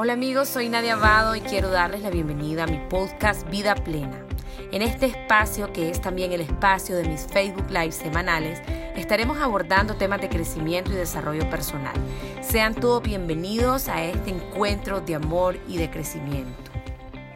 Hola 0.00 0.12
amigos, 0.12 0.46
soy 0.46 0.68
Nadia 0.68 0.92
Abado 0.92 1.34
y 1.34 1.40
quiero 1.40 1.70
darles 1.70 2.02
la 2.02 2.10
bienvenida 2.10 2.62
a 2.62 2.66
mi 2.68 2.78
podcast 2.88 3.50
Vida 3.50 3.74
Plena. 3.74 4.24
En 4.70 4.80
este 4.80 5.06
espacio, 5.06 5.72
que 5.72 5.90
es 5.90 6.00
también 6.00 6.30
el 6.30 6.40
espacio 6.40 6.94
de 6.94 7.02
mis 7.02 7.26
Facebook 7.26 7.68
Live 7.68 7.90
semanales, 7.90 8.62
estaremos 8.94 9.38
abordando 9.38 9.96
temas 9.96 10.20
de 10.20 10.28
crecimiento 10.28 10.92
y 10.92 10.94
desarrollo 10.94 11.50
personal. 11.50 11.96
Sean 12.42 12.76
todos 12.76 13.02
bienvenidos 13.02 13.88
a 13.88 14.04
este 14.04 14.30
encuentro 14.30 15.00
de 15.00 15.16
amor 15.16 15.58
y 15.66 15.78
de 15.78 15.90
crecimiento. 15.90 16.70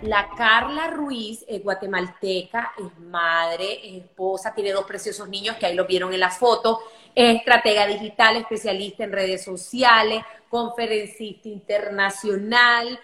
La 0.02 0.28
Carla 0.36 0.86
Ruiz 0.86 1.44
es 1.48 1.64
guatemalteca, 1.64 2.74
es 2.78 2.96
madre, 3.00 3.88
es 3.88 4.04
esposa, 4.04 4.54
tiene 4.54 4.70
dos 4.70 4.84
preciosos 4.84 5.28
niños 5.28 5.56
que 5.56 5.66
ahí 5.66 5.74
lo 5.74 5.86
vieron 5.86 6.14
en 6.14 6.20
la 6.20 6.30
foto, 6.30 6.78
es 7.12 7.38
estratega 7.38 7.88
digital, 7.88 8.36
especialista 8.36 9.02
en 9.02 9.10
redes 9.10 9.42
sociales, 9.42 10.22
conferencista 10.52 11.48
internacional, 11.48 13.00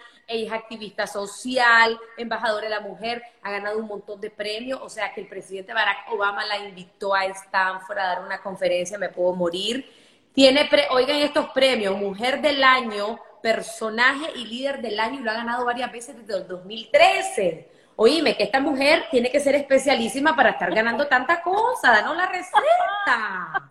activista 0.51 1.07
social, 1.07 1.99
embajadora 2.15 2.65
de 2.65 2.69
la 2.69 2.79
mujer, 2.79 3.23
ha 3.41 3.49
ganado 3.49 3.79
un 3.79 3.87
montón 3.87 4.21
de 4.21 4.29
premios, 4.29 4.79
o 4.83 4.87
sea 4.87 5.11
que 5.11 5.21
el 5.21 5.27
presidente 5.27 5.73
Barack 5.73 6.11
Obama 6.11 6.45
la 6.45 6.59
invitó 6.59 7.15
a 7.15 7.25
Stanford 7.25 7.97
a 7.97 8.05
dar 8.05 8.21
una 8.23 8.39
conferencia, 8.39 8.99
me 8.99 9.09
puedo 9.09 9.33
morir. 9.33 9.83
Tiene, 10.31 10.69
oigan 10.91 11.17
estos 11.17 11.49
premios, 11.49 11.97
Mujer 11.97 12.39
del 12.39 12.63
Año, 12.63 13.19
personaje 13.41 14.27
y 14.35 14.45
líder 14.45 14.79
del 14.79 14.99
año 14.99 15.19
y 15.19 15.23
lo 15.23 15.31
ha 15.31 15.33
ganado 15.33 15.65
varias 15.65 15.91
veces 15.91 16.15
desde 16.15 16.41
el 16.41 16.47
2013. 16.47 17.71
Oíme, 17.95 18.37
que 18.37 18.43
esta 18.43 18.59
mujer 18.59 19.05
tiene 19.09 19.31
que 19.31 19.39
ser 19.39 19.55
especialísima 19.55 20.35
para 20.35 20.51
estar 20.51 20.71
ganando 20.71 21.07
tanta 21.07 21.41
cosa, 21.41 21.89
danos 21.89 22.15
la 22.15 22.27
receta. 22.27 23.69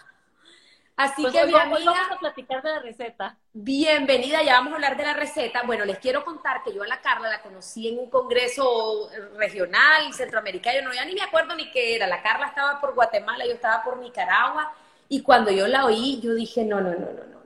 Así 0.99 1.23
pues 1.23 1.33
que, 1.33 1.47
mi 1.47 1.55
amiga, 1.55 1.93
vamos 1.93 2.17
a 2.17 2.19
platicar 2.19 2.61
de 2.61 2.71
la 2.71 2.81
receta. 2.81 3.39
Bienvenida, 3.53 4.43
ya 4.43 4.55
vamos 4.55 4.73
a 4.73 4.75
hablar 4.75 4.97
de 4.97 5.05
la 5.05 5.15
receta. 5.15 5.63
Bueno, 5.63 5.85
les 5.85 6.01
quiero 6.01 6.25
contar 6.25 6.65
que 6.65 6.75
yo 6.75 6.83
a 6.83 6.89
la 6.89 7.01
Carla 7.01 7.29
la 7.29 7.41
conocí 7.41 7.87
en 7.87 8.01
un 8.01 8.11
congreso 8.11 9.09
regional, 9.37 10.13
centroamericano, 10.13 10.89
no, 10.89 10.93
ya 10.93 11.05
ni 11.05 11.15
me 11.15 11.23
acuerdo 11.23 11.55
ni 11.55 11.71
qué 11.71 11.95
era. 11.95 12.09
La 12.09 12.21
Carla 12.21 12.49
estaba 12.49 12.81
por 12.81 12.97
Guatemala, 12.97 13.47
yo 13.47 13.53
estaba 13.53 13.85
por 13.85 13.99
Nicaragua, 13.99 14.73
y 15.09 15.23
cuando 15.23 15.53
yo 15.53 15.69
la 15.69 15.85
oí, 15.85 16.21
yo 16.21 16.35
dije, 16.35 16.65
no, 16.65 16.81
no, 16.81 16.91
no, 16.91 16.99
no, 16.99 17.25
no 17.31 17.39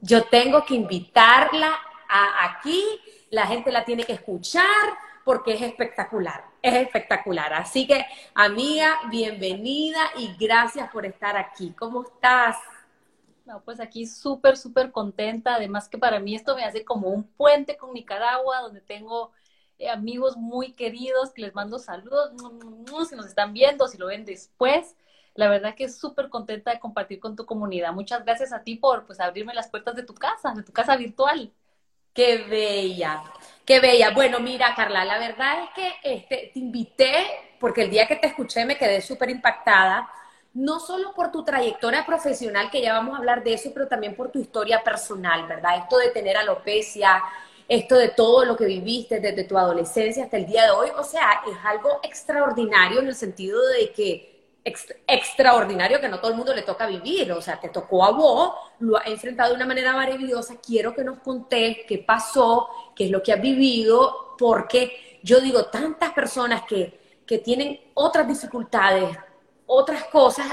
yo 0.00 0.24
tengo 0.24 0.64
que 0.64 0.74
invitarla 0.74 1.78
a 2.08 2.44
aquí, 2.44 2.82
la 3.28 3.46
gente 3.46 3.72
la 3.72 3.84
tiene 3.84 4.04
que 4.04 4.14
escuchar 4.14 4.64
porque 5.22 5.52
es 5.54 5.60
espectacular, 5.60 6.44
es 6.62 6.74
espectacular. 6.74 7.52
Así 7.52 7.86
que, 7.86 8.06
amiga, 8.34 9.00
bienvenida 9.10 10.00
y 10.16 10.34
gracias 10.38 10.88
por 10.90 11.04
estar 11.04 11.36
aquí. 11.36 11.74
¿Cómo 11.76 12.04
estás? 12.04 12.56
No, 13.46 13.62
pues 13.62 13.78
aquí 13.78 14.06
súper, 14.06 14.56
súper 14.56 14.90
contenta. 14.90 15.54
Además 15.54 15.88
que 15.88 15.98
para 15.98 16.18
mí 16.18 16.34
esto 16.34 16.56
me 16.56 16.64
hace 16.64 16.84
como 16.84 17.08
un 17.08 17.24
puente 17.24 17.76
con 17.76 17.94
Nicaragua, 17.94 18.60
donde 18.60 18.80
tengo 18.80 19.30
eh, 19.78 19.88
amigos 19.88 20.36
muy 20.36 20.72
queridos 20.72 21.32
que 21.32 21.42
les 21.42 21.54
mando 21.54 21.78
saludos, 21.78 22.32
si 23.08 23.14
nos 23.14 23.26
están 23.26 23.52
viendo, 23.52 23.86
si 23.86 23.98
lo 23.98 24.06
ven 24.06 24.24
después. 24.24 24.96
La 25.34 25.48
verdad 25.48 25.74
que 25.76 25.88
súper 25.88 26.28
contenta 26.28 26.72
de 26.72 26.80
compartir 26.80 27.20
con 27.20 27.36
tu 27.36 27.46
comunidad. 27.46 27.92
Muchas 27.92 28.24
gracias 28.24 28.52
a 28.52 28.62
ti 28.64 28.74
por 28.76 29.06
pues 29.06 29.20
abrirme 29.20 29.54
las 29.54 29.68
puertas 29.68 29.94
de 29.94 30.02
tu 30.02 30.14
casa, 30.14 30.52
de 30.52 30.62
tu 30.64 30.72
casa 30.72 30.96
virtual. 30.96 31.52
Qué 32.14 32.38
bella, 32.38 33.22
qué 33.66 33.78
bella. 33.78 34.10
Bueno, 34.10 34.40
mira, 34.40 34.74
Carla, 34.74 35.04
la 35.04 35.18
verdad 35.18 35.64
es 35.64 35.70
que 35.74 35.94
este, 36.02 36.50
te 36.52 36.58
invité 36.58 37.26
porque 37.60 37.82
el 37.82 37.90
día 37.90 38.08
que 38.08 38.16
te 38.16 38.28
escuché 38.28 38.64
me 38.64 38.78
quedé 38.78 39.02
súper 39.02 39.28
impactada, 39.28 40.08
no 40.56 40.80
solo 40.80 41.12
por 41.12 41.30
tu 41.30 41.44
trayectoria 41.44 42.06
profesional, 42.06 42.70
que 42.70 42.80
ya 42.80 42.94
vamos 42.94 43.14
a 43.14 43.18
hablar 43.18 43.44
de 43.44 43.52
eso, 43.52 43.70
pero 43.74 43.86
también 43.86 44.16
por 44.16 44.30
tu 44.30 44.38
historia 44.38 44.82
personal, 44.82 45.46
¿verdad? 45.46 45.76
Esto 45.76 45.98
de 45.98 46.08
tener 46.08 46.34
alopecia, 46.38 47.22
esto 47.68 47.96
de 47.96 48.08
todo 48.08 48.44
lo 48.46 48.56
que 48.56 48.64
viviste 48.64 49.20
desde 49.20 49.44
tu 49.44 49.58
adolescencia 49.58 50.24
hasta 50.24 50.38
el 50.38 50.46
día 50.46 50.64
de 50.64 50.70
hoy, 50.70 50.88
o 50.96 51.04
sea, 51.04 51.42
es 51.46 51.56
algo 51.62 52.00
extraordinario 52.02 53.00
en 53.00 53.08
el 53.08 53.14
sentido 53.14 53.60
de 53.66 53.92
que 53.92 54.34
extraordinario 55.06 56.00
que 56.00 56.08
no 56.08 56.18
todo 56.18 56.30
el 56.30 56.38
mundo 56.38 56.54
le 56.54 56.62
toca 56.62 56.86
vivir, 56.86 57.30
o 57.32 57.42
sea, 57.42 57.60
te 57.60 57.68
tocó 57.68 58.04
a 58.04 58.12
vos, 58.12 58.54
lo 58.80 58.96
has 58.96 59.06
enfrentado 59.08 59.50
de 59.50 59.56
una 59.56 59.66
manera 59.66 59.92
maravillosa, 59.92 60.56
quiero 60.56 60.94
que 60.94 61.04
nos 61.04 61.18
contés 61.18 61.78
qué 61.86 61.98
pasó, 61.98 62.68
qué 62.96 63.04
es 63.04 63.10
lo 63.10 63.22
que 63.22 63.32
has 63.32 63.40
vivido, 63.42 64.34
porque 64.38 65.20
yo 65.22 65.38
digo, 65.40 65.66
tantas 65.66 66.12
personas 66.12 66.62
que, 66.62 66.98
que 67.26 67.38
tienen 67.38 67.78
otras 67.94 68.26
dificultades, 68.26 69.16
otras 69.66 70.04
cosas, 70.04 70.46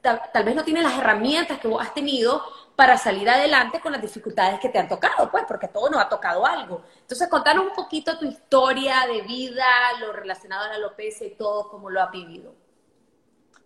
tal, 0.00 0.20
tal, 0.32 0.44
vez 0.44 0.54
no 0.54 0.64
tienen 0.64 0.82
las 0.82 0.98
herramientas 0.98 1.58
que 1.58 1.68
vos 1.68 1.82
has 1.82 1.94
tenido 1.94 2.42
para 2.76 2.96
salir 2.96 3.28
adelante 3.28 3.80
con 3.80 3.92
las 3.92 4.00
dificultades 4.00 4.58
que 4.58 4.68
te 4.68 4.78
han 4.78 4.88
tocado, 4.88 5.30
pues, 5.30 5.44
porque 5.46 5.68
todo 5.68 5.90
nos 5.90 6.00
ha 6.00 6.08
tocado 6.08 6.46
algo. 6.46 6.82
Entonces, 7.00 7.28
contanos 7.28 7.66
un 7.66 7.74
poquito 7.74 8.18
tu 8.18 8.24
historia 8.24 9.06
de 9.06 9.22
vida, 9.22 9.66
lo 10.00 10.12
relacionado 10.12 10.64
a 10.64 10.68
la 10.68 10.74
alopecia 10.76 11.26
y 11.26 11.34
todo, 11.36 11.68
cómo 11.68 11.90
lo 11.90 12.02
has 12.02 12.10
vivido. 12.10 12.54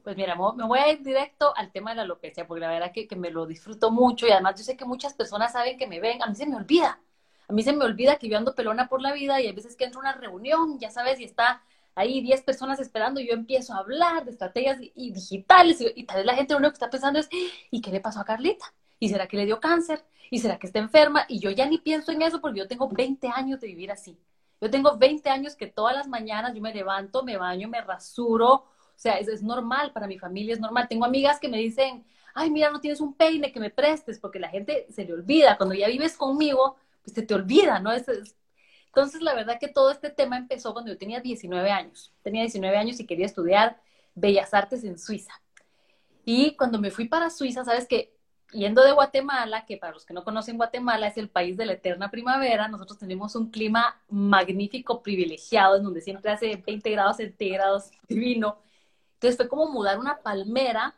Pues 0.03 0.17
mira, 0.17 0.37
me 0.37 0.65
voy 0.67 0.79
a 0.79 0.93
ir 0.93 1.03
directo 1.03 1.53
al 1.57 1.73
tema 1.73 1.91
de 1.91 1.97
la 1.97 2.03
alopecia, 2.03 2.47
porque 2.47 2.61
la 2.61 2.69
verdad 2.69 2.93
que, 2.93 3.09
que 3.09 3.17
me 3.17 3.31
lo 3.31 3.45
disfruto 3.45 3.91
mucho 3.91 4.27
y 4.27 4.31
además 4.31 4.55
yo 4.57 4.65
sé 4.65 4.77
que 4.77 4.85
muchas 4.85 5.15
personas 5.15 5.53
saben 5.53 5.77
que 5.79 5.87
me 5.87 5.99
ven, 5.99 6.23
a 6.23 6.27
mí 6.27 6.35
se 6.37 6.47
me 6.47 6.55
olvida, 6.55 7.01
a 7.49 7.53
mí 7.53 7.63
se 7.63 7.73
me 7.73 7.85
olvida 7.85 8.17
que 8.17 8.29
yo 8.29 8.39
ando 8.39 8.55
pelona 8.55 8.89
por 8.89 9.03
la 9.03 9.13
vida 9.13 9.41
y 9.41 9.47
hay 9.47 9.53
veces 9.53 9.75
que 9.77 9.85
entro 9.85 10.01
a 10.01 10.03
una 10.03 10.13
reunión, 10.13 10.79
ya 10.79 10.91
sabes, 10.91 11.19
y 11.19 11.25
está 11.25 11.63
ahí 11.97 12.21
10 12.21 12.43
personas 12.43 12.79
esperando 12.79 13.19
y 13.21 13.27
yo 13.27 13.35
empiezo 13.35 13.75
a 13.75 13.79
hablar 13.79 14.25
de 14.25 14.31
estrategias 14.31 14.79
y 14.81 15.11
digitales 15.11 15.81
y, 15.81 16.05
tal 16.05 16.19
vez 16.19 16.27
la 16.27 16.35
gente 16.35 16.53
lo 16.53 16.59
único 16.59 16.71
que 16.71 16.77
está 16.77 16.91
pensando 16.91 17.19
es, 17.19 17.29
¿y 17.71 17.81
qué 17.81 17.91
le 17.91 18.01
pasó 18.01 18.21
a 18.21 18.25
Carlita? 18.25 18.73
¿Y 19.01 19.09
será 19.09 19.27
que 19.27 19.37
le 19.37 19.47
dio 19.47 19.59
cáncer? 19.59 20.05
¿Y 20.31 20.39
será 20.39 20.59
que 20.59 20.69
está 20.69 20.79
enferma? 20.79 21.25
Y 21.29 21.41
yo 21.41 21.51
ya 21.51 21.67
ni 21.67 21.79
pienso 21.79 22.13
en 22.13 22.23
eso 22.23 22.41
porque 22.41 22.61
yo 22.61 22.69
tengo 22.69 22.89
20 22.89 23.29
años 23.29 23.61
de 23.61 23.67
vivir 23.67 23.91
así. 23.91 24.19
Yo 24.61 24.71
tengo 24.71 24.97
20 24.97 25.29
años 25.29 25.57
que 25.57 25.67
todas 25.67 25.95
las 25.95 26.07
mañanas 26.07 26.55
yo 26.55 26.63
me 26.63 26.73
levanto, 26.73 27.23
me 27.23 27.37
baño, 27.37 27.69
me 27.69 27.81
rasuro, 27.81 28.53
o 28.97 28.99
sea, 28.99 29.19
es, 29.19 29.43
normal, 29.43 29.93
para 29.93 30.07
mi 30.07 30.19
familia 30.19 30.55
es 30.55 30.61
normal. 30.61 30.89
Tengo 30.89 31.05
amigas 31.05 31.39
que 31.39 31.49
me 31.49 31.59
dicen, 31.59 32.05
ay, 32.35 32.51
mira, 32.51 32.71
no 32.71 32.81
tienes 32.81 33.01
un 33.01 33.15
peine 33.15 33.53
que 33.53 33.61
me 33.61 33.71
prestes, 33.71 34.19
porque 34.19 34.39
la 34.39 34.49
gente 34.49 34.87
se 34.91 35.05
le 35.05 35.13
olvida. 35.13 35.57
Cuando 35.59 35.75
ya 35.75 35.89
vives 35.89 36.17
conmigo, 36.17 36.77
pues 37.03 37.15
se 37.15 37.23
te 37.23 37.35
olvida, 37.35 37.79
¿no? 37.79 37.93
Entonces, 38.97 39.21
la 39.21 39.35
verdad 39.35 39.59
que 39.61 39.69
todo 39.69 39.91
este 39.91 40.09
tema 40.09 40.39
empezó 40.39 40.73
cuando 40.73 40.91
yo 40.91 40.97
tenía 40.97 41.21
19 41.21 41.71
años. 41.71 42.15
Tenía 42.23 42.41
19 42.41 42.79
años 42.79 42.99
y 42.99 43.05
quería 43.05 43.27
estudiar 43.27 43.79
Bellas 44.15 44.55
Artes 44.55 44.85
en 44.85 44.99
Suiza. 44.99 45.35
Y 46.25 46.57
cuando 46.57 46.79
me 46.79 46.91
fui 46.91 47.07
para 47.07 47.29
Suiza, 47.29 47.63
sabes 47.63 47.87
que 47.87 48.17
yendo 48.53 48.83
de 48.83 48.93
Guatemala, 48.93 49.67
que 49.67 49.77
para 49.77 49.93
los 49.93 50.07
que 50.07 50.15
no 50.15 50.25
conocen 50.25 50.57
Guatemala 50.57 51.09
es 51.09 51.19
el 51.19 51.29
país 51.29 51.59
de 51.59 51.67
la 51.67 51.75
eterna 51.75 52.11
primavera, 52.11 52.69
nosotros 52.69 52.99
tenemos 52.99 53.37
un 53.37 53.51
clima 53.51 54.01
magnífico, 54.09 55.03
privilegiado, 55.03 55.77
en 55.77 55.83
donde 55.83 56.01
siempre 56.01 56.31
hace 56.31 56.57
20 56.67 56.91
grados 56.91 57.19
centígrados, 57.19 57.91
divino. 58.09 58.63
Entonces 59.17 59.37
fue 59.37 59.47
como 59.47 59.69
mudar 59.69 59.99
una 59.99 60.23
palmera 60.23 60.95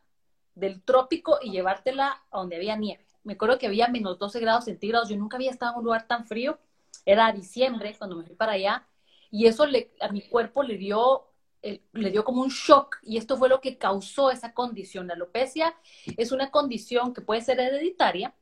del 0.55 0.83
trópico 0.83 1.41
y 1.43 1.51
llevártela 1.51 2.23
a 2.31 2.39
donde 2.39 2.55
había 2.55 2.77
nieve. 2.77 3.05
Me 3.25 3.33
acuerdo 3.33 3.59
que 3.59 3.67
había 3.67 3.89
menos 3.89 4.21
12 4.21 4.39
grados 4.39 4.67
centígrados. 4.67 5.09
Yo 5.09 5.17
nunca 5.17 5.37
había 5.37 5.51
estado 5.51 5.73
en 5.73 5.79
un 5.79 5.85
lugar 5.85 6.07
tan 6.07 6.27
frío. 6.27 6.61
Era 7.05 7.33
diciembre 7.33 7.95
cuando 7.99 8.17
me 8.17 8.25
fui 8.25 8.35
para 8.37 8.53
allá. 8.53 8.87
Y 9.31 9.47
eso 9.47 9.67
le, 9.67 9.93
a 10.01 10.09
mi 10.09 10.23
cuerpo 10.23 10.63
le 10.63 10.77
dio, 10.79 11.27
eh, 11.63 11.83
le 11.93 12.11
dio 12.11 12.25
como 12.25 12.43
un 12.43 12.49
shock. 12.51 12.99
Y 13.03 13.17
esto 13.19 13.37
fue 13.37 13.49
lo 13.49 13.61
que 13.61 13.79
causó 13.79 14.31
esa 14.31 14.53
condición. 14.55 15.07
La 15.07 15.15
alopecia 15.15 15.75
es 16.17 16.33
una 16.33 16.51
condición 16.51 17.13
que 17.15 17.21
puede 17.21 17.41
ser 17.43 17.61
hereditaria, 17.61 18.35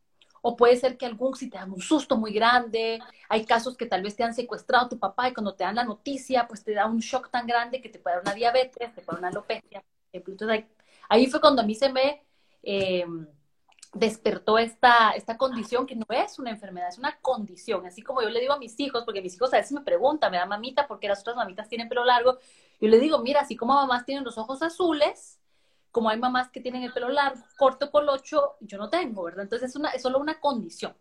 o 0.43 0.57
puede 0.57 0.77
ser 0.77 0.97
que 0.97 1.07
algún, 1.07 1.35
si 1.35 1.51
te 1.51 1.59
dan 1.59 1.73
un 1.73 1.81
susto 1.81 2.17
muy 2.17 2.33
grande, 2.33 3.01
hay 3.29 3.45
casos 3.45 3.77
que 3.77 3.87
tal 3.87 4.03
vez 4.03 4.15
te 4.15 4.23
han 4.23 4.33
secuestrado 4.33 4.87
a 4.87 4.89
tu 4.89 4.97
papá 4.97 5.29
y 5.29 5.35
cuando 5.35 5.55
te 5.57 5.65
dan 5.65 5.75
la 5.75 5.83
noticia, 5.85 6.47
pues 6.47 6.63
te 6.63 6.73
da 6.73 6.87
un 6.87 7.01
shock 7.01 7.31
tan 7.33 7.49
grande 7.49 7.81
que 7.83 7.89
te 7.89 7.99
puede 7.99 8.17
dar 8.17 8.23
una 8.23 8.35
diabetes, 8.35 8.95
te 8.95 9.03
puede 9.03 9.17
dar 9.17 9.19
una 9.19 9.29
alopecia. 9.29 9.83
Entonces 10.13 10.65
ahí, 11.09 11.27
fue 11.27 11.41
cuando 11.41 11.63
a 11.63 11.65
mí 11.65 11.75
se 11.75 11.93
me 11.93 12.23
em, 12.63 13.27
despertó 13.99 14.59
esta, 14.59 15.13
esta 15.13 15.37
condición 15.37 15.87
que 15.87 15.97
no 15.97 16.07
es 16.11 16.39
una 16.39 16.51
enfermedad, 16.51 16.89
es 16.89 16.99
una 16.99 17.19
condición. 17.21 17.87
Así 17.87 18.03
como 18.03 18.23
yo 18.23 18.29
le 18.29 18.41
digo 18.41 18.53
a 18.53 18.59
mis 18.59 18.79
hijos, 18.79 19.05
porque 19.05 19.23
mis 19.23 19.35
hijos 19.35 19.53
a 19.53 19.57
veces 19.57 19.73
me 19.73 19.81
preguntan, 19.81 20.31
me 20.31 20.39
da 20.39 20.47
mamita, 20.47 20.87
porque 20.87 21.09
las 21.09 21.21
otras 21.21 21.37
mamitas 21.37 21.69
tienen 21.69 21.89
pelo 21.89 22.05
largo, 22.05 22.39
yo 22.81 22.89
le 22.89 22.99
digo, 22.99 23.19
mira, 23.21 23.41
así 23.41 23.57
como 23.57 23.75
mamás 23.75 24.05
tienen 24.05 24.25
los 24.25 24.39
ojos 24.39 24.63
azules, 24.63 25.41
como 25.91 26.11
hay 26.11 26.19
mamás 26.19 26.51
que 26.51 26.61
tienen 26.61 26.83
el 26.83 26.93
pelo 26.93 27.09
largo, 27.09 27.43
corto, 27.57 27.91
colocho, 27.91 28.57
yo 28.61 28.77
no 28.77 28.91
tengo, 28.91 29.23
¿verdad? 29.23 29.45
Entonces 29.45 29.71
es, 29.71 29.77
una, 29.77 29.91
es 29.91 30.03
solo 30.03 30.19
una 30.19 30.39
condición. 30.41 30.95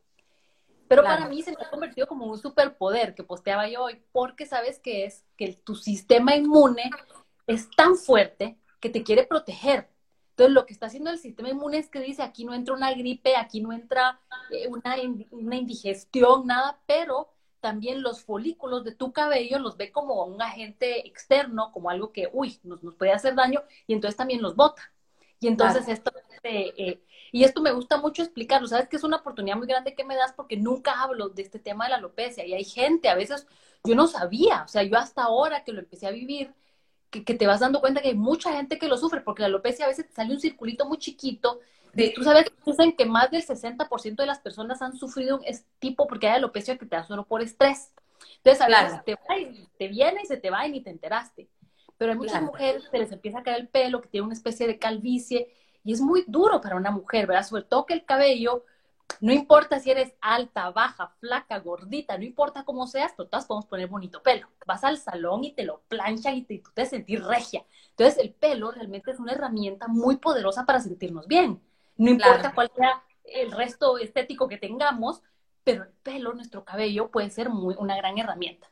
Pero 0.88 1.04
para 1.04 1.28
mí 1.28 1.42
se 1.42 1.52
me 1.52 1.58
ha 1.66 1.70
convertido 1.70 2.08
como 2.08 2.26
un 2.26 2.38
superpoder 2.38 3.16
que 3.16 3.24
posteaba 3.24 3.68
yo 3.68 3.84
hoy, 3.84 4.02
porque 4.12 4.46
sabes 4.46 4.80
que 4.80 5.06
es 5.06 5.26
que 5.36 5.54
tu 5.54 5.76
sistema 5.76 6.36
inmune 6.36 6.92
es 7.48 7.70
tan 7.72 7.96
fuerte 7.96 8.60
que 8.80 8.90
te 8.90 9.04
quiere 9.04 9.26
proteger. 9.26 9.90
Entonces, 10.36 10.54
lo 10.54 10.66
que 10.66 10.74
está 10.74 10.88
haciendo 10.88 11.12
el 11.12 11.18
sistema 11.18 11.50
inmune 11.50 11.78
es 11.78 11.90
que 11.90 12.00
dice, 12.02 12.22
aquí 12.24 12.44
no 12.46 12.54
entra 12.54 12.74
una 12.76 12.92
gripe, 12.94 13.38
aquí 13.38 13.62
no 13.62 13.72
entra 13.74 14.20
eh, 14.50 14.68
una, 14.68 14.96
una 15.32 15.56
indigestión, 15.56 16.46
nada, 16.48 16.82
pero 16.88 17.30
también 17.62 18.02
los 18.04 18.24
folículos 18.24 18.84
de 18.84 18.94
tu 18.94 19.12
cabello 19.14 19.60
los 19.60 19.78
ve 19.78 19.92
como 19.92 20.26
un 20.26 20.42
agente 20.42 21.08
externo, 21.08 21.72
como 21.72 21.90
algo 21.90 22.12
que, 22.12 22.30
uy, 22.34 22.60
nos, 22.64 22.84
nos 22.84 22.96
puede 22.96 23.12
hacer 23.14 23.34
daño, 23.36 23.64
y 23.88 23.94
entonces 23.94 24.18
también 24.18 24.42
los 24.42 24.56
bota. 24.56 24.92
Y 25.40 25.48
entonces 25.48 25.88
esto, 25.88 26.12
este, 26.30 26.82
eh, 26.92 27.04
Y 27.32 27.44
esto 27.44 27.62
me 27.62 27.72
gusta 27.72 27.98
mucho 27.98 28.24
explicarlo, 28.24 28.68
sabes 28.68 28.88
que 28.88 28.96
es 28.98 29.04
una 29.04 29.18
oportunidad 29.18 29.58
muy 29.58 29.68
grande 29.68 29.96
que 29.96 30.04
me 30.06 30.16
das 30.16 30.34
porque 30.34 30.58
nunca 30.58 31.02
hablo 31.02 31.30
de 31.30 31.42
este 31.42 31.60
tema 31.60 31.86
de 31.86 31.92
la 31.92 31.98
alopecia 31.98 32.46
y 32.46 32.54
hay 32.54 32.64
gente, 32.64 33.10
a 33.10 33.16
veces 33.16 33.48
yo 33.84 33.96
no 33.96 34.08
sabía, 34.08 34.64
o 34.64 34.68
sea, 34.68 34.84
yo 34.84 34.98
hasta 34.98 35.24
ahora 35.24 35.64
que 35.64 35.74
lo 35.74 35.80
empecé 35.82 36.08
a 36.08 36.12
vivir, 36.12 36.54
que, 37.10 37.24
que 37.24 37.34
te 37.34 37.48
vas 37.48 37.60
dando 37.60 37.80
cuenta 37.80 38.02
que 38.02 38.10
hay 38.10 38.16
mucha 38.16 38.54
gente 38.54 38.78
que 38.78 38.88
lo 38.88 38.98
sufre 38.98 39.22
porque 39.22 39.42
la 39.42 39.48
alopecia 39.48 39.86
a 39.86 39.90
veces 39.90 40.08
te 40.08 40.14
sale 40.14 40.34
un 40.34 40.40
circulito 40.40 40.86
muy 40.86 40.98
chiquito 40.98 41.60
de, 41.96 42.10
tú 42.10 42.24
sabes, 42.24 42.52
dicen 42.66 42.94
que 42.96 43.06
más 43.06 43.32
del 43.32 43.46
60% 43.46 44.16
de 44.16 44.26
las 44.26 44.40
personas 44.40 44.82
han 44.82 44.98
sufrido 44.98 45.40
este 45.46 45.68
tipo 45.80 46.08
porque 46.08 46.28
hay 46.28 46.36
alopecia 46.36 46.78
que 46.78 46.86
te 46.86 46.96
da 46.96 47.04
solo 47.06 47.26
por 47.26 47.42
estrés. 47.42 47.94
Entonces, 48.38 48.62
a 48.62 48.84
veces 48.84 49.04
te, 49.06 49.16
va 49.16 49.40
y 49.40 49.68
te 49.78 49.88
viene 49.88 50.22
y 50.24 50.26
se 50.26 50.36
te 50.36 50.50
va 50.50 50.68
y 50.68 50.72
ni 50.72 50.82
te 50.82 50.90
enteraste. 50.90 51.48
Pero 51.98 52.12
hay 52.12 52.18
muchas 52.18 52.42
mujeres 52.42 52.90
que 52.90 52.98
les 52.98 53.12
empieza 53.14 53.40
a 53.40 53.44
caer 53.44 53.62
el 53.62 53.70
pelo, 53.70 54.02
que 54.02 54.10
tienen 54.10 54.26
una 54.26 54.34
especie 54.34 54.68
de 54.68 54.78
calvicie, 54.78 55.54
y 55.86 55.94
es 55.94 56.02
muy 56.02 56.26
duro 56.28 56.60
para 56.60 56.76
una 56.76 56.92
mujer, 56.92 57.28
¿verdad? 57.28 57.48
Sobre 57.48 57.64
todo 57.64 57.86
que 57.86 57.94
el 57.94 58.04
cabello, 58.04 58.66
no 59.22 59.32
importa 59.32 59.80
si 59.80 59.92
eres 59.92 60.14
alta, 60.22 60.70
baja, 60.72 61.08
flaca, 61.20 61.60
gordita, 61.60 62.18
no 62.18 62.24
importa 62.24 62.64
cómo 62.64 62.88
seas, 62.88 63.14
pero 63.16 63.30
todas 63.30 63.46
podemos 63.46 63.66
poner 63.66 63.88
bonito 63.88 64.22
pelo. 64.22 64.48
Vas 64.66 64.84
al 64.84 64.98
salón 64.98 65.44
y 65.44 65.54
te 65.54 65.64
lo 65.64 65.82
planchan 65.88 66.36
y 66.36 66.44
te, 66.44 66.60
tú 66.60 66.72
te 66.74 66.86
sentís 66.86 67.24
regia. 67.24 67.66
Entonces, 67.92 68.18
el 68.18 68.34
pelo 68.34 68.72
realmente 68.72 69.12
es 69.12 69.20
una 69.20 69.32
herramienta 69.32 69.88
muy 69.88 70.18
poderosa 70.18 70.66
para 70.66 70.80
sentirnos 70.80 71.28
bien. 71.28 71.62
No 71.98 72.12
importa 72.12 72.54
cuál 72.54 72.72
sea 72.76 73.04
el 73.24 73.52
resto 73.52 73.98
estético 73.98 74.48
que 74.48 74.58
tengamos, 74.58 75.22
pero 75.64 75.84
el 75.84 75.90
pelo, 76.04 76.34
nuestro 76.34 76.64
cabello, 76.64 77.10
puede 77.10 77.30
ser 77.30 77.50
muy, 77.50 77.76
una 77.78 77.96
gran 77.96 78.18
herramienta. 78.18 78.70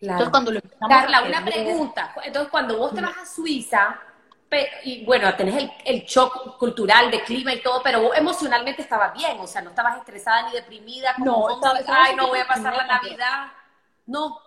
Entonces, 0.00 0.30
cuando 0.30 0.50
lo 0.52 0.60
Carla, 0.88 1.22
una 1.22 1.44
pregunta. 1.44 2.14
Entonces, 2.24 2.50
cuando 2.50 2.78
vos 2.78 2.94
te 2.94 3.02
vas 3.02 3.18
a 3.18 3.26
Suiza, 3.26 4.00
y 4.84 5.04
bueno, 5.04 5.34
tenés 5.36 5.56
el, 5.56 5.70
el, 5.84 6.02
shock 6.02 6.58
cultural 6.58 7.10
de 7.10 7.22
clima 7.22 7.54
y 7.54 7.62
todo, 7.62 7.80
pero 7.82 8.02
vos 8.02 8.16
emocionalmente 8.16 8.82
estabas 8.82 9.12
bien, 9.14 9.38
o 9.38 9.46
sea, 9.46 9.62
no 9.62 9.70
estabas 9.70 9.98
estresada 9.98 10.48
ni 10.48 10.52
deprimida, 10.52 11.14
como 11.16 11.48
no, 11.48 11.60
ay, 11.86 12.16
no 12.16 12.28
voy 12.28 12.40
a 12.40 12.46
pasar 12.46 12.76
la 12.76 12.86
Navidad. 12.86 13.52
No. 14.06 14.40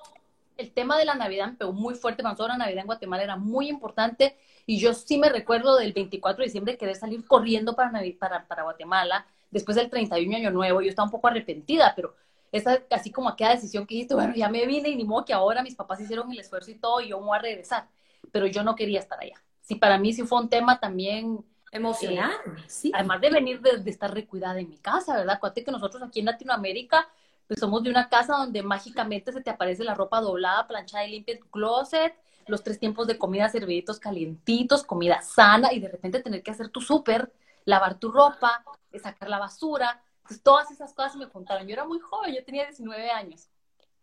El 0.58 0.72
tema 0.72 0.98
de 0.98 1.06
la 1.06 1.16
Navidad 1.16 1.48
me 1.48 1.54
pegó 1.54 1.74
muy 1.74 1.96
fuerte, 1.96 2.22
nosotros 2.22 2.50
la 2.50 2.58
Navidad 2.58 2.82
en 2.82 2.86
Guatemala 2.86 3.24
era 3.24 3.38
muy 3.38 3.70
importante 3.70 4.38
y 4.66 4.78
yo 4.78 4.94
sí 4.94 5.18
me 5.18 5.30
recuerdo 5.30 5.78
del 5.78 5.94
24 5.94 6.42
de 6.42 6.46
diciembre 6.46 6.78
querer 6.78 6.96
salir 6.96 7.26
corriendo 7.26 7.76
para, 7.76 7.92
para, 8.20 8.46
para 8.46 8.64
Guatemala, 8.64 9.26
después 9.52 9.76
del 9.76 9.90
31 9.90 10.36
Año 10.36 10.52
Nuevo, 10.52 10.82
yo 10.82 10.90
estaba 10.90 11.06
un 11.06 11.12
poco 11.12 11.28
arrepentida, 11.28 11.94
pero 11.96 12.14
esa 12.52 12.84
así 12.92 13.10
como 13.10 13.30
aquella 13.30 13.52
decisión 13.52 13.88
que 13.88 13.96
dijiste, 13.96 14.16
bueno, 14.16 14.34
ya 14.36 14.50
me 14.50 14.66
vine 14.66 14.90
y 14.90 14.96
ni 14.96 15.06
modo 15.06 15.26
que 15.26 15.34
ahora 15.34 15.64
mis 15.64 15.76
papás 15.76 16.02
hicieron 16.02 16.32
el 16.32 16.40
esfuerzo 16.40 16.72
y 16.72 16.76
todo 16.76 17.00
y 17.00 17.10
yo 17.10 17.20
me 17.20 17.28
voy 17.28 17.38
a 17.38 17.42
regresar, 17.42 17.88
pero 18.32 18.46
yo 18.48 18.64
no 18.64 18.76
quería 18.76 19.00
estar 19.00 19.20
allá. 19.20 19.42
Sí, 19.64 19.76
para 19.76 19.98
mí 19.98 20.14
sí 20.14 20.24
fue 20.24 20.40
un 20.40 20.50
tema 20.50 20.80
también 20.80 21.44
emocional, 21.72 22.32
eh, 22.46 22.64
sí. 22.68 22.92
Además 22.94 23.22
de 23.22 23.30
venir 23.32 23.62
de, 23.62 23.90
estar 23.90 24.14
recuidada 24.14 24.60
en 24.60 24.70
mi 24.70 24.78
casa, 24.78 25.16
¿verdad? 25.18 25.38
Acuérdate 25.38 25.64
que 25.64 25.72
nosotros 25.72 26.04
aquí 26.04 26.20
en 26.20 26.28
Latinoamérica 26.28 27.08
pues 27.48 27.60
somos 27.60 27.84
de 27.84 27.90
una 27.90 28.10
casa 28.10 28.36
donde 28.38 28.64
mágicamente 28.64 29.32
se 29.32 29.42
te 29.42 29.50
aparece 29.50 29.84
la 29.84 29.96
ropa 29.96 30.22
doblada, 30.22 30.68
planchada 30.68 31.06
y 31.06 31.12
limpia 31.12 31.34
en 31.36 31.42
tu 31.42 31.50
closet, 31.50 32.16
los 32.48 32.64
tres 32.64 32.80
tiempos 32.80 33.08
de 33.08 33.18
comida 33.18 33.50
serviditos 33.50 34.00
calientitos, 34.00 34.84
comida 34.84 35.22
sana 35.22 35.74
y 35.74 35.80
de 35.80 35.90
repente 35.90 36.22
tener 36.22 36.44
que 36.44 36.52
hacer 36.52 36.70
tu 36.70 36.80
súper, 36.80 37.34
lavar 37.66 38.00
tu 38.00 38.12
ropa, 38.12 38.64
sacar 39.02 39.30
la 39.30 39.40
basura. 39.40 40.02
Pues 40.26 40.42
todas 40.42 40.72
esas 40.72 40.94
cosas 40.94 41.16
me 41.18 41.28
contaron. 41.28 41.68
Yo 41.68 41.74
era 41.74 41.86
muy 41.86 42.00
joven, 42.00 42.34
yo 42.34 42.44
tenía 42.46 42.66
19 42.66 43.12
años. 43.12 43.50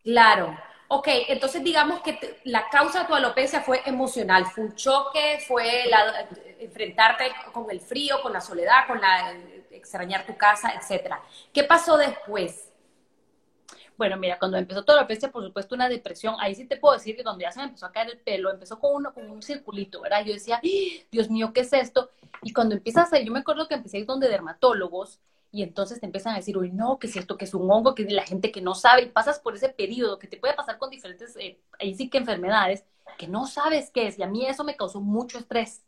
Claro. 0.02 0.56
Ok, 0.88 1.06
entonces 1.28 1.62
digamos 1.62 2.00
que 2.00 2.40
la 2.44 2.68
causa 2.68 3.00
de 3.02 3.06
tu 3.06 3.14
alopecia 3.14 3.60
fue 3.60 3.80
emocional, 3.86 4.46
fue 4.46 4.64
un 4.64 4.74
choque, 4.74 5.38
fue 5.46 5.84
la, 5.88 6.28
enfrentarte 6.58 7.30
con 7.52 7.70
el 7.70 7.80
frío, 7.80 8.20
con 8.20 8.32
la 8.32 8.40
soledad, 8.40 8.88
con 8.88 9.00
la 9.00 9.32
extrañar 9.70 10.26
tu 10.26 10.36
casa, 10.36 10.72
etcétera. 10.72 11.22
¿Qué 11.52 11.62
pasó 11.64 11.96
después? 11.96 12.70
Bueno, 13.96 14.16
mira, 14.16 14.38
cuando 14.38 14.56
empezó 14.56 14.82
toda 14.82 14.96
la 14.96 15.00
alopecia, 15.02 15.30
por 15.30 15.44
supuesto, 15.44 15.74
una 15.74 15.88
depresión, 15.88 16.34
ahí 16.40 16.54
sí 16.54 16.64
te 16.64 16.76
puedo 16.76 16.94
decir 16.94 17.16
que 17.16 17.22
cuando 17.22 17.42
ya 17.42 17.52
se 17.52 17.60
me 17.60 17.66
empezó 17.66 17.86
a 17.86 17.92
caer 17.92 18.08
el 18.10 18.18
pelo, 18.18 18.50
empezó 18.50 18.78
con, 18.78 19.06
un 19.14 19.42
circulito, 19.42 20.00
¿verdad? 20.00 20.24
Yo 20.24 20.32
decía, 20.32 20.56
¡Ah! 20.56 21.06
Dios 21.10 21.28
mío, 21.28 21.52
¿qué 21.52 21.60
es 21.60 21.72
esto? 21.72 22.10
Y 22.42 22.52
cuando 22.52 22.74
empiezas 22.74 23.12
a 23.12 23.20
yo 23.20 23.30
me 23.30 23.40
acuerdo 23.40 23.68
que 23.68 23.74
empecé 23.74 23.98
a 23.98 24.00
ir 24.00 24.06
donde 24.06 24.28
dermatólogos, 24.28 25.20
y 25.52 25.62
entonces 25.62 26.00
te 26.00 26.06
empiezan 26.06 26.34
a 26.34 26.36
decir, 26.36 26.56
uy, 26.56 26.70
no, 26.70 26.98
que 26.98 27.06
es 27.06 27.16
esto, 27.16 27.36
que 27.36 27.44
es 27.44 27.54
un 27.54 27.70
hongo, 27.70 27.94
que 27.94 28.04
la 28.04 28.24
gente 28.24 28.52
que 28.52 28.60
no 28.60 28.74
sabe, 28.74 29.02
y 29.02 29.06
pasas 29.06 29.38
por 29.40 29.54
ese 29.54 29.68
periodo 29.68 30.18
que 30.18 30.28
te 30.28 30.36
puede 30.36 30.54
pasar 30.54 30.78
con 30.78 30.90
diferentes, 30.90 31.36
eh, 31.36 31.60
ahí 31.78 31.94
sí 31.94 32.08
que 32.08 32.18
enfermedades, 32.18 32.84
que 33.18 33.28
no 33.28 33.46
sabes 33.46 33.90
qué 33.90 34.06
es, 34.06 34.18
y 34.18 34.22
a 34.22 34.26
mí 34.26 34.46
eso 34.46 34.64
me 34.64 34.76
causó 34.76 35.00
mucho 35.00 35.38
estrés, 35.38 35.82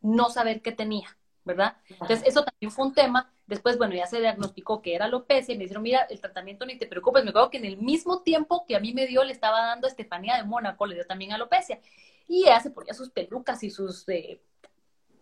no 0.00 0.30
saber 0.30 0.62
qué 0.62 0.72
tenía, 0.72 1.16
¿verdad? 1.44 1.76
Entonces, 1.88 2.22
eso 2.26 2.44
también 2.44 2.70
fue 2.70 2.86
un 2.86 2.94
tema 2.94 3.32
Después, 3.46 3.78
bueno, 3.78 3.94
ya 3.94 4.06
se 4.06 4.18
diagnosticó 4.18 4.82
que 4.82 4.94
era 4.94 5.04
alopecia 5.04 5.54
y 5.54 5.56
me 5.56 5.64
dijeron, 5.64 5.84
mira, 5.84 6.02
el 6.10 6.20
tratamiento 6.20 6.66
ni 6.66 6.76
te 6.78 6.86
preocupes. 6.86 7.22
Me 7.22 7.30
acuerdo 7.30 7.50
que 7.50 7.58
en 7.58 7.64
el 7.64 7.76
mismo 7.76 8.22
tiempo 8.22 8.64
que 8.66 8.74
a 8.74 8.80
mí 8.80 8.92
me 8.92 9.06
dio, 9.06 9.22
le 9.22 9.32
estaba 9.32 9.60
dando 9.60 9.86
a 9.86 9.90
Estefanía 9.90 10.36
de 10.36 10.42
Mónaco, 10.42 10.84
le 10.84 10.96
dio 10.96 11.06
también 11.06 11.32
alopecia. 11.32 11.80
Y 12.26 12.42
ella 12.42 12.58
se 12.58 12.70
ponía 12.70 12.92
sus 12.92 13.10
pelucas 13.10 13.62
y 13.62 13.70
sus 13.70 14.08
eh, 14.08 14.42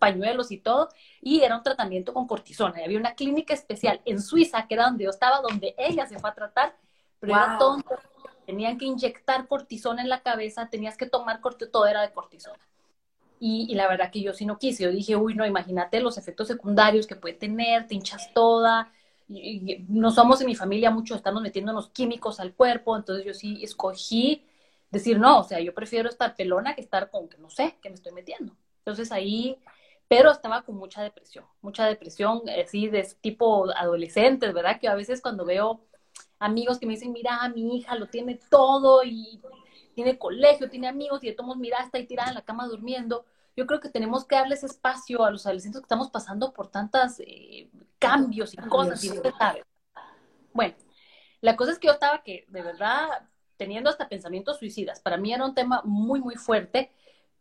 pañuelos 0.05 0.51
y 0.51 0.59
todo, 0.59 0.89
y 1.23 1.41
era 1.41 1.57
un 1.57 1.63
tratamiento 1.63 2.13
con 2.13 2.27
cortisona. 2.27 2.81
Y 2.81 2.85
había 2.85 2.99
una 2.99 3.15
clínica 3.15 3.55
especial 3.55 4.03
en 4.05 4.21
Suiza, 4.21 4.67
que 4.67 4.75
era 4.75 4.85
donde 4.85 5.05
yo 5.05 5.11
estaba, 5.11 5.41
donde 5.41 5.75
ella 5.79 6.07
se 6.07 6.19
fue 6.19 6.29
a 6.29 6.35
tratar, 6.35 6.77
pero 7.21 7.35
era 7.35 7.57
todo, 7.59 7.79
tenían 8.45 8.77
que 8.77 8.85
inyectar 8.85 9.49
cortisona 9.49 10.03
en 10.03 10.11
la 10.11 10.21
cabeza, 10.21 10.69
tenías 10.69 10.99
que 10.99 11.07
tomar 11.07 11.41
cortisona, 11.41 11.73
todo 11.73 11.87
era 11.87 12.03
de 12.03 12.13
cortisona. 12.13 12.59
Y, 13.41 13.75
la 13.75 13.89
verdad 13.89 14.11
que 14.11 14.23
yo 14.23 14.33
sí 14.33 14.47
no 14.47 14.59
quise. 14.59 14.85
Yo 14.85 14.91
dije, 14.91 15.17
uy, 15.17 15.35
no, 15.35 15.45
imagínate 15.47 16.01
los 16.01 16.17
efectos 16.19 16.49
secundarios 16.49 17.07
que 17.07 17.17
puede 17.17 17.35
tener, 17.35 17.87
te 17.87 17.95
hinchas 17.95 18.33
toda. 18.35 18.93
Y, 19.29 19.85
no 19.89 20.11
somos 20.11 20.41
en 20.41 20.47
mi 20.47 20.55
familia 20.55 20.91
mucho, 20.91 21.15
estamos 21.15 21.43
metiéndonos 21.43 21.89
químicos 21.91 22.41
al 22.41 22.55
cuerpo. 22.55 22.97
Entonces 22.97 23.25
yo 23.25 23.35
sí 23.35 23.63
escogí 23.63 24.47
decir, 24.91 25.19
no, 25.19 25.41
o 25.41 25.45
sea, 25.45 25.61
yo 25.61 25.75
prefiero 25.75 26.09
estar 26.09 26.37
pelona 26.37 26.75
que 26.75 26.81
estar 26.81 27.11
con 27.11 27.29
que 27.29 27.39
no 27.39 27.51
sé, 27.51 27.77
que 27.83 27.89
me 27.91 27.97
estoy 27.97 28.13
metiendo. 28.13 28.55
Entonces 28.85 29.13
ahí, 29.13 29.59
pero 30.09 30.31
estaba 30.31 30.63
con 30.63 30.77
mucha 30.77 31.03
depresión, 31.03 31.45
mucha 31.61 31.87
depresión, 31.87 32.43
así 32.49 32.89
de 32.89 33.09
tipo 33.21 33.71
adolescentes, 33.77 34.53
¿verdad? 34.53 34.79
Que 34.81 34.89
a 34.89 34.95
veces 34.95 35.21
cuando 35.21 35.45
veo 35.45 35.85
amigos 36.39 36.79
que 36.79 36.87
me 36.87 36.95
dicen, 36.95 37.13
mira, 37.13 37.49
mi 37.49 37.77
hija 37.77 37.95
lo 37.97 38.07
tiene 38.09 38.39
todo 38.51 39.03
y 39.05 39.41
tiene 39.95 40.19
colegio, 40.19 40.69
tiene 40.69 40.89
amigos 40.89 41.23
y 41.23 41.29
de 41.29 41.35
todos 41.35 41.57
mira, 41.57 41.79
está 41.79 41.99
ahí 41.99 42.07
tirada 42.07 42.31
en 42.31 42.35
la 42.35 42.43
cama 42.43 42.67
durmiendo 42.67 43.25
yo 43.57 43.67
creo 43.67 43.81
que 43.81 43.89
tenemos 43.89 44.25
que 44.25 44.37
darles 44.37 44.65
espacio 44.65 45.25
a 45.25 45.31
los 45.31 45.47
adolescentes 45.47 45.81
que 45.81 45.85
estamos 45.85 46.11
pasando 46.11 46.53
por 46.53 46.69
tantos 46.69 47.21
eh, 47.21 47.71
cambios 47.99 48.55
y 48.55 48.57
cosas, 48.57 49.03
y 49.05 49.13
Bueno, 50.53 50.75
la 51.41 51.57
cosa 51.57 51.73
es 51.73 51.79
que 51.79 51.87
yo 51.87 51.93
estaba 51.93 52.23
que, 52.23 52.45
de 52.49 52.63
verdad, 52.63 53.29
teniendo 53.57 53.91
hasta 53.91 54.09
pensamientos 54.09 54.59
suicidas. 54.59 55.01
Para 55.01 55.17
mí 55.17 55.33
era 55.33 55.45
un 55.45 55.55
tema 55.55 55.83
muy, 55.85 56.21
muy 56.21 56.35
fuerte, 56.35 56.91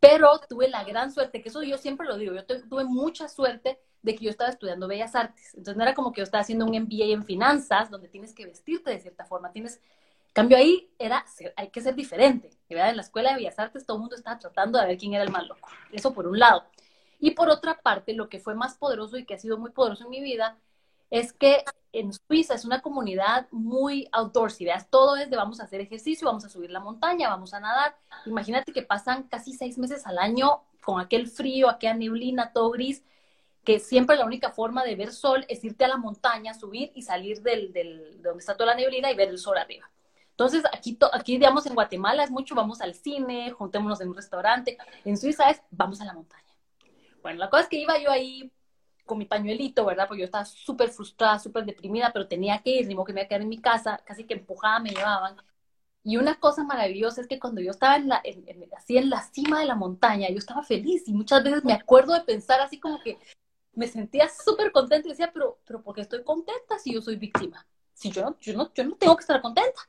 pero 0.03 0.37
tuve 0.49 0.67
la 0.67 0.83
gran 0.83 1.13
suerte, 1.13 1.41
que 1.41 1.47
eso 1.47 1.63
yo 1.63 1.77
siempre 1.77 2.05
lo 2.05 2.17
digo, 2.17 2.35
yo 2.35 2.43
tuve 2.45 2.83
mucha 2.83 3.29
suerte 3.29 3.79
de 4.01 4.15
que 4.15 4.25
yo 4.25 4.29
estaba 4.29 4.49
estudiando 4.49 4.85
Bellas 4.85 5.15
Artes. 5.15 5.53
Entonces 5.53 5.77
no 5.77 5.83
era 5.83 5.93
como 5.93 6.11
que 6.11 6.19
yo 6.19 6.25
estaba 6.25 6.41
haciendo 6.41 6.65
un 6.65 6.77
MBA 6.77 7.05
en 7.05 7.23
finanzas, 7.23 7.89
donde 7.89 8.09
tienes 8.09 8.33
que 8.33 8.45
vestirte 8.45 8.91
de 8.91 8.99
cierta 8.99 9.23
forma, 9.23 9.53
tienes 9.53 9.79
cambio 10.33 10.57
ahí 10.57 10.89
era, 10.99 11.23
hay 11.55 11.69
que 11.69 11.79
ser 11.79 11.95
diferente. 11.95 12.49
¿verdad? 12.69 12.89
En 12.89 12.97
la 12.97 13.03
Escuela 13.03 13.29
de 13.29 13.37
Bellas 13.37 13.57
Artes 13.57 13.85
todo 13.85 13.95
el 13.95 14.01
mundo 14.01 14.17
estaba 14.17 14.37
tratando 14.39 14.77
de 14.77 14.87
ver 14.87 14.97
quién 14.97 15.13
era 15.13 15.23
el 15.23 15.31
más 15.31 15.47
loco. 15.47 15.69
Eso 15.93 16.13
por 16.13 16.27
un 16.27 16.37
lado. 16.37 16.65
Y 17.21 17.31
por 17.31 17.47
otra 17.47 17.79
parte, 17.79 18.13
lo 18.13 18.27
que 18.27 18.41
fue 18.41 18.55
más 18.55 18.75
poderoso 18.75 19.17
y 19.17 19.23
que 19.23 19.35
ha 19.35 19.39
sido 19.39 19.57
muy 19.57 19.71
poderoso 19.71 20.03
en 20.03 20.09
mi 20.09 20.21
vida 20.21 20.57
es 21.13 21.31
que 21.31 21.63
en 21.91 22.11
Suiza 22.11 22.55
es 22.55 22.65
una 22.65 22.81
comunidad 22.81 23.47
muy 23.51 24.09
outdoorsy, 24.13 24.65
¿verdad? 24.65 24.87
Todo 24.89 25.15
es 25.15 25.29
de 25.29 25.37
vamos 25.37 25.59
a 25.59 25.65
hacer 25.65 25.79
ejercicio, 25.79 26.25
vamos 26.25 26.43
a 26.43 26.49
subir 26.49 26.71
la 26.71 26.79
montaña, 26.79 27.29
vamos 27.29 27.53
a 27.53 27.59
nadar. 27.59 27.95
Imagínate 28.25 28.73
que 28.73 28.81
pasan 28.81 29.27
casi 29.27 29.53
seis 29.53 29.77
meses 29.77 30.07
al 30.07 30.17
año 30.17 30.63
con 30.83 30.99
aquel 30.99 31.27
frío, 31.27 31.69
aquella 31.69 31.93
neblina, 31.93 32.51
todo 32.51 32.71
gris, 32.71 33.03
que 33.63 33.79
siempre 33.79 34.17
la 34.17 34.25
única 34.25 34.49
forma 34.49 34.83
de 34.83 34.95
ver 34.95 35.13
sol 35.13 35.45
es 35.49 35.63
irte 35.63 35.85
a 35.85 35.87
la 35.87 35.97
montaña, 35.97 36.55
subir 36.55 36.91
y 36.95 37.03
salir 37.03 37.43
del, 37.43 37.71
de 37.71 38.17
donde 38.23 38.39
está 38.39 38.57
toda 38.57 38.71
la 38.71 38.75
neblina 38.75 39.11
y 39.11 39.15
ver 39.15 39.29
el 39.29 39.37
sol 39.37 39.59
arriba. 39.59 39.87
Entonces, 40.31 40.63
aquí, 40.73 40.97
aquí, 41.11 41.33
digamos, 41.33 41.67
en 41.67 41.75
Guatemala 41.75 42.23
es 42.23 42.31
mucho, 42.31 42.55
vamos 42.55 42.81
al 42.81 42.95
cine, 42.95 43.51
juntémonos 43.51 44.01
en 44.01 44.07
un 44.07 44.15
restaurante. 44.15 44.79
En 45.05 45.15
Suiza 45.15 45.51
es, 45.51 45.61
vamos 45.69 46.01
a 46.01 46.05
la 46.05 46.13
montaña. 46.13 46.41
Bueno, 47.21 47.37
la 47.37 47.51
cosa 47.51 47.63
es 47.63 47.69
que 47.69 47.77
iba 47.77 47.99
yo 47.99 48.09
ahí 48.09 48.51
con 49.05 49.17
mi 49.17 49.25
pañuelito, 49.25 49.85
¿verdad? 49.85 50.07
Porque 50.07 50.21
yo 50.21 50.25
estaba 50.25 50.45
súper 50.45 50.89
frustrada, 50.89 51.39
súper 51.39 51.65
deprimida, 51.65 52.11
pero 52.13 52.27
tenía 52.27 52.61
que 52.61 52.71
ir, 52.71 52.95
modo 52.95 53.05
que 53.05 53.13
me 53.13 53.21
iba 53.21 53.25
a 53.25 53.27
quedar 53.29 53.41
en 53.41 53.49
mi 53.49 53.59
casa, 53.59 54.01
casi 54.05 54.25
que 54.25 54.35
empujada 54.35 54.79
me 54.79 54.91
llevaban. 54.91 55.35
Y 56.03 56.17
una 56.17 56.39
cosa 56.39 56.63
maravillosa 56.63 57.21
es 57.21 57.27
que 57.27 57.39
cuando 57.39 57.61
yo 57.61 57.71
estaba 57.71 57.95
en 57.95 58.09
la, 58.09 58.21
así 58.77 58.97
en 58.97 59.09
la 59.09 59.21
cima 59.21 59.59
de 59.59 59.65
la 59.65 59.75
montaña, 59.75 60.29
yo 60.29 60.37
estaba 60.37 60.63
feliz 60.63 61.07
y 61.07 61.13
muchas 61.13 61.43
veces 61.43 61.63
me 61.63 61.73
acuerdo 61.73 62.13
de 62.13 62.21
pensar 62.21 62.59
así 62.61 62.79
como 62.79 62.99
que 63.01 63.17
me 63.73 63.87
sentía 63.87 64.29
súper 64.29 64.71
contenta 64.71 65.07
y 65.07 65.11
decía, 65.11 65.31
pero, 65.33 65.59
pero 65.65 65.81
¿por 65.81 65.95
qué 65.95 66.01
estoy 66.01 66.23
contenta 66.23 66.77
si 66.79 66.93
yo 66.93 67.01
soy 67.01 67.15
víctima? 67.15 67.65
Si 67.93 68.11
yo, 68.11 68.37
yo, 68.41 68.53
no, 68.53 68.73
yo 68.73 68.83
no 68.83 68.95
tengo 68.95 69.15
que 69.15 69.21
estar 69.21 69.41
contenta 69.41 69.81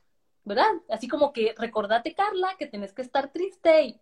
¿verdad? 0.45 0.71
Así 0.89 1.07
como 1.07 1.33
que 1.33 1.53
recordate, 1.57 2.13
Carla, 2.13 2.55
que 2.57 2.67
tenés 2.67 2.93
que 2.93 3.01
estar 3.01 3.31
triste. 3.31 3.83
Y, 3.83 3.99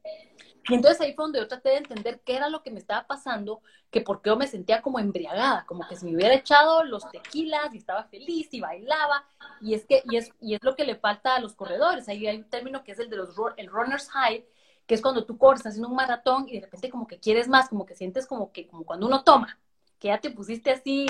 entonces 0.70 1.02
ahí 1.02 1.14
fue 1.14 1.24
donde 1.26 1.40
yo 1.40 1.48
traté 1.48 1.70
de 1.70 1.78
entender 1.78 2.22
qué 2.24 2.36
era 2.36 2.50
lo 2.50 2.62
que 2.64 2.72
me 2.72 2.80
estaba 2.80 3.08
pasando, 3.08 3.62
que 3.90 4.02
por 4.02 4.22
qué 4.22 4.30
yo 4.30 4.38
me 4.38 4.48
sentía 4.48 4.82
como 4.82 5.00
embriagada, 5.00 5.66
como 5.66 5.88
que 5.88 5.96
si 5.96 6.06
me 6.06 6.16
hubiera 6.16 6.36
echado 6.36 6.84
los 6.84 7.10
tequilas 7.10 7.74
y 7.74 7.78
estaba 7.78 8.04
feliz 8.06 8.50
y 8.52 8.60
bailaba. 8.60 9.26
Y 9.62 9.74
es 9.74 9.86
que, 9.86 10.04
y 10.10 10.18
es, 10.18 10.32
y 10.40 10.56
es 10.56 10.64
lo 10.64 10.76
que 10.76 10.86
le 10.86 10.96
falta 10.96 11.36
a 11.36 11.40
los 11.40 11.56
corredores. 11.56 12.08
Ahí 12.10 12.28
hay 12.28 12.38
un 12.38 12.50
término 12.50 12.84
que 12.84 12.92
es 12.92 13.00
el 13.00 13.10
de 13.10 13.18
los 13.18 13.36
el 13.58 13.68
runner's 13.68 14.10
high, 14.10 14.46
que 14.86 14.96
es 14.96 15.02
cuando 15.02 15.26
tú 15.26 15.38
corres 15.38 15.66
haciendo 15.66 15.88
un 15.88 15.96
maratón 15.96 16.48
y 16.48 16.56
de 16.56 16.62
repente 16.62 16.90
como 16.90 17.08
que 17.08 17.20
quieres 17.20 17.48
más, 17.48 17.70
como 17.70 17.86
que 17.86 17.96
sientes 17.96 18.28
como 18.28 18.52
que, 18.52 18.68
como 18.68 18.84
cuando 18.84 19.08
uno 19.08 19.24
toma, 19.24 19.58
que 19.98 20.10
ya 20.10 20.20
te 20.20 20.30
pusiste 20.30 20.72
así 20.72 21.08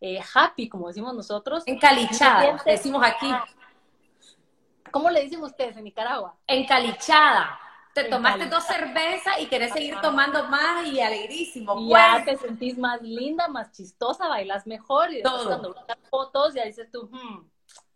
eh, 0.00 0.20
happy, 0.34 0.68
como 0.68 0.88
decimos 0.88 1.14
nosotros. 1.14 1.64
Encalichada, 1.66 2.62
decimos 2.64 3.02
aquí. 3.04 3.32
¿Cómo 4.96 5.10
le 5.10 5.20
dicen 5.20 5.42
ustedes 5.42 5.76
en 5.76 5.84
Nicaragua? 5.84 6.38
Encalichada. 6.46 7.60
Te 7.92 8.04
tomaste 8.04 8.46
dos 8.46 8.64
cervezas 8.64 9.34
y 9.40 9.46
querés 9.46 9.74
seguir 9.74 9.94
tomando 10.00 10.44
más 10.44 10.86
y 10.86 11.02
alegrísimo. 11.02 11.78
Y 11.78 11.90
ya 11.90 12.22
pues. 12.24 12.40
te 12.40 12.46
sentís 12.46 12.78
más 12.78 13.02
linda, 13.02 13.46
más 13.48 13.72
chistosa, 13.72 14.26
bailas 14.26 14.66
mejor 14.66 15.12
y 15.12 15.16
después 15.16 15.42
cuando 15.42 15.74
buscas 15.74 15.98
fotos 16.08 16.54
ya 16.54 16.64
dices 16.64 16.90
tú, 16.90 17.10
hmm". 17.12 17.46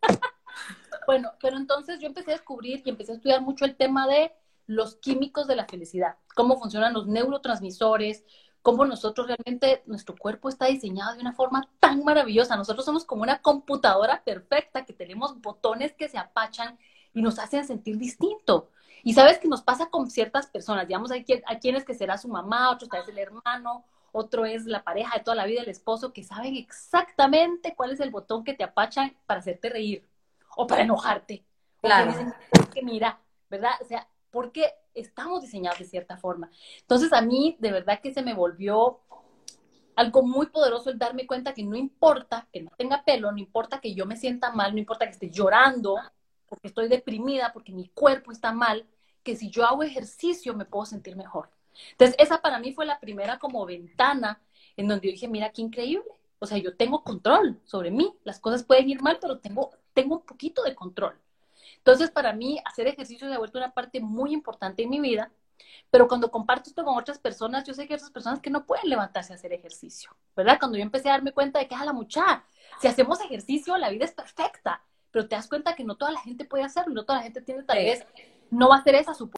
bueno, 1.06 1.32
pero 1.40 1.56
entonces 1.56 2.00
yo 2.00 2.06
empecé 2.06 2.32
a 2.32 2.34
descubrir 2.34 2.82
y 2.84 2.90
empecé 2.90 3.12
a 3.12 3.14
estudiar 3.14 3.40
mucho 3.40 3.64
el 3.64 3.76
tema 3.76 4.06
de 4.06 4.34
los 4.66 4.96
químicos 4.96 5.46
de 5.46 5.56
la 5.56 5.64
felicidad, 5.64 6.16
cómo 6.34 6.58
funcionan 6.58 6.92
los 6.92 7.06
neurotransmisores, 7.06 8.24
cómo 8.60 8.84
nosotros 8.84 9.26
realmente, 9.26 9.82
nuestro 9.86 10.16
cuerpo 10.16 10.50
está 10.50 10.66
diseñado 10.66 11.14
de 11.14 11.22
una 11.22 11.32
forma 11.32 11.66
tan 11.78 12.04
maravillosa. 12.04 12.56
Nosotros 12.56 12.84
somos 12.84 13.06
como 13.06 13.22
una 13.22 13.40
computadora 13.40 14.22
perfecta 14.22 14.84
que 14.84 14.92
tenemos 14.92 15.40
botones 15.40 15.94
que 15.94 16.10
se 16.10 16.18
apachan 16.18 16.78
y 17.14 17.22
nos 17.22 17.38
hacen 17.38 17.66
sentir 17.66 17.96
distinto. 17.96 18.70
Y 19.02 19.14
sabes 19.14 19.38
que 19.38 19.48
nos 19.48 19.62
pasa 19.62 19.88
con 19.88 20.10
ciertas 20.10 20.46
personas, 20.46 20.86
digamos, 20.86 21.10
hay, 21.10 21.24
hay 21.46 21.58
quienes 21.58 21.84
que 21.84 21.94
será 21.94 22.18
su 22.18 22.28
mamá, 22.28 22.70
otros 22.70 22.90
tal 22.90 23.00
vez 23.00 23.08
el 23.08 23.18
hermano, 23.18 23.84
otro 24.12 24.44
es 24.44 24.66
la 24.66 24.82
pareja 24.82 25.16
de 25.16 25.24
toda 25.24 25.36
la 25.36 25.46
vida, 25.46 25.62
el 25.62 25.68
esposo, 25.68 26.12
que 26.12 26.24
saben 26.24 26.56
exactamente 26.56 27.74
cuál 27.74 27.92
es 27.92 28.00
el 28.00 28.10
botón 28.10 28.44
que 28.44 28.54
te 28.54 28.64
apachan 28.64 29.16
para 29.26 29.40
hacerte 29.40 29.70
reír 29.70 30.06
o 30.56 30.66
para 30.66 30.82
enojarte. 30.82 31.44
Claro. 31.80 32.10
O 32.10 32.14
que 32.14 32.18
dicen, 32.18 32.34
que 32.74 32.82
mira, 32.82 33.20
¿verdad? 33.48 33.72
O 33.80 33.84
sea, 33.84 34.06
porque 34.30 34.74
estamos 34.94 35.42
diseñados 35.42 35.78
de 35.78 35.84
cierta 35.84 36.16
forma. 36.16 36.50
Entonces 36.80 37.12
a 37.12 37.20
mí 37.20 37.56
de 37.60 37.72
verdad 37.72 38.00
que 38.00 38.12
se 38.12 38.22
me 38.22 38.34
volvió 38.34 39.00
algo 39.96 40.22
muy 40.22 40.46
poderoso 40.46 40.90
el 40.90 40.98
darme 40.98 41.26
cuenta 41.26 41.52
que 41.52 41.62
no 41.62 41.76
importa 41.76 42.48
que 42.52 42.62
no 42.62 42.70
tenga 42.76 43.04
pelo, 43.04 43.30
no 43.30 43.38
importa 43.38 43.80
que 43.80 43.94
yo 43.94 44.06
me 44.06 44.16
sienta 44.16 44.52
mal, 44.52 44.72
no 44.72 44.78
importa 44.78 45.04
que 45.04 45.12
esté 45.12 45.30
llorando 45.30 45.96
porque 46.50 46.68
estoy 46.68 46.88
deprimida, 46.88 47.54
porque 47.54 47.72
mi 47.72 47.88
cuerpo 47.88 48.32
está 48.32 48.52
mal, 48.52 48.86
que 49.22 49.36
si 49.36 49.48
yo 49.50 49.64
hago 49.64 49.82
ejercicio 49.82 50.54
me 50.54 50.66
puedo 50.66 50.84
sentir 50.84 51.16
mejor. 51.16 51.48
Entonces 51.92 52.16
esa 52.18 52.42
para 52.42 52.58
mí 52.58 52.72
fue 52.74 52.84
la 52.84 53.00
primera 53.00 53.38
como 53.38 53.64
ventana 53.64 54.42
en 54.76 54.88
donde 54.88 55.06
yo 55.06 55.12
dije, 55.12 55.28
mira 55.28 55.50
qué 55.50 55.62
increíble. 55.62 56.10
O 56.38 56.46
sea, 56.46 56.58
yo 56.58 56.76
tengo 56.76 57.04
control 57.04 57.60
sobre 57.64 57.90
mí. 57.90 58.14
Las 58.24 58.40
cosas 58.40 58.64
pueden 58.64 58.88
ir 58.88 59.00
mal, 59.02 59.18
pero 59.20 59.38
tengo, 59.38 59.70
tengo 59.92 60.16
un 60.16 60.22
poquito 60.22 60.62
de 60.62 60.74
control. 60.74 61.18
Entonces, 61.76 62.10
para 62.10 62.32
mí, 62.32 62.58
hacer 62.64 62.86
ejercicio 62.86 63.28
se 63.28 63.34
ha 63.34 63.38
vuelto 63.38 63.58
una 63.58 63.72
parte 63.72 64.00
muy 64.00 64.32
importante 64.32 64.82
en 64.82 64.90
mi 64.90 65.00
vida, 65.00 65.30
pero 65.90 66.08
cuando 66.08 66.30
comparto 66.30 66.70
esto 66.70 66.84
con 66.84 66.96
otras 66.96 67.18
personas, 67.18 67.64
yo 67.64 67.74
sé 67.74 67.86
que 67.86 67.94
hay 67.94 67.98
otras 67.98 68.10
personas 68.10 68.40
que 68.40 68.50
no 68.50 68.64
pueden 68.64 68.88
levantarse 68.88 69.32
a 69.32 69.36
hacer 69.36 69.52
ejercicio, 69.52 70.16
¿verdad? 70.34 70.58
Cuando 70.58 70.78
yo 70.78 70.82
empecé 70.82 71.08
a 71.08 71.12
darme 71.12 71.32
cuenta 71.32 71.58
de 71.58 71.68
que, 71.68 71.74
a 71.74 71.84
la 71.84 71.92
mucha, 71.92 72.44
si 72.80 72.88
hacemos 72.88 73.20
ejercicio, 73.20 73.76
la 73.76 73.90
vida 73.90 74.04
es 74.04 74.12
perfecta, 74.12 74.82
pero 75.10 75.28
te 75.28 75.36
das 75.36 75.48
cuenta 75.48 75.74
que 75.74 75.84
no 75.84 75.96
toda 75.96 76.12
la 76.12 76.20
gente 76.20 76.44
puede 76.44 76.64
hacerlo, 76.64 76.94
no 76.94 77.04
toda 77.04 77.18
la 77.18 77.24
gente 77.24 77.40
tiene 77.40 77.62
tal 77.62 77.78
vez, 77.78 78.06
no 78.50 78.68
va 78.68 78.76
a 78.76 78.78
hacer 78.78 78.94
esa 78.94 79.14
su 79.14 79.30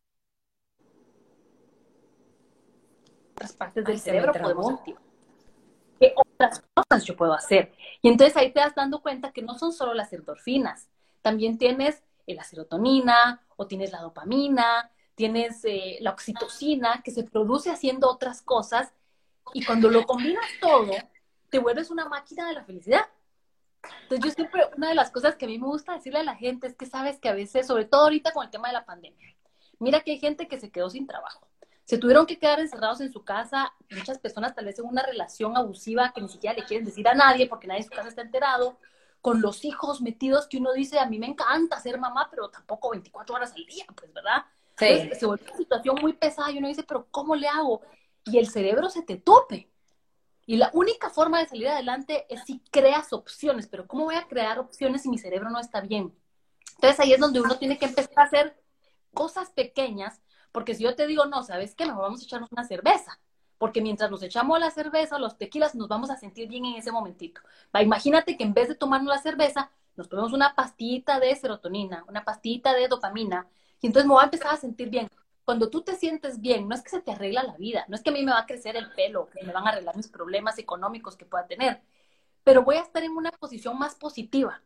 otras 3.34 3.52
partes 3.54 3.84
del 3.84 3.98
cerebro 3.98 4.32
podemos 4.32 4.66
sentir. 4.66 4.96
¿Qué 5.98 6.14
otras 6.16 6.62
cosas 6.74 7.04
yo 7.04 7.16
puedo 7.16 7.32
hacer? 7.32 7.72
Y 8.02 8.08
entonces 8.08 8.36
ahí 8.36 8.52
te 8.52 8.60
das 8.60 8.74
dando 8.74 9.02
cuenta 9.02 9.32
que 9.32 9.42
no 9.42 9.58
son 9.58 9.72
solo 9.72 9.94
las 9.94 10.12
endorfinas, 10.12 10.88
también 11.22 11.58
tienes 11.58 12.02
la 12.26 12.44
serotonina 12.44 13.42
o 13.56 13.66
tienes 13.66 13.92
la 13.92 14.00
dopamina, 14.00 14.90
tienes 15.14 15.64
eh, 15.64 15.98
la 16.00 16.10
oxitocina 16.10 17.02
que 17.02 17.10
se 17.10 17.24
produce 17.24 17.70
haciendo 17.70 18.08
otras 18.08 18.42
cosas 18.42 18.92
y 19.52 19.64
cuando 19.64 19.90
lo 19.90 20.04
combinas 20.04 20.44
todo, 20.60 20.92
te 21.50 21.58
vuelves 21.58 21.90
una 21.90 22.08
máquina 22.08 22.46
de 22.46 22.54
la 22.54 22.64
felicidad. 22.64 23.06
Entonces 24.02 24.24
yo 24.24 24.30
siempre, 24.30 24.62
una 24.76 24.88
de 24.88 24.94
las 24.94 25.10
cosas 25.10 25.36
que 25.36 25.44
a 25.44 25.48
mí 25.48 25.58
me 25.58 25.66
gusta 25.66 25.94
decirle 25.94 26.20
a 26.20 26.24
la 26.24 26.36
gente 26.36 26.66
es 26.66 26.74
que 26.74 26.86
sabes 26.86 27.18
que 27.18 27.28
a 27.28 27.34
veces, 27.34 27.66
sobre 27.66 27.84
todo 27.84 28.02
ahorita 28.02 28.32
con 28.32 28.44
el 28.44 28.50
tema 28.50 28.68
de 28.68 28.74
la 28.74 28.84
pandemia, 28.84 29.34
mira 29.78 30.00
que 30.00 30.12
hay 30.12 30.18
gente 30.18 30.48
que 30.48 30.60
se 30.60 30.70
quedó 30.70 30.90
sin 30.90 31.06
trabajo. 31.06 31.48
Se 31.84 31.98
tuvieron 31.98 32.26
que 32.26 32.38
quedar 32.38 32.60
encerrados 32.60 33.00
en 33.00 33.12
su 33.12 33.24
casa, 33.24 33.72
muchas 33.90 34.18
personas 34.18 34.54
tal 34.54 34.66
vez 34.66 34.78
en 34.78 34.86
una 34.86 35.02
relación 35.02 35.56
abusiva 35.56 36.12
que 36.14 36.20
ni 36.20 36.28
siquiera 36.28 36.56
le 36.56 36.64
quieren 36.64 36.86
decir 36.86 37.08
a 37.08 37.14
nadie 37.14 37.48
porque 37.48 37.66
nadie 37.66 37.80
en 37.80 37.88
su 37.88 37.90
casa 37.90 38.08
está 38.08 38.22
enterado, 38.22 38.78
con 39.20 39.40
los 39.40 39.64
hijos 39.64 40.00
metidos 40.00 40.46
que 40.46 40.58
uno 40.58 40.72
dice, 40.72 40.98
a 40.98 41.06
mí 41.06 41.18
me 41.18 41.26
encanta 41.26 41.80
ser 41.80 41.98
mamá, 41.98 42.28
pero 42.30 42.50
tampoco 42.50 42.90
24 42.90 43.34
horas 43.34 43.52
al 43.54 43.64
día, 43.64 43.84
pues, 43.94 44.12
¿verdad? 44.12 44.44
Sí. 44.76 45.10
se 45.14 45.26
vuelve 45.26 45.44
una 45.44 45.56
situación 45.56 45.96
muy 46.00 46.12
pesada 46.12 46.50
y 46.50 46.58
uno 46.58 46.68
dice, 46.68 46.82
pero 46.82 47.06
¿cómo 47.10 47.36
le 47.36 47.46
hago? 47.46 47.82
Y 48.24 48.38
el 48.38 48.48
cerebro 48.48 48.90
se 48.90 49.02
te 49.02 49.16
tope. 49.16 49.71
Y 50.46 50.56
la 50.56 50.70
única 50.72 51.10
forma 51.10 51.38
de 51.38 51.46
salir 51.46 51.68
adelante 51.68 52.26
es 52.28 52.42
si 52.44 52.60
creas 52.70 53.12
opciones, 53.12 53.68
pero 53.68 53.86
¿cómo 53.86 54.04
voy 54.04 54.16
a 54.16 54.26
crear 54.26 54.58
opciones 54.58 55.02
si 55.02 55.08
mi 55.08 55.18
cerebro 55.18 55.50
no 55.50 55.60
está 55.60 55.80
bien? 55.80 56.14
Entonces 56.74 57.00
ahí 57.00 57.12
es 57.12 57.20
donde 57.20 57.40
uno 57.40 57.58
tiene 57.58 57.78
que 57.78 57.86
empezar 57.86 58.18
a 58.18 58.22
hacer 58.24 58.60
cosas 59.14 59.50
pequeñas, 59.50 60.20
porque 60.50 60.74
si 60.74 60.82
yo 60.84 60.96
te 60.96 61.06
digo, 61.06 61.26
no, 61.26 61.42
¿sabes 61.42 61.74
qué? 61.74 61.86
Mejor 61.86 62.02
vamos 62.02 62.22
a 62.22 62.24
echarnos 62.24 62.50
una 62.50 62.64
cerveza 62.64 63.18
porque 63.62 63.80
mientras 63.80 64.10
nos 64.10 64.24
echamos 64.24 64.58
la 64.58 64.72
cerveza, 64.72 65.20
los 65.20 65.38
tequilas, 65.38 65.76
nos 65.76 65.86
vamos 65.86 66.10
a 66.10 66.16
sentir 66.16 66.48
bien 66.48 66.64
en 66.64 66.74
ese 66.74 66.90
momentito. 66.90 67.40
Va, 67.72 67.80
imagínate 67.80 68.36
que 68.36 68.42
en 68.42 68.54
vez 68.54 68.66
de 68.66 68.74
tomarnos 68.74 69.14
la 69.14 69.22
cerveza, 69.22 69.70
nos 69.94 70.08
ponemos 70.08 70.32
una 70.32 70.56
pastillita 70.56 71.20
de 71.20 71.32
serotonina, 71.36 72.04
una 72.08 72.24
pastillita 72.24 72.74
de 72.74 72.88
dopamina, 72.88 73.46
y 73.80 73.86
entonces 73.86 74.08
me 74.08 74.14
voy 74.14 74.22
a 74.22 74.24
empezar 74.24 74.52
a 74.52 74.56
sentir 74.56 74.90
bien. 74.90 75.08
Cuando 75.44 75.70
tú 75.70 75.82
te 75.82 75.96
sientes 75.96 76.40
bien, 76.40 76.68
no 76.68 76.74
es 76.74 76.82
que 76.82 76.90
se 76.90 77.00
te 77.00 77.10
arregla 77.10 77.42
la 77.42 77.56
vida, 77.56 77.84
no 77.88 77.96
es 77.96 78.02
que 78.02 78.10
a 78.10 78.12
mí 78.12 78.24
me 78.24 78.32
va 78.32 78.40
a 78.40 78.46
crecer 78.46 78.76
el 78.76 78.90
pelo, 78.92 79.28
que 79.28 79.44
me 79.44 79.52
van 79.52 79.66
a 79.66 79.70
arreglar 79.70 79.96
mis 79.96 80.08
problemas 80.08 80.58
económicos 80.58 81.16
que 81.16 81.26
pueda 81.26 81.46
tener, 81.46 81.82
pero 82.44 82.62
voy 82.62 82.76
a 82.76 82.82
estar 82.82 83.02
en 83.02 83.12
una 83.12 83.30
posición 83.32 83.78
más 83.78 83.94
positiva. 83.96 84.62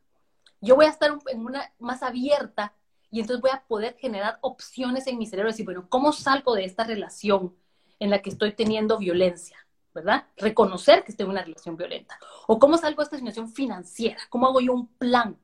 Yo 0.61 0.77
voy 0.77 0.87
a 0.87 0.91
estar 0.91 1.11
en 1.29 1.45
una 1.45 1.73
más 1.79 2.03
abierta 2.03 2.75
y 3.11 3.21
entonces 3.21 3.41
voy 3.41 3.51
a 3.53 3.63
poder 3.67 3.97
generar 3.97 4.39
opciones 4.43 5.07
en 5.07 5.19
mi 5.19 5.27
cerebro, 5.27 5.51
decir, 5.51 5.65
bueno, 5.65 5.87
¿cómo 5.89 6.13
salgo 6.13 6.55
de 6.55 6.65
esta 6.65 6.85
relación? 6.85 7.55
en 7.99 8.11
la 8.11 8.23
que 8.23 8.31
estoy 8.31 8.53
teniendo 8.53 8.99
violencia, 8.99 9.57
¿verdad? 9.95 10.27
Reconocer 10.37 11.05
que 11.05 11.13
estoy 11.13 11.25
en 11.25 11.31
una 11.31 11.43
relación 11.43 11.77
violenta. 11.77 12.19
O 12.47 12.59
cómo 12.59 12.77
salgo 12.79 13.03
de 13.03 13.05
esta 13.05 13.17
situación 13.17 13.53
financiera, 13.53 14.19
cómo 14.29 14.47
hago 14.47 14.61
yo 14.61 14.73
un 14.73 14.89
plan, 14.89 15.39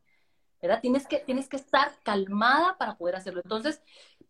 ¿verdad? 0.60 0.80
Tienes 0.80 1.06
que, 1.06 1.18
tienes 1.18 1.48
que 1.48 1.56
estar 1.56 1.92
calmada 2.02 2.76
para 2.78 2.96
poder 2.96 3.16
hacerlo. 3.16 3.40
Entonces, 3.42 3.82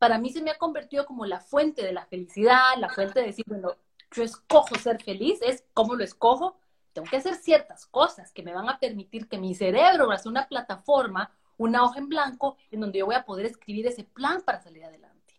para 0.02 0.18
mí 0.18 0.30
se 0.30 0.42
me 0.42 0.50
ha 0.50 0.58
convertido 0.58 1.06
como 1.06 1.26
la 1.26 1.38
fuente 1.38 1.84
de 1.84 1.92
la 1.92 2.04
felicidad, 2.06 2.76
la 2.76 2.88
fuente 2.88 3.20
de 3.20 3.26
decir, 3.26 3.44
bueno, 3.46 3.76
yo 4.10 4.24
escojo 4.24 4.74
ser 4.74 5.00
feliz, 5.00 5.38
es 5.42 5.62
cómo 5.74 5.94
lo 5.94 6.02
escojo. 6.02 6.58
Tengo 6.92 7.08
que 7.08 7.18
hacer 7.18 7.36
ciertas 7.36 7.86
cosas 7.86 8.32
que 8.32 8.42
me 8.42 8.52
van 8.52 8.68
a 8.68 8.80
permitir 8.80 9.28
que 9.28 9.38
mi 9.38 9.54
cerebro 9.54 10.08
va 10.08 10.16
a 10.16 10.28
una 10.28 10.48
plataforma, 10.48 11.30
una 11.56 11.84
hoja 11.84 12.00
en 12.00 12.08
blanco, 12.08 12.56
en 12.72 12.80
donde 12.80 12.98
yo 12.98 13.06
voy 13.06 13.14
a 13.14 13.24
poder 13.24 13.46
escribir 13.46 13.86
ese 13.86 14.02
plan 14.02 14.42
para 14.42 14.60
salir 14.60 14.84
adelante. 14.84 15.36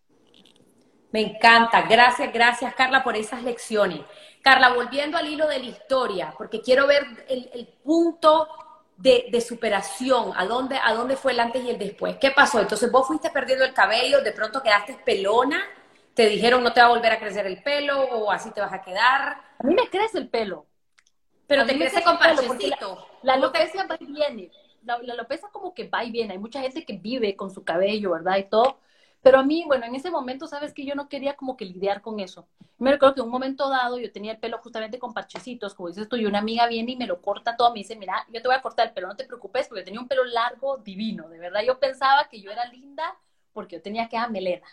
Me 1.11 1.19
encanta. 1.19 1.81
Gracias, 1.81 2.31
gracias 2.31 2.73
Carla 2.73 3.03
por 3.03 3.17
esas 3.17 3.43
lecciones. 3.43 3.99
Carla, 4.41 4.71
volviendo 4.73 5.17
al 5.17 5.27
hilo 5.27 5.45
de 5.45 5.59
la 5.59 5.65
historia, 5.65 6.33
porque 6.37 6.61
quiero 6.61 6.87
ver 6.87 7.25
el, 7.27 7.67
punto 7.83 8.47
de, 8.97 9.41
superación, 9.41 10.31
¿a 10.35 10.45
dónde, 10.45 10.77
a 10.81 10.93
dónde 10.93 11.15
fue 11.15 11.33
el 11.33 11.39
antes 11.39 11.63
y 11.63 11.69
el 11.69 11.77
después. 11.77 12.17
¿Qué 12.17 12.31
pasó? 12.31 12.59
Entonces 12.59 12.91
vos 12.91 13.07
fuiste 13.07 13.29
perdiendo 13.29 13.65
el 13.65 13.73
cabello, 13.73 14.21
de 14.21 14.31
pronto 14.31 14.61
quedaste 14.61 14.97
pelona, 15.05 15.63
te 16.13 16.27
dijeron 16.27 16.63
no 16.63 16.73
te 16.73 16.81
va 16.81 16.87
a 16.87 16.89
volver 16.89 17.11
a 17.11 17.19
crecer 17.19 17.45
el 17.47 17.61
pelo 17.63 18.03
o 18.03 18.31
así 18.31 18.51
te 18.51 18.61
vas 18.61 18.73
a 18.73 18.81
quedar. 18.81 19.37
A 19.59 19.63
mí 19.63 19.73
me 19.73 19.89
crece 19.89 20.17
el 20.17 20.29
pelo. 20.29 20.65
Pero 21.47 21.65
te 21.65 21.77
crece 21.77 22.03
con 22.03 22.17
parchecito. 22.17 23.07
La, 23.21 23.33
la 23.33 23.33
alopecia 23.33 23.85
va 23.85 23.97
y 23.99 24.05
viene. 24.05 24.51
La, 24.83 24.97
la 24.99 25.13
alopecia 25.13 25.49
como 25.51 25.73
que 25.73 25.87
va 25.87 26.03
y 26.03 26.11
viene. 26.11 26.33
Hay 26.33 26.39
mucha 26.39 26.61
gente 26.61 26.85
que 26.85 26.93
vive 26.93 27.35
con 27.35 27.51
su 27.51 27.63
cabello, 27.63 28.11
¿verdad? 28.11 28.37
Y 28.37 28.43
todo 28.45 28.79
pero 29.23 29.39
a 29.39 29.43
mí, 29.43 29.63
bueno, 29.65 29.85
en 29.85 29.95
ese 29.95 30.11
momento, 30.11 30.47
sabes 30.47 30.73
que 30.73 30.85
yo 30.85 30.95
no 30.95 31.07
quería 31.07 31.35
como 31.35 31.55
que 31.55 31.63
lidiar 31.63 32.01
con 32.01 32.19
eso. 32.19 32.45
Me 32.77 32.91
recuerdo 32.91 33.15
que 33.15 33.21
en 33.21 33.27
un 33.27 33.31
momento 33.31 33.69
dado 33.69 33.97
yo 33.97 34.11
tenía 34.11 34.33
el 34.33 34.37
pelo 34.37 34.57
justamente 34.57 34.99
con 34.99 35.13
parchecitos, 35.13 35.73
como 35.73 35.87
dices 35.87 36.09
tú, 36.09 36.17
y 36.17 36.25
una 36.25 36.39
amiga 36.39 36.67
viene 36.67 36.91
y 36.91 36.95
me 36.97 37.07
lo 37.07 37.21
corta 37.21 37.55
todo, 37.55 37.71
me 37.71 37.79
dice, 37.79 37.95
mira, 37.95 38.27
yo 38.33 38.41
te 38.41 38.49
voy 38.49 38.57
a 38.57 38.61
cortar 38.61 38.87
el 38.87 38.93
pelo, 38.93 39.07
no 39.07 39.15
te 39.15 39.23
preocupes, 39.23 39.69
porque 39.69 39.83
tenía 39.83 40.01
un 40.01 40.09
pelo 40.09 40.25
largo, 40.25 40.77
divino, 40.77 41.29
de 41.29 41.39
verdad. 41.39 41.61
Yo 41.65 41.79
pensaba 41.79 42.27
que 42.29 42.41
yo 42.41 42.51
era 42.51 42.65
linda 42.65 43.17
porque 43.53 43.77
yo 43.77 43.81
tenía 43.81 44.09
que 44.09 44.19
melena. 44.29 44.67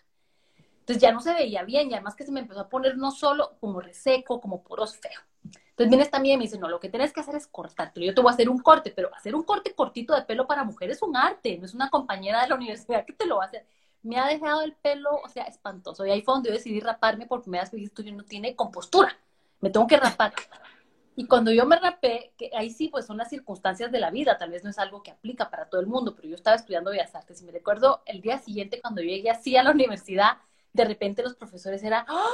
Entonces 0.81 1.01
ya 1.01 1.13
no 1.13 1.21
se 1.21 1.33
veía 1.33 1.63
bien 1.63 1.89
y 1.89 1.95
además 1.95 2.17
que 2.17 2.25
se 2.25 2.33
me 2.33 2.41
empezó 2.41 2.61
a 2.61 2.69
poner 2.69 2.97
no 2.97 3.13
solo 3.13 3.57
como 3.61 3.81
reseco, 3.81 4.41
como 4.41 4.65
poros 4.65 4.97
feo. 4.97 5.21
Entonces 5.45 5.89
viene 5.89 6.03
esta 6.03 6.19
mía 6.19 6.35
y 6.35 6.37
me 6.39 6.45
dice, 6.45 6.59
no, 6.59 6.69
lo 6.69 6.81
que 6.81 6.89
tienes 6.89 7.13
que 7.13 7.21
hacer 7.21 7.37
es 7.37 7.47
cortártelo. 7.47 8.05
Yo 8.05 8.15
te 8.15 8.21
voy 8.21 8.31
a 8.31 8.35
hacer 8.35 8.49
un 8.49 8.59
corte, 8.59 8.91
pero 8.91 9.15
hacer 9.15 9.37
un 9.37 9.45
corte 9.45 9.73
cortito 9.75 10.15
de 10.17 10.23
pelo 10.23 10.49
para 10.49 10.65
mujer 10.65 10.91
es 10.91 11.01
un 11.03 11.17
arte, 11.17 11.57
no 11.59 11.67
es 11.67 11.75
una 11.75 11.89
compañera 11.89 12.43
de 12.43 12.49
la 12.49 12.55
universidad 12.57 13.05
que 13.07 13.13
te 13.13 13.27
lo 13.27 13.37
va 13.37 13.45
a 13.45 13.47
hacer. 13.47 13.65
Me 14.03 14.19
ha 14.19 14.27
dejado 14.27 14.63
el 14.63 14.75
pelo, 14.75 15.21
o 15.23 15.29
sea, 15.29 15.45
espantoso. 15.45 16.07
Y 16.07 16.11
ahí 16.11 16.23
fue 16.23 16.35
donde 16.35 16.49
yo 16.49 16.55
decidí 16.55 16.81
raparme 16.81 17.27
porque 17.27 17.51
me 17.51 17.59
das 17.59 17.71
que 17.71 17.83
esto 17.83 18.03
no 18.05 18.25
tiene 18.25 18.57
compostura. 18.57 19.17
Me 19.61 19.71
tengo 19.71 19.87
que 19.87 19.97
rapar. 19.99 20.33
Y 21.17 21.27
cuando 21.27 21.53
yo 21.53 21.67
me 21.67 21.79
rapé, 21.79 22.33
que 22.39 22.51
ahí 22.55 22.71
sí, 22.71 22.89
pues 22.89 23.05
son 23.05 23.19
las 23.19 23.29
circunstancias 23.29 23.93
de 23.93 24.01
la 24.01 24.11
vida, 24.11 24.39
tal 24.39 24.51
vez 24.51 24.65
no 24.65 24.71
es 24.71 24.79
algo 24.79 25.03
que 25.03 25.11
aplica 25.11 25.51
para 25.51 25.69
todo 25.69 25.81
el 25.81 25.87
mundo, 25.87 26.15
pero 26.15 26.29
yo 26.29 26.35
estaba 26.35 26.57
estudiando 26.57 26.91
Bellas 26.91 27.15
Artes 27.15 27.43
y 27.43 27.45
me 27.45 27.53
recuerdo 27.53 28.03
el 28.07 28.23
día 28.23 28.39
siguiente 28.39 28.81
cuando 28.81 29.03
llegué 29.03 29.29
así 29.29 29.57
a 29.57 29.63
la 29.63 29.73
universidad, 29.73 30.39
de 30.73 30.85
repente 30.85 31.23
los 31.23 31.35
profesores 31.35 31.83
eran, 31.83 32.07
¡Ah! 32.09 32.27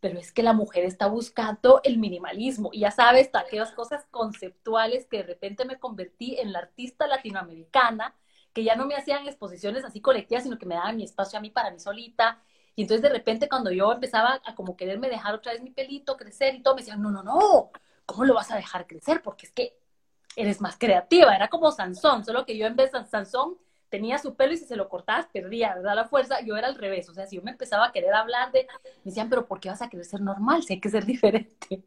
pero 0.00 0.18
es 0.18 0.32
que 0.32 0.42
la 0.42 0.52
mujer 0.52 0.84
está 0.84 1.06
buscando 1.06 1.80
el 1.82 1.98
minimalismo 1.98 2.70
y 2.72 2.80
ya 2.80 2.90
sabes, 2.90 3.30
aquellas 3.32 3.72
cosas 3.72 4.04
conceptuales 4.10 5.06
que 5.06 5.18
de 5.18 5.22
repente 5.22 5.64
me 5.64 5.78
convertí 5.78 6.36
en 6.38 6.52
la 6.52 6.58
artista 6.58 7.06
latinoamericana, 7.06 8.14
que 8.56 8.64
ya 8.64 8.74
no 8.74 8.86
me 8.86 8.94
hacían 8.94 9.28
exposiciones 9.28 9.84
así 9.84 10.00
colectivas, 10.00 10.44
sino 10.44 10.56
que 10.56 10.64
me 10.64 10.76
daban 10.76 10.96
mi 10.96 11.04
espacio 11.04 11.38
a 11.38 11.42
mí 11.42 11.50
para 11.50 11.70
mí 11.70 11.78
solita. 11.78 12.40
Y 12.74 12.82
entonces 12.82 13.02
de 13.02 13.10
repente 13.10 13.50
cuando 13.50 13.70
yo 13.70 13.92
empezaba 13.92 14.40
a 14.42 14.54
como 14.54 14.78
quererme 14.78 15.10
dejar 15.10 15.34
otra 15.34 15.52
vez 15.52 15.60
mi 15.60 15.72
pelito 15.72 16.16
crecer 16.16 16.54
y 16.54 16.62
todo, 16.62 16.74
me 16.74 16.80
decían, 16.80 17.02
no, 17.02 17.10
no, 17.10 17.22
no, 17.22 17.70
¿cómo 18.06 18.24
lo 18.24 18.32
vas 18.32 18.50
a 18.50 18.56
dejar 18.56 18.86
crecer? 18.86 19.20
Porque 19.20 19.44
es 19.44 19.52
que 19.52 19.78
eres 20.36 20.62
más 20.62 20.78
creativa, 20.78 21.36
era 21.36 21.48
como 21.48 21.70
Sansón, 21.70 22.24
solo 22.24 22.46
que 22.46 22.56
yo 22.56 22.66
en 22.66 22.76
vez 22.76 22.92
de 22.92 23.04
Sansón 23.04 23.58
tenía 23.90 24.16
su 24.16 24.34
pelo 24.36 24.54
y 24.54 24.56
si 24.56 24.64
se 24.64 24.76
lo 24.76 24.88
cortabas 24.88 25.26
perdía, 25.26 25.74
¿verdad? 25.74 25.94
La 25.94 26.06
fuerza, 26.06 26.40
yo 26.40 26.56
era 26.56 26.66
al 26.66 26.76
revés, 26.76 27.10
o 27.10 27.12
sea, 27.12 27.26
si 27.26 27.36
yo 27.36 27.42
me 27.42 27.50
empezaba 27.50 27.88
a 27.88 27.92
querer 27.92 28.14
hablar 28.14 28.52
de, 28.52 28.66
me 28.84 29.10
decían, 29.10 29.28
pero 29.28 29.46
¿por 29.46 29.60
qué 29.60 29.68
vas 29.68 29.82
a 29.82 29.90
querer 29.90 30.06
ser 30.06 30.22
normal? 30.22 30.62
Si 30.62 30.72
hay 30.72 30.80
que 30.80 30.88
ser 30.88 31.04
diferente. 31.04 31.84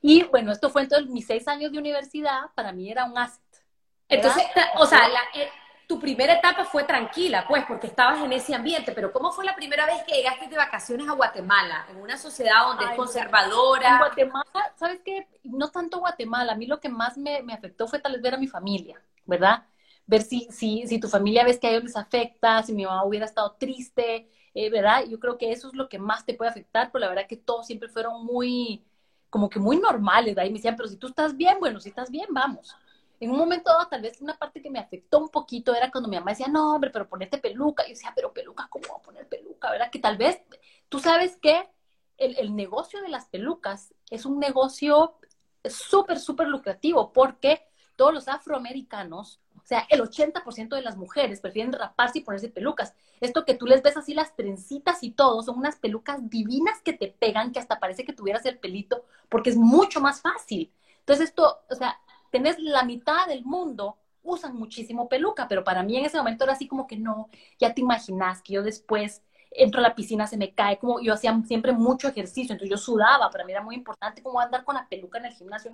Y 0.00 0.22
bueno, 0.22 0.52
esto 0.52 0.70
fue 0.70 0.82
entonces 0.82 1.10
mis 1.10 1.26
seis 1.26 1.48
años 1.48 1.72
de 1.72 1.78
universidad, 1.78 2.52
para 2.54 2.70
mí 2.70 2.88
era 2.88 3.04
un 3.04 3.18
asset. 3.18 3.42
Entonces, 4.08 4.44
o 4.76 4.86
sea, 4.86 5.00
eh, 5.34 5.48
tu 5.88 5.98
primera 5.98 6.34
etapa 6.34 6.64
fue 6.66 6.84
tranquila, 6.84 7.46
pues, 7.48 7.64
porque 7.66 7.88
estabas 7.88 8.22
en 8.22 8.32
ese 8.32 8.54
ambiente, 8.54 8.92
pero 8.92 9.12
¿cómo 9.12 9.32
fue 9.32 9.44
la 9.44 9.56
primera 9.56 9.86
vez 9.86 10.04
que 10.06 10.14
llegaste 10.14 10.46
de 10.46 10.56
vacaciones 10.56 11.08
a 11.08 11.14
Guatemala, 11.14 11.86
en 11.90 11.96
una 11.96 12.16
sociedad 12.18 12.66
donde 12.66 12.84
es 12.84 12.92
conservadora? 12.92 13.92
En 13.92 13.98
Guatemala, 13.98 14.72
¿sabes 14.76 15.00
qué? 15.04 15.26
No 15.44 15.70
tanto 15.70 15.98
Guatemala, 15.98 16.52
a 16.52 16.56
mí 16.56 16.66
lo 16.66 16.78
que 16.78 16.90
más 16.90 17.18
me, 17.18 17.42
me 17.42 17.54
afectó 17.54 17.88
fue 17.88 17.98
tal 18.00 18.12
vez 18.12 18.22
ver 18.22 18.34
a 18.34 18.38
mi 18.38 18.46
familia, 18.46 19.02
¿verdad? 19.26 19.64
ver 20.06 20.22
si, 20.22 20.48
si, 20.50 20.86
si 20.86 20.98
tu 20.98 21.08
familia 21.08 21.44
ves 21.44 21.58
que 21.58 21.66
a 21.66 21.70
ellos 21.70 21.84
les 21.84 21.96
afecta, 21.96 22.62
si 22.62 22.72
mi 22.72 22.84
mamá 22.86 23.04
hubiera 23.04 23.26
estado 23.26 23.52
triste, 23.58 24.28
eh, 24.54 24.70
¿verdad? 24.70 25.04
Yo 25.06 25.20
creo 25.20 25.36
que 25.36 25.52
eso 25.52 25.68
es 25.68 25.74
lo 25.74 25.88
que 25.88 25.98
más 25.98 26.24
te 26.24 26.34
puede 26.34 26.50
afectar, 26.50 26.90
pero 26.90 27.00
la 27.00 27.08
verdad 27.10 27.26
que 27.28 27.36
todos 27.36 27.66
siempre 27.66 27.90
fueron 27.90 28.24
muy, 28.24 28.84
como 29.28 29.50
que 29.50 29.60
muy 29.60 29.76
normales, 29.76 30.34
¿verdad? 30.34 30.48
Y 30.48 30.52
me 30.52 30.58
decían, 30.58 30.76
pero 30.76 30.88
si 30.88 30.96
tú 30.96 31.08
estás 31.08 31.36
bien, 31.36 31.58
bueno, 31.60 31.78
si 31.78 31.90
estás 31.90 32.10
bien, 32.10 32.26
vamos. 32.30 32.74
En 33.20 33.30
un 33.30 33.38
momento 33.38 33.70
dado, 33.70 33.88
tal 33.88 34.02
vez 34.02 34.20
una 34.20 34.36
parte 34.36 34.62
que 34.62 34.70
me 34.70 34.78
afectó 34.78 35.18
un 35.18 35.28
poquito 35.28 35.74
era 35.74 35.90
cuando 35.90 36.08
mi 36.08 36.16
mamá 36.16 36.32
decía, 36.32 36.48
no, 36.48 36.74
hombre, 36.74 36.90
pero 36.90 37.08
ponete 37.08 37.38
peluca. 37.38 37.84
Y 37.84 37.88
yo 37.88 37.94
decía, 37.94 38.12
pero 38.14 38.32
peluca, 38.32 38.68
¿cómo 38.70 38.84
voy 38.88 38.98
a 38.98 39.02
poner 39.02 39.28
peluca? 39.28 39.70
¿Verdad? 39.70 39.90
Que 39.90 39.98
tal 39.98 40.16
vez, 40.16 40.40
tú 40.88 40.98
sabes 41.00 41.36
que 41.36 41.68
el, 42.16 42.38
el 42.38 42.54
negocio 42.54 43.00
de 43.02 43.08
las 43.08 43.26
pelucas 43.26 43.94
es 44.10 44.24
un 44.24 44.38
negocio 44.38 45.18
súper, 45.64 46.18
súper 46.18 46.48
lucrativo 46.48 47.12
porque 47.12 47.66
todos 47.96 48.14
los 48.14 48.28
afroamericanos 48.28 49.40
o 49.62 49.66
sea, 49.68 49.86
el 49.90 50.00
80% 50.00 50.76
de 50.76 50.80
las 50.80 50.96
mujeres 50.96 51.40
prefieren 51.40 51.74
raparse 51.74 52.20
y 52.20 52.22
ponerse 52.22 52.48
pelucas. 52.48 52.94
Esto 53.20 53.44
que 53.44 53.52
tú 53.52 53.66
les 53.66 53.82
ves 53.82 53.98
así 53.98 54.14
las 54.14 54.34
trencitas 54.34 55.02
y 55.02 55.10
todo, 55.10 55.42
son 55.42 55.58
unas 55.58 55.76
pelucas 55.76 56.30
divinas 56.30 56.80
que 56.82 56.94
te 56.94 57.08
pegan, 57.08 57.52
que 57.52 57.58
hasta 57.58 57.78
parece 57.78 58.06
que 58.06 58.14
tuvieras 58.14 58.46
el 58.46 58.58
pelito, 58.58 59.04
porque 59.28 59.50
es 59.50 59.56
mucho 59.56 60.00
más 60.00 60.22
fácil. 60.22 60.72
Entonces 61.00 61.28
esto, 61.28 61.58
o 61.68 61.74
sea, 61.74 62.00
tenés 62.30 62.58
la 62.58 62.84
mitad 62.84 63.26
del 63.26 63.44
mundo 63.44 63.96
usan 64.22 64.56
muchísimo 64.56 65.08
peluca, 65.08 65.48
pero 65.48 65.64
para 65.64 65.82
mí 65.82 65.96
en 65.96 66.04
ese 66.04 66.18
momento 66.18 66.44
era 66.44 66.52
así 66.52 66.66
como 66.68 66.86
que 66.86 66.96
no, 66.96 67.28
ya 67.58 67.74
te 67.74 67.80
imaginas 67.80 68.42
que 68.42 68.54
yo 68.54 68.62
después 68.62 69.22
entro 69.50 69.80
a 69.80 69.82
la 69.82 69.94
piscina, 69.94 70.26
se 70.26 70.36
me 70.36 70.54
cae, 70.54 70.78
como 70.78 71.00
yo 71.00 71.14
hacía 71.14 71.36
siempre 71.46 71.72
mucho 71.72 72.08
ejercicio, 72.08 72.52
entonces 72.52 72.70
yo 72.70 72.76
sudaba, 72.76 73.30
para 73.30 73.44
mí 73.44 73.52
era 73.52 73.62
muy 73.62 73.74
importante 73.74 74.22
como 74.22 74.40
andar 74.40 74.64
con 74.64 74.74
la 74.74 74.88
peluca 74.88 75.18
en 75.18 75.26
el 75.26 75.32
gimnasio. 75.32 75.70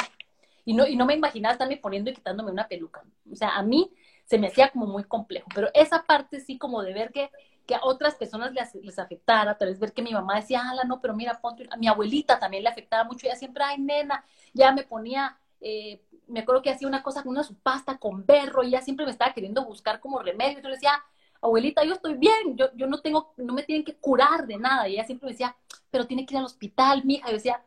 Y 0.64 0.72
no, 0.72 0.86
y 0.86 0.96
no 0.96 1.04
me 1.04 1.14
imaginaba 1.14 1.52
estarme 1.52 1.76
poniendo 1.76 2.10
y 2.10 2.14
quitándome 2.14 2.50
una 2.50 2.68
peluca. 2.68 3.02
O 3.30 3.36
sea, 3.36 3.56
a 3.56 3.62
mí 3.62 3.92
se 4.24 4.38
me 4.38 4.46
hacía 4.46 4.70
como 4.70 4.86
muy 4.86 5.04
complejo. 5.04 5.46
Pero 5.54 5.68
esa 5.74 6.04
parte 6.04 6.40
sí 6.40 6.56
como 6.56 6.82
de 6.82 6.94
ver 6.94 7.12
que, 7.12 7.30
que 7.66 7.74
a 7.74 7.80
otras 7.82 8.14
personas 8.14 8.52
les, 8.52 8.74
les 8.76 8.98
afectara, 8.98 9.58
tal 9.58 9.68
vez 9.68 9.78
ver 9.78 9.92
que 9.92 10.02
mi 10.02 10.12
mamá 10.12 10.36
decía, 10.36 10.62
ala, 10.68 10.84
no, 10.84 11.00
pero 11.00 11.14
mira, 11.14 11.38
ponte, 11.40 11.66
a 11.70 11.76
mi 11.76 11.86
abuelita 11.86 12.38
también 12.38 12.62
le 12.62 12.70
afectaba 12.70 13.04
mucho, 13.04 13.26
ella 13.26 13.36
siempre, 13.36 13.62
ay, 13.64 13.78
nena, 13.78 14.24
ya 14.54 14.72
me 14.72 14.84
ponía, 14.84 15.36
eh, 15.60 16.00
me 16.28 16.40
acuerdo 16.40 16.62
que 16.62 16.70
hacía 16.70 16.88
una 16.88 17.02
cosa 17.02 17.22
con 17.22 17.32
una 17.32 17.42
su 17.42 17.54
pasta 17.54 17.98
con 17.98 18.24
berro, 18.24 18.62
y 18.62 18.68
ella 18.68 18.80
siempre 18.80 19.06
me 19.06 19.12
estaba 19.12 19.32
queriendo 19.32 19.64
buscar 19.64 20.00
como 20.00 20.20
remedio, 20.20 20.60
yo 20.60 20.68
le 20.68 20.74
decía, 20.74 21.02
abuelita, 21.40 21.84
yo 21.84 21.94
estoy 21.94 22.14
bien, 22.14 22.56
yo, 22.56 22.66
yo 22.74 22.86
no 22.86 23.00
tengo, 23.00 23.34
no 23.36 23.52
me 23.52 23.62
tienen 23.62 23.84
que 23.84 23.96
curar 23.96 24.46
de 24.46 24.56
nada, 24.56 24.88
y 24.88 24.94
ella 24.94 25.04
siempre 25.04 25.26
me 25.26 25.32
decía, 25.32 25.56
pero 25.90 26.06
tiene 26.06 26.24
que 26.26 26.34
ir 26.34 26.38
al 26.38 26.46
hospital, 26.46 27.04
mija, 27.04 27.28
yo 27.28 27.34
decía, 27.34 27.62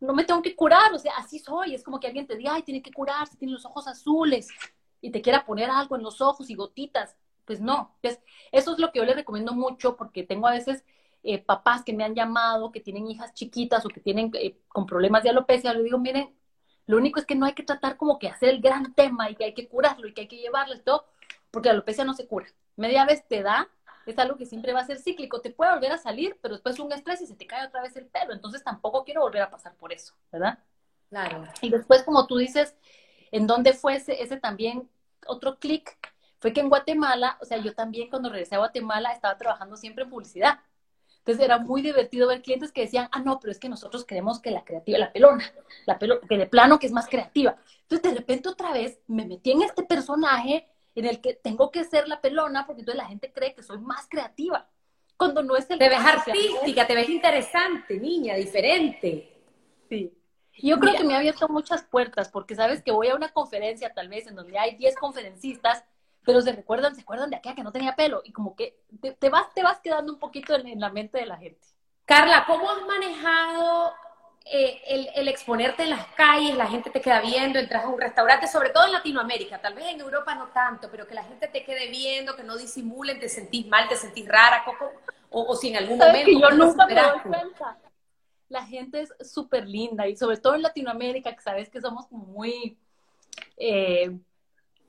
no 0.00 0.12
me 0.12 0.24
tengo 0.24 0.42
que 0.42 0.54
curar, 0.54 0.92
o 0.92 0.98
sea, 0.98 1.14
así 1.16 1.38
soy. 1.38 1.74
Es 1.74 1.82
como 1.82 2.00
que 2.00 2.06
alguien 2.06 2.26
te 2.26 2.36
diga, 2.36 2.54
ay, 2.54 2.62
tiene 2.62 2.82
que 2.82 2.92
curarse, 2.92 3.36
tiene 3.36 3.54
los 3.54 3.64
ojos 3.64 3.86
azules 3.88 4.48
y 5.00 5.10
te 5.10 5.20
quiera 5.20 5.44
poner 5.44 5.70
algo 5.70 5.96
en 5.96 6.02
los 6.02 6.20
ojos 6.20 6.50
y 6.50 6.54
gotitas. 6.54 7.16
Pues 7.44 7.60
no, 7.60 7.94
pues 8.00 8.20
eso 8.52 8.72
es 8.72 8.78
lo 8.78 8.90
que 8.90 9.00
yo 9.00 9.04
le 9.04 9.14
recomiendo 9.14 9.52
mucho 9.52 9.96
porque 9.96 10.22
tengo 10.22 10.46
a 10.46 10.52
veces 10.52 10.84
eh, 11.22 11.38
papás 11.38 11.82
que 11.84 11.92
me 11.92 12.04
han 12.04 12.14
llamado, 12.14 12.72
que 12.72 12.80
tienen 12.80 13.08
hijas 13.08 13.34
chiquitas 13.34 13.84
o 13.84 13.88
que 13.88 14.00
tienen 14.00 14.30
eh, 14.34 14.58
con 14.68 14.86
problemas 14.86 15.22
de 15.22 15.30
alopecia. 15.30 15.74
Le 15.74 15.82
digo, 15.82 15.98
miren, 15.98 16.34
lo 16.86 16.96
único 16.96 17.18
es 17.18 17.26
que 17.26 17.34
no 17.34 17.46
hay 17.46 17.54
que 17.54 17.62
tratar 17.62 17.96
como 17.96 18.18
que 18.18 18.28
hacer 18.28 18.50
el 18.50 18.60
gran 18.60 18.94
tema 18.94 19.30
y 19.30 19.36
que 19.36 19.44
hay 19.44 19.54
que 19.54 19.68
curarlo 19.68 20.06
y 20.06 20.14
que 20.14 20.22
hay 20.22 20.28
que 20.28 20.38
llevarlo 20.38 20.74
y 20.74 20.80
todo, 20.80 21.06
porque 21.50 21.68
la 21.68 21.74
alopecia 21.74 22.04
no 22.04 22.14
se 22.14 22.26
cura. 22.26 22.46
Media 22.76 23.04
vez 23.04 23.26
te 23.26 23.42
da, 23.42 23.68
es 24.06 24.18
algo 24.18 24.36
que 24.36 24.46
siempre 24.46 24.72
va 24.72 24.80
a 24.80 24.86
ser 24.86 24.98
cíclico. 24.98 25.40
Te 25.40 25.50
puede 25.50 25.72
volver 25.72 25.92
a 25.92 25.98
salir, 25.98 26.36
pero 26.42 26.54
después 26.54 26.78
un 26.78 26.92
estrés 26.92 27.20
y 27.22 27.26
se 27.26 27.34
te 27.34 27.46
cae 27.46 27.66
otra 27.66 27.82
vez 27.82 27.96
el 27.96 28.06
pelo. 28.06 28.32
Entonces 28.32 28.62
tampoco 28.62 29.04
quiero 29.04 29.22
volver 29.22 29.42
a 29.42 29.50
pasar 29.50 29.74
por 29.74 29.92
eso, 29.92 30.14
¿verdad? 30.30 30.58
Claro. 31.08 31.44
Y 31.60 31.70
después, 31.70 32.02
como 32.02 32.26
tú 32.26 32.36
dices, 32.36 32.76
¿en 33.30 33.46
dónde 33.46 33.72
fue 33.72 33.96
ese, 33.96 34.22
ese 34.22 34.36
también 34.36 34.88
otro 35.26 35.58
clic? 35.58 35.96
Fue 36.38 36.52
que 36.52 36.60
en 36.60 36.68
Guatemala, 36.68 37.38
o 37.40 37.44
sea, 37.44 37.58
yo 37.58 37.74
también 37.74 38.10
cuando 38.10 38.28
regresé 38.28 38.56
a 38.56 38.58
Guatemala 38.58 39.12
estaba 39.12 39.38
trabajando 39.38 39.76
siempre 39.76 40.04
en 40.04 40.10
publicidad. 40.10 40.60
Entonces 41.24 41.42
era 41.42 41.58
muy 41.58 41.80
divertido 41.80 42.28
ver 42.28 42.42
clientes 42.42 42.70
que 42.70 42.82
decían, 42.82 43.08
ah, 43.10 43.20
no, 43.20 43.40
pero 43.40 43.50
es 43.50 43.58
que 43.58 43.70
nosotros 43.70 44.04
queremos 44.04 44.40
que 44.40 44.50
la 44.50 44.62
creativa, 44.62 44.98
la 44.98 45.10
pelona, 45.10 45.50
la 45.86 45.98
pelo, 45.98 46.20
que 46.20 46.36
de 46.36 46.46
plano 46.46 46.78
que 46.78 46.86
es 46.86 46.92
más 46.92 47.08
creativa. 47.08 47.56
Entonces 47.80 48.10
de 48.10 48.18
repente 48.18 48.50
otra 48.50 48.72
vez 48.72 49.00
me 49.06 49.24
metí 49.24 49.52
en 49.52 49.62
este 49.62 49.84
personaje 49.84 50.68
en 50.94 51.06
el 51.06 51.22
que 51.22 51.32
tengo 51.32 51.70
que 51.70 51.82
ser 51.84 52.08
la 52.08 52.20
pelona 52.20 52.66
porque 52.66 52.82
entonces 52.82 53.02
la 53.02 53.08
gente 53.08 53.32
cree 53.32 53.54
que 53.54 53.62
soy 53.62 53.78
más 53.78 54.06
creativa. 54.06 54.68
Cuando 55.16 55.42
no 55.42 55.56
es 55.56 55.70
el 55.70 55.78
Te 55.78 55.88
ves 55.88 55.98
artística, 55.98 56.86
te 56.86 56.94
ves 56.94 57.08
interesante, 57.08 57.98
niña, 57.98 58.34
diferente. 58.34 59.32
Sí. 59.88 60.12
Yo 60.58 60.78
creo 60.78 60.94
que 60.94 61.04
me 61.04 61.14
ha 61.14 61.18
abierto 61.18 61.48
muchas 61.48 61.84
puertas 61.84 62.28
porque 62.28 62.54
sabes 62.54 62.82
que 62.82 62.92
voy 62.92 63.08
a 63.08 63.14
una 63.14 63.30
conferencia 63.30 63.94
tal 63.94 64.08
vez 64.08 64.26
en 64.26 64.34
donde 64.34 64.58
hay 64.58 64.76
10 64.76 64.96
conferencistas, 64.96 65.84
pero 66.24 66.40
se 66.40 66.52
recuerdan, 66.52 66.94
se 66.94 67.02
acuerdan 67.02 67.30
de 67.30 67.36
aquella 67.36 67.54
que 67.54 67.62
no 67.62 67.72
tenía 67.72 67.96
pelo 67.96 68.22
y 68.24 68.32
como 68.32 68.56
que 68.56 68.78
te, 69.18 69.28
vas, 69.28 69.52
te 69.54 69.62
vas 69.62 69.80
quedando 69.80 70.12
un 70.12 70.18
poquito 70.18 70.54
en 70.54 70.80
la 70.80 70.90
mente 70.90 71.18
de 71.18 71.26
la 71.26 71.36
gente. 71.36 71.66
Carla, 72.04 72.44
¿cómo 72.46 72.70
has 72.70 72.82
manejado 72.86 73.92
eh, 74.46 74.82
el, 74.86 75.08
el, 75.14 75.28
exponerte 75.28 75.84
en 75.84 75.90
las 75.90 76.06
calles, 76.08 76.54
la 76.54 76.66
gente 76.66 76.90
te 76.90 77.00
queda 77.00 77.22
viendo, 77.22 77.58
entras 77.58 77.84
a 77.84 77.88
un 77.88 77.98
restaurante, 77.98 78.46
sobre 78.46 78.70
todo 78.70 78.84
en 78.84 78.92
Latinoamérica, 78.92 79.58
tal 79.58 79.72
vez 79.72 79.86
en 79.86 80.00
Europa 80.00 80.34
no 80.34 80.48
tanto, 80.48 80.90
pero 80.90 81.06
que 81.06 81.14
la 81.14 81.24
gente 81.24 81.48
te 81.48 81.64
quede 81.64 81.88
viendo, 81.88 82.36
que 82.36 82.42
no 82.42 82.58
disimulen, 82.58 83.18
te 83.18 83.30
sentís 83.30 83.66
mal, 83.66 83.88
te 83.88 83.96
sentís 83.96 84.28
rara, 84.28 84.62
Coco, 84.66 84.92
o, 85.30 85.56
si 85.56 85.68
en 85.68 85.78
algún 85.78 85.96
momento... 85.96 86.26
Que 86.26 86.38
yo 86.38 86.50
nunca 86.50 86.86
me 86.86 86.94
doy 86.94 87.20
cuenta. 87.20 87.78
La 88.50 88.66
gente 88.66 89.00
es 89.00 89.14
súper 89.32 89.66
linda 89.66 90.06
y 90.06 90.16
sobre 90.16 90.36
todo 90.36 90.54
en 90.54 90.62
Latinoamérica, 90.62 91.34
que 91.34 91.42
sabes 91.42 91.70
que 91.70 91.80
somos 91.80 92.10
muy... 92.12 92.76
Eh, 93.56 94.14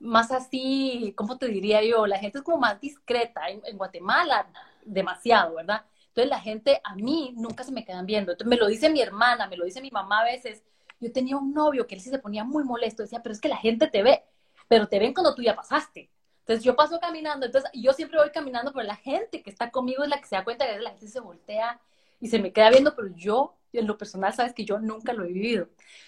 más 0.06 0.32
así, 0.32 1.14
¿cómo 1.16 1.38
te 1.38 1.48
diría 1.48 1.84
yo? 1.84 2.08
La 2.08 2.20
gente 2.20 2.40
es 2.40 2.44
como 2.44 2.58
más 2.58 2.80
discreta. 2.80 3.50
en 3.50 3.78
Guatemala, 3.78 4.48
demasiado, 4.86 5.56
¿verdad? 5.56 5.84
Entonces 6.16 6.30
la 6.30 6.40
gente 6.40 6.80
a 6.86 6.96
mí 6.96 7.34
nunca 7.36 7.66
se 7.66 7.74
me 7.74 7.84
quedan 7.84 8.06
viendo. 8.06 8.34
Me 8.46 8.56
lo 8.56 8.68
dice 8.68 8.90
mi 8.90 9.02
hermana, 9.02 9.48
me 9.48 9.58
lo 9.58 9.66
dice 9.66 9.82
mi 9.82 9.92
mamá 9.92 10.22
a 10.22 10.24
veces. 10.24 10.64
Yo 11.02 11.12
tenía 11.12 11.36
un 11.36 11.54
novio 11.54 11.86
que 11.86 11.96
él 11.96 12.02
sí 12.02 12.10
se 12.10 12.20
ponía 12.20 12.46
muy 12.46 12.64
molesto, 12.64 13.04
decía, 13.04 13.22
pero 13.22 13.34
es 13.34 13.42
que 13.42 13.50
la 13.50 13.58
gente 13.58 13.88
te 13.88 14.02
ve, 14.02 14.24
pero 14.70 14.88
te 14.88 14.98
ven 14.98 15.14
cuando 15.14 15.36
tú 15.36 15.42
ya 15.42 15.58
pasaste. 15.58 16.10
Entonces 16.40 16.64
yo 16.64 16.74
paso 16.78 17.02
caminando, 17.02 17.48
entonces 17.48 17.70
yo 17.74 17.92
siempre 17.92 18.18
voy 18.18 18.30
caminando, 18.30 18.72
pero 18.72 18.86
la 18.86 18.96
gente 18.96 19.44
que 19.44 19.50
está 19.50 19.72
conmigo 19.72 20.04
es 20.04 20.10
la 20.10 20.22
que 20.22 20.28
se 20.28 20.38
da 20.38 20.46
cuenta 20.46 20.66
que 20.66 20.80
la 20.80 20.92
gente 20.92 21.10
se 21.10 21.20
voltea 21.20 21.82
y 22.22 22.30
se 22.30 22.40
me 22.40 22.54
queda 22.54 22.70
viendo, 22.70 22.96
pero 22.96 23.10
yo, 23.14 23.58
en 23.74 23.86
lo 23.86 23.98
personal, 23.98 24.34
sabes 24.34 24.54
que 24.54 24.64
yo 24.64 24.80
nunca 24.80 25.12
lo 25.12 25.26
he 25.26 25.34
vivido. 25.34 25.68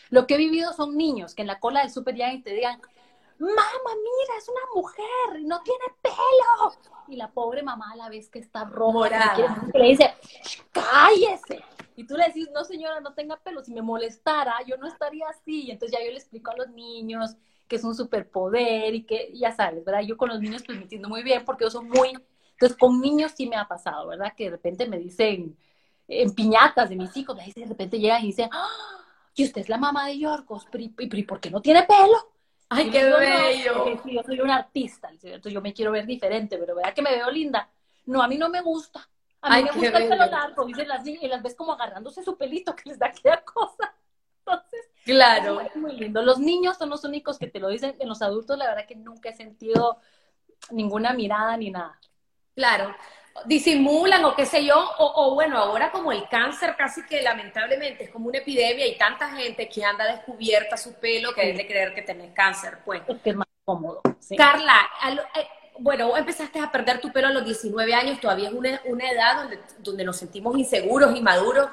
Lo 0.09 0.25
que 0.25 0.35
he 0.35 0.37
vivido 0.37 0.71
son 0.71 0.95
niños 0.95 1.35
que 1.35 1.41
en 1.41 1.47
la 1.47 1.59
cola 1.59 1.81
del 1.81 1.91
y 2.33 2.41
te 2.43 2.53
digan, 2.53 2.79
mamá, 3.45 3.91
mira, 3.95 4.37
es 4.37 4.49
una 4.49 4.61
mujer, 4.75 5.41
no 5.43 5.61
tiene 5.61 5.85
pelo. 6.01 6.73
Y 7.07 7.15
la 7.15 7.31
pobre 7.31 7.63
mamá 7.63 7.91
a 7.91 7.95
la 7.95 8.09
vez 8.09 8.29
que 8.29 8.39
está 8.39 8.65
roja, 8.65 9.35
le 9.73 9.83
dice, 9.85 10.13
cállese. 10.71 11.63
Y 11.95 12.05
tú 12.05 12.15
le 12.15 12.25
decís, 12.25 12.49
no 12.53 12.63
señora, 12.63 12.99
no 12.99 13.13
tenga 13.13 13.37
pelo, 13.37 13.63
si 13.63 13.73
me 13.73 13.81
molestara, 13.81 14.55
yo 14.65 14.77
no 14.77 14.87
estaría 14.87 15.27
así. 15.29 15.65
Y 15.65 15.71
entonces 15.71 15.97
ya 15.97 16.05
yo 16.05 16.11
le 16.11 16.17
explico 16.17 16.51
a 16.51 16.55
los 16.55 16.69
niños 16.69 17.35
que 17.67 17.75
es 17.75 17.83
un 17.83 17.95
superpoder 17.95 18.95
y 18.95 19.03
que, 19.03 19.31
ya 19.33 19.51
sabes, 19.51 19.83
¿verdad? 19.83 20.01
Yo 20.01 20.15
con 20.15 20.29
los 20.29 20.39
niños 20.39 20.63
pues 20.65 20.77
me 20.77 20.83
entiendo 20.83 21.09
muy 21.09 21.23
bien 21.23 21.43
porque 21.45 21.65
yo 21.65 21.69
soy 21.69 21.85
muy... 21.85 22.13
Entonces 22.51 22.77
con 22.77 22.99
niños 23.01 23.33
sí 23.35 23.47
me 23.47 23.55
ha 23.55 23.67
pasado, 23.67 24.07
¿verdad? 24.07 24.33
Que 24.35 24.45
de 24.45 24.51
repente 24.51 24.87
me 24.87 24.97
dicen 24.97 25.57
en 26.07 26.33
piñatas 26.33 26.89
de 26.89 26.95
mis 26.95 27.15
hijos, 27.17 27.37
de 27.37 27.65
repente 27.65 27.99
llegan 27.99 28.23
y 28.23 28.27
dicen, 28.27 28.49
¡Ah! 28.51 29.05
y 29.35 29.43
usted 29.43 29.61
es 29.61 29.69
la 29.69 29.77
mamá 29.77 30.07
de 30.07 30.17
Yorgos, 30.17 30.65
¿y 30.73 31.23
por 31.23 31.39
qué 31.39 31.51
no 31.51 31.61
tiene 31.61 31.83
pelo? 31.83 32.36
¡Ay, 32.69 32.89
qué 32.89 33.03
bello! 33.03 33.85
yo 34.05 34.23
soy 34.23 34.41
un 34.41 34.49
artista, 34.49 35.09
entonces 35.09 35.53
yo 35.53 35.61
me 35.61 35.73
quiero 35.73 35.91
ver 35.91 36.05
diferente, 36.05 36.57
pero 36.57 36.75
¿verdad 36.75 36.93
que 36.93 37.01
me 37.01 37.11
veo 37.11 37.31
linda? 37.31 37.69
No, 38.05 38.21
a 38.21 38.27
mí 38.27 38.37
no 38.37 38.49
me 38.49 38.61
gusta. 38.61 39.07
A 39.41 39.57
mí 39.57 39.63
me 39.63 39.71
gusta 39.71 39.99
el 39.99 40.09
pelo 40.09 40.25
largo, 40.25 40.65
dicen 40.65 40.87
las 40.87 41.05
y 41.05 41.27
las 41.27 41.41
ves 41.41 41.55
como 41.55 41.73
agarrándose 41.73 42.23
su 42.23 42.37
pelito 42.37 42.75
que 42.75 42.89
les 42.89 42.99
da 42.99 43.07
aquella 43.07 43.41
cosa. 43.43 43.93
Entonces, 44.39 44.89
claro. 45.03 45.61
Es 45.61 45.75
muy 45.75 45.95
lindo. 45.97 46.21
Los 46.21 46.39
niños 46.39 46.77
son 46.77 46.89
los 46.89 47.03
únicos 47.03 47.37
que 47.37 47.47
te 47.47 47.59
lo 47.59 47.69
dicen. 47.69 47.95
En 47.99 48.09
los 48.09 48.21
adultos, 48.21 48.57
la 48.57 48.67
verdad 48.67 48.87
que 48.87 48.95
nunca 48.95 49.29
he 49.29 49.35
sentido 49.35 49.99
ninguna 50.71 51.13
mirada 51.13 51.55
ni 51.57 51.69
nada. 51.69 51.99
Claro 52.55 52.95
disimulan 53.45 54.23
o 54.25 54.35
qué 54.35 54.45
sé 54.45 54.65
yo, 54.65 54.75
o, 54.97 55.33
bueno, 55.33 55.57
ahora 55.57 55.91
como 55.91 56.11
el 56.11 56.27
cáncer 56.27 56.75
casi 56.77 57.05
que 57.05 57.21
lamentablemente 57.21 58.05
es 58.05 58.09
como 58.09 58.27
una 58.27 58.39
epidemia 58.39 58.87
y 58.87 58.97
tanta 58.97 59.29
gente 59.35 59.67
que 59.69 59.83
anda 59.83 60.05
descubierta 60.05 60.77
su 60.77 60.93
pelo 60.95 61.33
que 61.33 61.45
debe 61.45 61.67
creer 61.67 61.93
que 61.93 62.01
tenés 62.01 62.33
cáncer, 62.33 62.79
pues. 62.85 63.01
Es 63.07 63.21
que 63.21 63.29
es 63.31 63.35
más 63.35 63.47
cómodo. 63.63 64.01
Carla, 64.37 64.89
eh, 65.35 65.47
bueno, 65.79 66.15
empezaste 66.17 66.59
a 66.59 66.71
perder 66.71 66.99
tu 66.99 67.11
pelo 67.11 67.27
a 67.27 67.31
los 67.31 67.45
19 67.45 67.93
años, 67.93 68.19
todavía 68.19 68.49
es 68.49 68.53
una, 68.53 68.81
una 68.85 69.09
edad 69.09 69.37
donde, 69.37 69.59
donde 69.79 70.03
nos 70.03 70.17
sentimos 70.17 70.57
inseguros 70.57 71.15
y 71.15 71.21
maduros. 71.21 71.69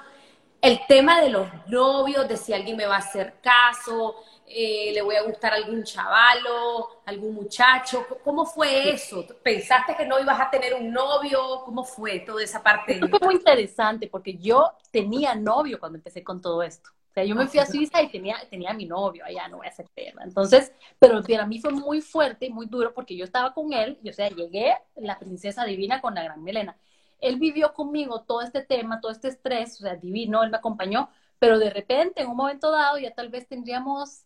El 0.65 0.81
tema 0.89 1.21
de 1.21 1.29
los 1.29 1.47
novios, 1.67 2.27
de 2.27 2.39
si 2.39 2.55
alguien 2.55 2.75
me 2.75 2.87
va 2.87 2.95
a 2.95 3.01
hacer 3.01 3.35
caso, 3.43 4.15
eh, 4.47 4.93
le 4.95 5.03
voy 5.03 5.15
a 5.15 5.23
gustar 5.23 5.53
algún 5.53 5.85
chavalo, 5.85 7.03
algún 7.05 7.35
muchacho. 7.35 8.07
¿Cómo 8.25 8.47
fue 8.47 8.89
eso? 8.95 9.27
¿Pensaste 9.43 9.95
que 9.95 10.07
no 10.07 10.19
ibas 10.19 10.41
a 10.41 10.49
tener 10.49 10.73
un 10.73 10.91
novio? 10.91 11.61
¿Cómo 11.67 11.85
fue 11.85 12.21
toda 12.21 12.43
esa 12.43 12.63
parte? 12.63 12.99
fue 12.99 13.21
muy 13.21 13.35
interesante 13.35 14.09
porque 14.09 14.39
yo 14.39 14.73
tenía 14.91 15.35
novio 15.35 15.79
cuando 15.79 15.99
empecé 15.99 16.25
con 16.25 16.41
todo 16.41 16.63
esto. 16.63 16.89
O 17.11 17.13
sea, 17.13 17.25
yo 17.25 17.35
me 17.35 17.47
fui 17.47 17.61
a 17.61 17.67
Suiza 17.67 18.01
y 18.01 18.09
tenía, 18.09 18.39
tenía 18.49 18.73
mi 18.73 18.87
novio 18.87 19.23
allá, 19.23 19.47
no 19.49 19.59
voy 19.59 19.67
a 19.67 19.71
ser 19.71 19.87
perra. 19.95 20.25
Entonces, 20.25 20.73
pero 20.99 21.23
para 21.23 21.45
mí 21.45 21.61
fue 21.61 21.73
muy 21.73 22.01
fuerte 22.01 22.47
y 22.47 22.51
muy 22.51 22.65
duro 22.65 22.95
porque 22.95 23.15
yo 23.15 23.27
estaba 23.27 23.53
con 23.53 23.75
él 23.75 23.99
y, 24.03 24.09
o 24.09 24.15
sea, 24.15 24.31
llegué 24.31 24.75
la 24.97 25.19
princesa 25.19 25.67
divina 25.67 26.01
con 26.01 26.15
la 26.15 26.25
gran 26.25 26.43
melena. 26.43 26.75
Él 27.21 27.39
vivió 27.39 27.73
conmigo 27.75 28.23
todo 28.23 28.43
este 28.43 28.63
tema, 28.63 29.01
todo 29.01 29.13
este 29.13 29.29
estrés, 29.29 29.81
o 29.81 29.85
sea, 29.85 29.97
divino, 29.97 30.43
él 30.43 30.51
me 30.51 30.59
acompañó, 30.59 31.09
pero 31.39 31.59
de 31.59 31.71
repente, 31.71 32.23
en 32.23 32.29
un 32.29 32.37
momento 32.37 32.71
dado, 32.71 32.99
ya 32.99 33.15
tal 33.15 33.29
vez 33.29 33.47
tendríamos 33.49 34.25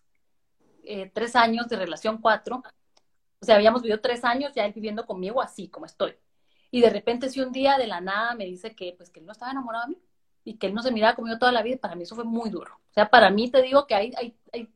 eh, 0.85 1.11
tres 1.13 1.37
años 1.37 1.69
de 1.69 1.77
relación, 1.77 2.19
cuatro. 2.19 2.63
O 3.41 3.45
sea, 3.45 3.57
habíamos 3.57 3.83
vivido 3.83 4.01
tres 4.01 4.25
años 4.25 4.53
ya 4.55 4.65
él 4.65 4.73
viviendo 4.73 5.07
conmigo 5.07 5.43
así 5.43 5.69
como 5.69 5.87
estoy. 5.87 6.17
Y 6.71 6.81
de 6.81 6.91
repente, 6.91 7.29
si 7.29 7.41
un 7.41 7.53
día 7.53 7.79
de 7.79 7.87
la 7.87 8.01
nada 8.01 8.35
me 8.35 8.45
dice 8.45 8.75
que, 8.75 8.95
pues, 8.97 9.11
que 9.11 9.21
él 9.21 9.27
no 9.27 9.33
estaba 9.33 9.53
enamorado 9.53 9.87
de 9.87 9.97
mí 9.97 10.03
y 10.45 10.59
que 10.59 10.67
él 10.67 10.75
no 10.75 10.83
se 10.83 10.91
miraba 10.93 11.15
conmigo 11.15 11.39
toda 11.39 11.53
la 11.53 11.63
vida, 11.63 11.79
para 11.79 11.95
mí 11.95 12.03
eso 12.03 12.15
fue 12.15 12.25
muy 12.25 12.51
duro. 12.51 12.75
O 12.91 12.93
sea, 12.93 13.11
para 13.11 13.31
mí 13.31 13.51
te 13.51 13.63
digo 13.63 13.87
que 13.87 13.95
hay, 13.95 14.13
hay, 14.17 14.37
hay 14.53 14.69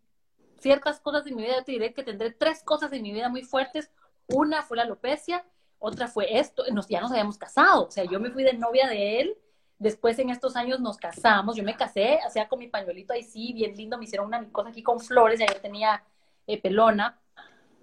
ciertas 0.58 1.00
cosas 1.00 1.26
en 1.26 1.36
mi 1.36 1.42
vida, 1.42 1.56
yo 1.58 1.64
te 1.64 1.72
diré 1.72 1.92
que 1.92 2.02
tendré 2.02 2.30
tres 2.30 2.62
cosas 2.62 2.92
en 2.92 3.02
mi 3.02 3.12
vida 3.12 3.28
muy 3.28 3.42
fuertes. 3.42 3.90
Una 4.28 4.62
fue 4.62 4.76
la 4.76 4.84
alopecia, 4.84 5.44
otra 5.82 6.08
fue 6.08 6.38
esto, 6.38 6.64
nos, 6.72 6.88
ya 6.88 7.00
nos 7.00 7.10
habíamos 7.10 7.36
casado. 7.36 7.86
O 7.88 7.90
sea, 7.90 8.04
yo 8.04 8.20
me 8.20 8.30
fui 8.30 8.44
de 8.44 8.54
novia 8.54 8.88
de 8.88 9.20
él 9.20 9.36
Después 9.82 10.16
en 10.20 10.30
estos 10.30 10.54
años 10.54 10.78
nos 10.78 10.96
casamos, 10.96 11.56
yo 11.56 11.64
me 11.64 11.74
casé, 11.74 12.20
o 12.24 12.30
sea, 12.30 12.46
con 12.46 12.60
mi 12.60 12.68
pañuelito 12.68 13.12
ahí 13.12 13.24
sí, 13.24 13.52
bien 13.52 13.76
lindo, 13.76 13.98
me 13.98 14.04
hicieron 14.04 14.28
una 14.28 14.48
cosa 14.52 14.68
aquí 14.68 14.80
con 14.80 15.00
flores, 15.00 15.40
ya 15.40 15.46
yo 15.46 15.60
tenía 15.60 16.04
eh, 16.46 16.62
pelona, 16.62 17.20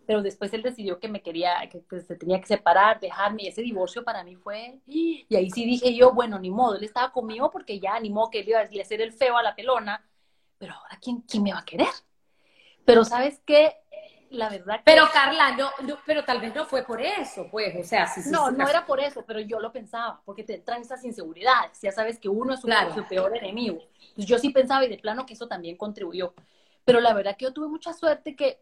pero 0.07 0.21
después 0.21 0.53
él 0.53 0.61
decidió 0.61 0.97
que 0.97 1.09
me 1.09 1.21
quería, 1.21 1.55
que, 1.69 1.99
se 1.99 2.15
tenía 2.15 2.39
que 2.39 2.47
separar, 2.47 3.01
dejarme, 3.01 3.43
y 3.43 3.47
ese 3.47 3.61
divorcio 3.61 4.05
para 4.05 4.23
mí 4.23 4.37
fue, 4.37 4.79
y 4.85 5.35
ahí 5.35 5.51
sí 5.51 5.65
dije 5.65 5.93
yo, 5.93 6.13
bueno, 6.13 6.39
ni 6.39 6.49
modo, 6.49 6.77
él 6.77 6.85
estaba 6.85 7.11
conmigo 7.11 7.51
porque 7.51 7.81
ya 7.81 7.99
ni 7.99 8.09
modo 8.09 8.29
que 8.29 8.39
él 8.39 8.47
iba 8.47 8.59
a 8.59 8.81
hacer 8.81 9.01
el 9.01 9.11
feo 9.11 9.35
a 9.35 9.43
la 9.43 9.53
pelona, 9.53 10.09
pero 10.57 10.75
ahora, 10.75 10.97
¿quién, 11.01 11.19
quién 11.23 11.43
me 11.43 11.51
va 11.51 11.59
a 11.59 11.65
querer? 11.65 11.89
Pero 12.85 13.03
¿sabes 13.03 13.41
qué? 13.45 13.75
La 14.31 14.49
verdad 14.49 14.81
Pero 14.83 15.07
Carla, 15.11 15.55
no, 15.55 15.69
pero 16.05 16.23
tal 16.23 16.39
vez 16.39 16.53
no 16.53 16.65
fue 16.65 16.83
por 16.83 17.01
eso, 17.01 17.47
pues, 17.49 17.75
o 17.75 17.83
sea, 17.83 18.07
sí, 18.07 18.29
No, 18.29 18.51
no 18.51 18.67
era 18.67 18.85
por 18.85 18.99
eso, 18.99 19.23
pero 19.25 19.39
yo 19.39 19.59
lo 19.59 19.71
pensaba, 19.71 20.21
porque 20.25 20.43
te 20.43 20.55
entran 20.55 20.81
esas 20.81 21.03
inseguridades, 21.03 21.79
ya 21.81 21.91
sabes 21.91 22.19
que 22.19 22.29
uno 22.29 22.53
es 22.53 22.61
su, 22.61 22.67
peor 23.07 23.35
enemigo. 23.35 23.79
Entonces 24.09 24.25
yo 24.25 24.37
sí 24.37 24.49
pensaba 24.49 24.85
y 24.85 24.89
de 24.89 24.97
plano 24.97 25.25
que 25.25 25.33
eso 25.33 25.47
también 25.47 25.77
contribuyó. 25.77 26.33
Pero 26.85 26.99
la 27.01 27.13
verdad 27.13 27.37
que 27.37 27.45
yo 27.45 27.53
tuve 27.53 27.67
mucha 27.67 27.93
suerte 27.93 28.35
que, 28.35 28.61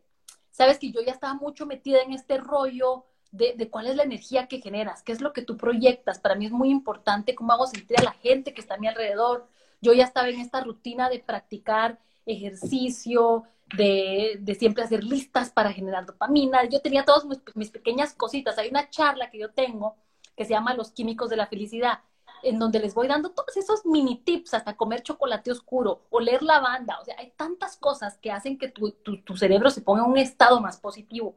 sabes 0.51 0.80
que 0.80 0.91
yo 0.91 1.01
ya 1.01 1.12
estaba 1.12 1.34
mucho 1.34 1.65
metida 1.65 2.01
en 2.01 2.13
este 2.13 2.38
rollo 2.38 3.06
de, 3.32 3.53
de, 3.58 3.69
cuál 3.69 3.88
es 3.88 3.95
la 3.95 4.03
energía 4.03 4.47
que 4.47 4.62
generas, 4.62 5.03
qué 5.03 5.12
es 5.12 5.21
lo 5.21 5.34
que 5.34 5.41
tú 5.41 5.58
proyectas. 5.58 6.19
Para 6.19 6.36
mí 6.36 6.45
es 6.45 6.51
muy 6.51 6.69
importante 6.69 7.36
cómo 7.36 7.51
hago 7.51 7.67
sentir 7.67 7.99
a 7.99 8.03
la 8.03 8.13
gente 8.13 8.53
que 8.53 8.62
está 8.62 8.75
a 8.75 8.77
mi 8.77 8.88
alrededor. 8.88 9.47
Yo 9.82 9.93
ya 9.93 10.06
estaba 10.06 10.30
en 10.30 10.39
esta 10.39 10.62
rutina 10.62 11.10
de 11.10 11.19
practicar 11.19 11.99
ejercicio, 12.25 13.43
de, 13.75 14.38
de, 14.39 14.56
siempre 14.56 14.84
hacer 14.84 15.03
listas 15.03 15.49
para 15.49 15.73
generar 15.73 16.06
dopamina. 16.06 16.63
Yo 16.65 16.82
tenía 16.82 17.03
todas 17.03 17.25
mis, 17.56 17.69
pequeñas 17.69 18.13
cositas. 18.13 18.58
Hay 18.58 18.69
una 18.69 18.89
charla 18.89 19.30
que 19.30 19.39
yo 19.39 19.51
tengo 19.51 19.95
que 20.36 20.45
se 20.45 20.51
llama 20.51 20.75
Los 20.75 20.91
Químicos 20.91 21.30
de 21.30 21.36
la 21.36 21.47
Felicidad, 21.47 21.99
en 22.43 22.60
donde 22.60 22.80
les 22.80 22.93
voy 22.93 23.08
dando 23.08 23.32
todos 23.32 23.58
esos 23.58 23.86
mini 23.88 24.17
tips, 24.17 24.53
hasta 24.53 24.77
comer 24.77 25.01
chocolate 25.01 25.51
oscuro, 25.51 26.03
oler 26.12 26.43
lavanda. 26.43 26.99
O 27.01 27.06
sea, 27.06 27.15
hay 27.17 27.32
tantas 27.36 27.75
cosas 27.75 28.19
que 28.19 28.32
hacen 28.32 28.58
que 28.60 28.69
tu, 28.69 28.91
tu, 28.91 29.36
cerebro 29.36 29.71
se 29.71 29.82
ponga 29.82 30.03
en 30.03 30.12
un 30.12 30.17
estado 30.19 30.62
más 30.62 30.77
positivo. 30.77 31.36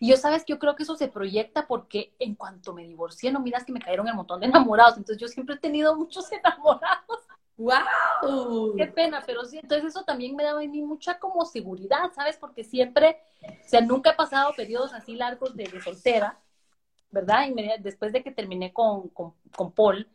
Y 0.00 0.10
yo 0.10 0.16
sabes 0.18 0.44
que 0.44 0.52
yo 0.52 0.58
creo 0.58 0.76
que 0.76 0.82
eso 0.82 0.96
se 0.96 1.08
proyecta 1.08 1.66
porque 1.66 2.14
en 2.18 2.34
cuanto 2.34 2.74
me 2.74 2.86
divorcié, 2.86 3.32
no 3.32 3.40
miras 3.40 3.64
que 3.64 3.72
me 3.72 3.80
cayeron 3.80 4.06
el 4.08 4.14
montón 4.14 4.40
de 4.40 4.46
enamorados. 4.46 4.98
Entonces 4.98 5.20
yo 5.20 5.28
siempre 5.28 5.54
he 5.54 5.58
tenido 5.58 5.96
muchos 5.96 6.30
enamorados. 6.32 7.20
¡Wow! 7.62 8.74
Qué 8.76 8.86
pena, 8.88 9.22
pero 9.24 9.44
sí, 9.44 9.58
entonces 9.58 9.90
eso 9.90 10.02
también 10.02 10.34
me 10.34 10.42
daba 10.42 10.60
a 10.60 10.66
mí 10.66 10.82
mucha 10.82 11.20
como 11.20 11.44
seguridad, 11.44 12.10
¿sabes? 12.12 12.36
Porque 12.36 12.64
siempre, 12.64 13.18
o 13.42 13.68
sea, 13.68 13.80
nunca 13.80 14.10
he 14.10 14.14
pasado 14.14 14.52
periodos 14.56 14.92
así 14.92 15.14
largos 15.14 15.54
de, 15.54 15.68
soltera, 15.80 16.40
¿verdad? 17.12 17.46
Y 17.46 17.82
después 17.82 18.12
de 18.12 18.24
que 18.24 18.32
terminé 18.32 18.72
con, 18.72 19.10
con, 19.10 19.34
con, 19.56 19.70
Paul, 19.70 20.08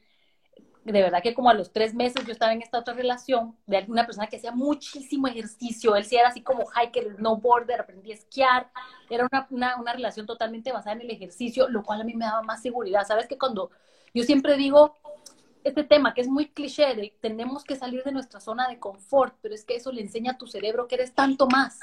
de 0.83 1.01
verdad 1.01 1.23
que 1.23 1.33
como 1.33 1.49
a 1.49 1.53
los 1.53 1.71
tres 1.71 1.93
meses 1.93 2.25
yo 2.25 2.33
estaba 2.33 2.51
en 2.51 2.61
esta 2.61 2.79
otra 2.79 2.93
relación 2.93 3.55
de 3.65 3.77
alguna 3.77 4.05
persona 4.05 4.27
que 4.27 4.37
hacía 4.37 4.51
muchísimo 4.51 5.27
ejercicio, 5.27 5.95
él 5.95 6.03
sí 6.03 6.17
era 6.17 6.27
así 6.27 6.41
como 6.41 6.65
hiker, 6.65 7.15
snowboarder, 7.15 7.79
aprendí 7.79 8.11
a 8.11 8.15
esquiar, 8.15 8.69
era 9.09 9.25
una, 9.31 9.47
una, 9.51 9.77
una 9.77 9.93
relación 9.93 10.25
totalmente 10.25 10.73
basada 10.73 10.97
en 10.97 11.01
el 11.03 11.11
ejercicio, 11.11 11.69
lo 11.69 11.81
cual 11.83 12.01
a 12.01 12.03
mí 12.03 12.13
me 12.13 12.25
daba 12.25 12.41
más 12.41 12.61
seguridad, 12.61 13.05
¿sabes? 13.07 13.25
Que 13.25 13.37
cuando 13.37 13.71
yo 14.13 14.23
siempre 14.23 14.57
digo, 14.57 14.97
este 15.63 15.83
tema 15.83 16.13
que 16.13 16.21
es 16.21 16.27
muy 16.27 16.49
cliché 16.49 16.95
de 16.95 17.13
tenemos 17.19 17.63
que 17.63 17.75
salir 17.75 18.03
de 18.03 18.11
nuestra 18.11 18.39
zona 18.39 18.67
de 18.67 18.79
confort, 18.79 19.35
pero 19.41 19.53
es 19.53 19.65
que 19.65 19.75
eso 19.75 19.91
le 19.91 20.01
enseña 20.01 20.33
a 20.33 20.37
tu 20.37 20.47
cerebro 20.47 20.87
que 20.87 20.95
eres 20.95 21.13
tanto 21.13 21.47
más. 21.47 21.79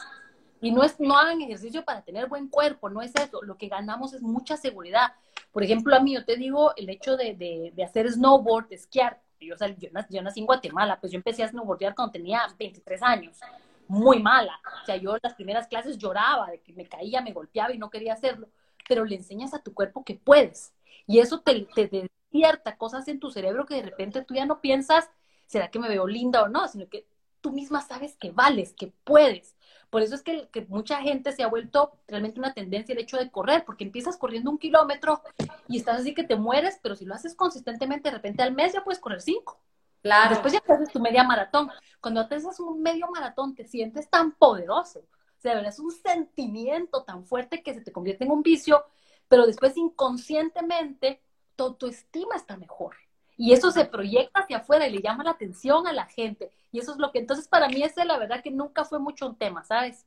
Y 0.60 0.70
no 0.70 0.82
es, 0.82 0.98
no 0.98 1.18
hagan 1.18 1.42
ejercicio 1.42 1.84
para 1.84 2.02
tener 2.02 2.26
buen 2.26 2.48
cuerpo, 2.48 2.88
no 2.88 3.02
es 3.02 3.14
eso. 3.14 3.42
Lo 3.42 3.58
que 3.58 3.68
ganamos 3.68 4.14
es 4.14 4.22
mucha 4.22 4.56
seguridad. 4.56 5.12
Por 5.52 5.62
ejemplo, 5.62 5.94
a 5.94 6.00
mí, 6.00 6.14
yo 6.14 6.24
te 6.24 6.36
digo, 6.36 6.74
el 6.76 6.88
hecho 6.88 7.18
de, 7.18 7.34
de, 7.34 7.72
de 7.74 7.84
hacer 7.84 8.10
snowboard, 8.10 8.68
de 8.68 8.76
esquiar. 8.76 9.20
Yo, 9.38 9.56
yo, 9.78 9.88
nací, 9.92 10.14
yo, 10.14 10.22
nací, 10.22 10.40
en 10.40 10.46
Guatemala, 10.46 10.98
pues 10.98 11.12
yo 11.12 11.18
empecé 11.18 11.42
a 11.42 11.48
snowboardear 11.48 11.94
cuando 11.94 12.12
tenía 12.12 12.40
23 12.58 13.02
años. 13.02 13.38
Muy 13.86 14.22
mala. 14.22 14.58
O 14.82 14.86
sea, 14.86 14.96
yo 14.96 15.14
las 15.22 15.34
primeras 15.34 15.68
clases 15.68 15.98
lloraba 15.98 16.50
de 16.50 16.60
que 16.60 16.72
me 16.72 16.86
caía, 16.86 17.20
me 17.20 17.32
golpeaba 17.32 17.74
y 17.74 17.78
no 17.78 17.90
quería 17.90 18.14
hacerlo. 18.14 18.48
Pero 18.88 19.04
le 19.04 19.16
enseñas 19.16 19.52
a 19.52 19.62
tu 19.62 19.74
cuerpo 19.74 20.02
que 20.02 20.14
puedes. 20.14 20.72
Y 21.06 21.18
eso 21.18 21.40
te, 21.40 21.66
te, 21.74 22.10
ciertas 22.34 22.76
cosas 22.76 23.06
en 23.06 23.20
tu 23.20 23.30
cerebro 23.30 23.64
que 23.64 23.76
de 23.76 23.82
repente 23.82 24.22
tú 24.22 24.34
ya 24.34 24.44
no 24.44 24.60
piensas, 24.60 25.08
¿será 25.46 25.70
que 25.70 25.78
me 25.78 25.88
veo 25.88 26.04
linda 26.04 26.42
o 26.42 26.48
no? 26.48 26.66
Sino 26.66 26.88
que 26.88 27.06
tú 27.40 27.52
misma 27.52 27.80
sabes 27.80 28.16
que 28.16 28.32
vales, 28.32 28.74
que 28.74 28.92
puedes. 29.04 29.54
Por 29.88 30.02
eso 30.02 30.16
es 30.16 30.22
que, 30.22 30.48
que, 30.48 30.62
mucha 30.62 31.00
gente 31.00 31.30
se 31.30 31.44
ha 31.44 31.46
vuelto 31.46 31.92
realmente 32.08 32.40
una 32.40 32.52
tendencia 32.52 32.92
el 32.92 32.98
hecho 32.98 33.18
de 33.18 33.30
correr, 33.30 33.64
porque 33.64 33.84
empiezas 33.84 34.16
corriendo 34.16 34.50
un 34.50 34.58
kilómetro 34.58 35.22
y 35.68 35.76
estás 35.76 36.00
así 36.00 36.12
que 36.12 36.24
te 36.24 36.34
mueres, 36.34 36.80
pero 36.82 36.96
si 36.96 37.04
lo 37.04 37.14
haces 37.14 37.36
consistentemente, 37.36 38.10
de 38.10 38.16
repente 38.16 38.42
al 38.42 38.52
mes 38.52 38.72
ya 38.72 38.82
puedes 38.82 38.98
correr 38.98 39.20
cinco. 39.20 39.60
Claro. 40.02 40.30
Después 40.30 40.52
ya 40.52 40.62
haces 40.66 40.90
tu 40.90 40.98
media 40.98 41.22
maratón. 41.22 41.70
Cuando 42.00 42.26
te 42.26 42.34
haces 42.34 42.58
un 42.58 42.82
medio 42.82 43.06
maratón, 43.12 43.54
te 43.54 43.64
sientes 43.64 44.10
tan 44.10 44.32
poderoso. 44.32 44.98
O 44.98 45.40
sea, 45.40 45.60
es 45.60 45.78
un 45.78 45.92
sentimiento 45.92 47.04
tan 47.04 47.24
fuerte 47.24 47.62
que 47.62 47.74
se 47.74 47.80
te 47.80 47.92
convierte 47.92 48.24
en 48.24 48.32
un 48.32 48.42
vicio, 48.42 48.84
pero 49.28 49.46
después 49.46 49.76
inconscientemente 49.76 51.22
tu 51.56 51.64
autoestima 51.64 52.36
está 52.36 52.56
mejor. 52.56 52.96
Y 53.36 53.52
eso 53.52 53.70
se 53.70 53.84
proyecta 53.84 54.40
hacia 54.40 54.58
afuera 54.58 54.86
y 54.86 54.92
le 54.92 55.02
llama 55.02 55.24
la 55.24 55.30
atención 55.30 55.86
a 55.86 55.92
la 55.92 56.06
gente. 56.06 56.50
Y 56.70 56.78
eso 56.78 56.92
es 56.92 56.98
lo 56.98 57.10
que, 57.10 57.18
entonces 57.18 57.48
para 57.48 57.68
mí 57.68 57.82
ese 57.82 58.04
la 58.04 58.18
verdad 58.18 58.42
que 58.42 58.50
nunca 58.50 58.84
fue 58.84 58.98
mucho 58.98 59.26
un 59.26 59.36
tema, 59.36 59.64
¿sabes? 59.64 60.06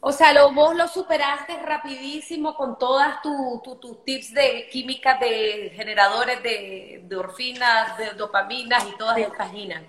O 0.00 0.10
sea, 0.12 0.32
lo, 0.32 0.52
vos 0.52 0.74
lo 0.74 0.88
superaste 0.88 1.56
rapidísimo 1.62 2.56
con 2.56 2.76
todas 2.76 3.22
tus 3.22 3.62
tu, 3.62 3.94
tips 4.04 4.34
de 4.34 4.68
química 4.70 5.16
de 5.18 5.70
generadores 5.74 6.42
de, 6.42 7.02
de 7.04 7.16
orfinas, 7.16 7.96
de 7.96 8.10
dopaminas 8.10 8.84
y 8.88 8.96
todas 8.98 9.16
estas 9.18 9.52
ginas. 9.52 9.82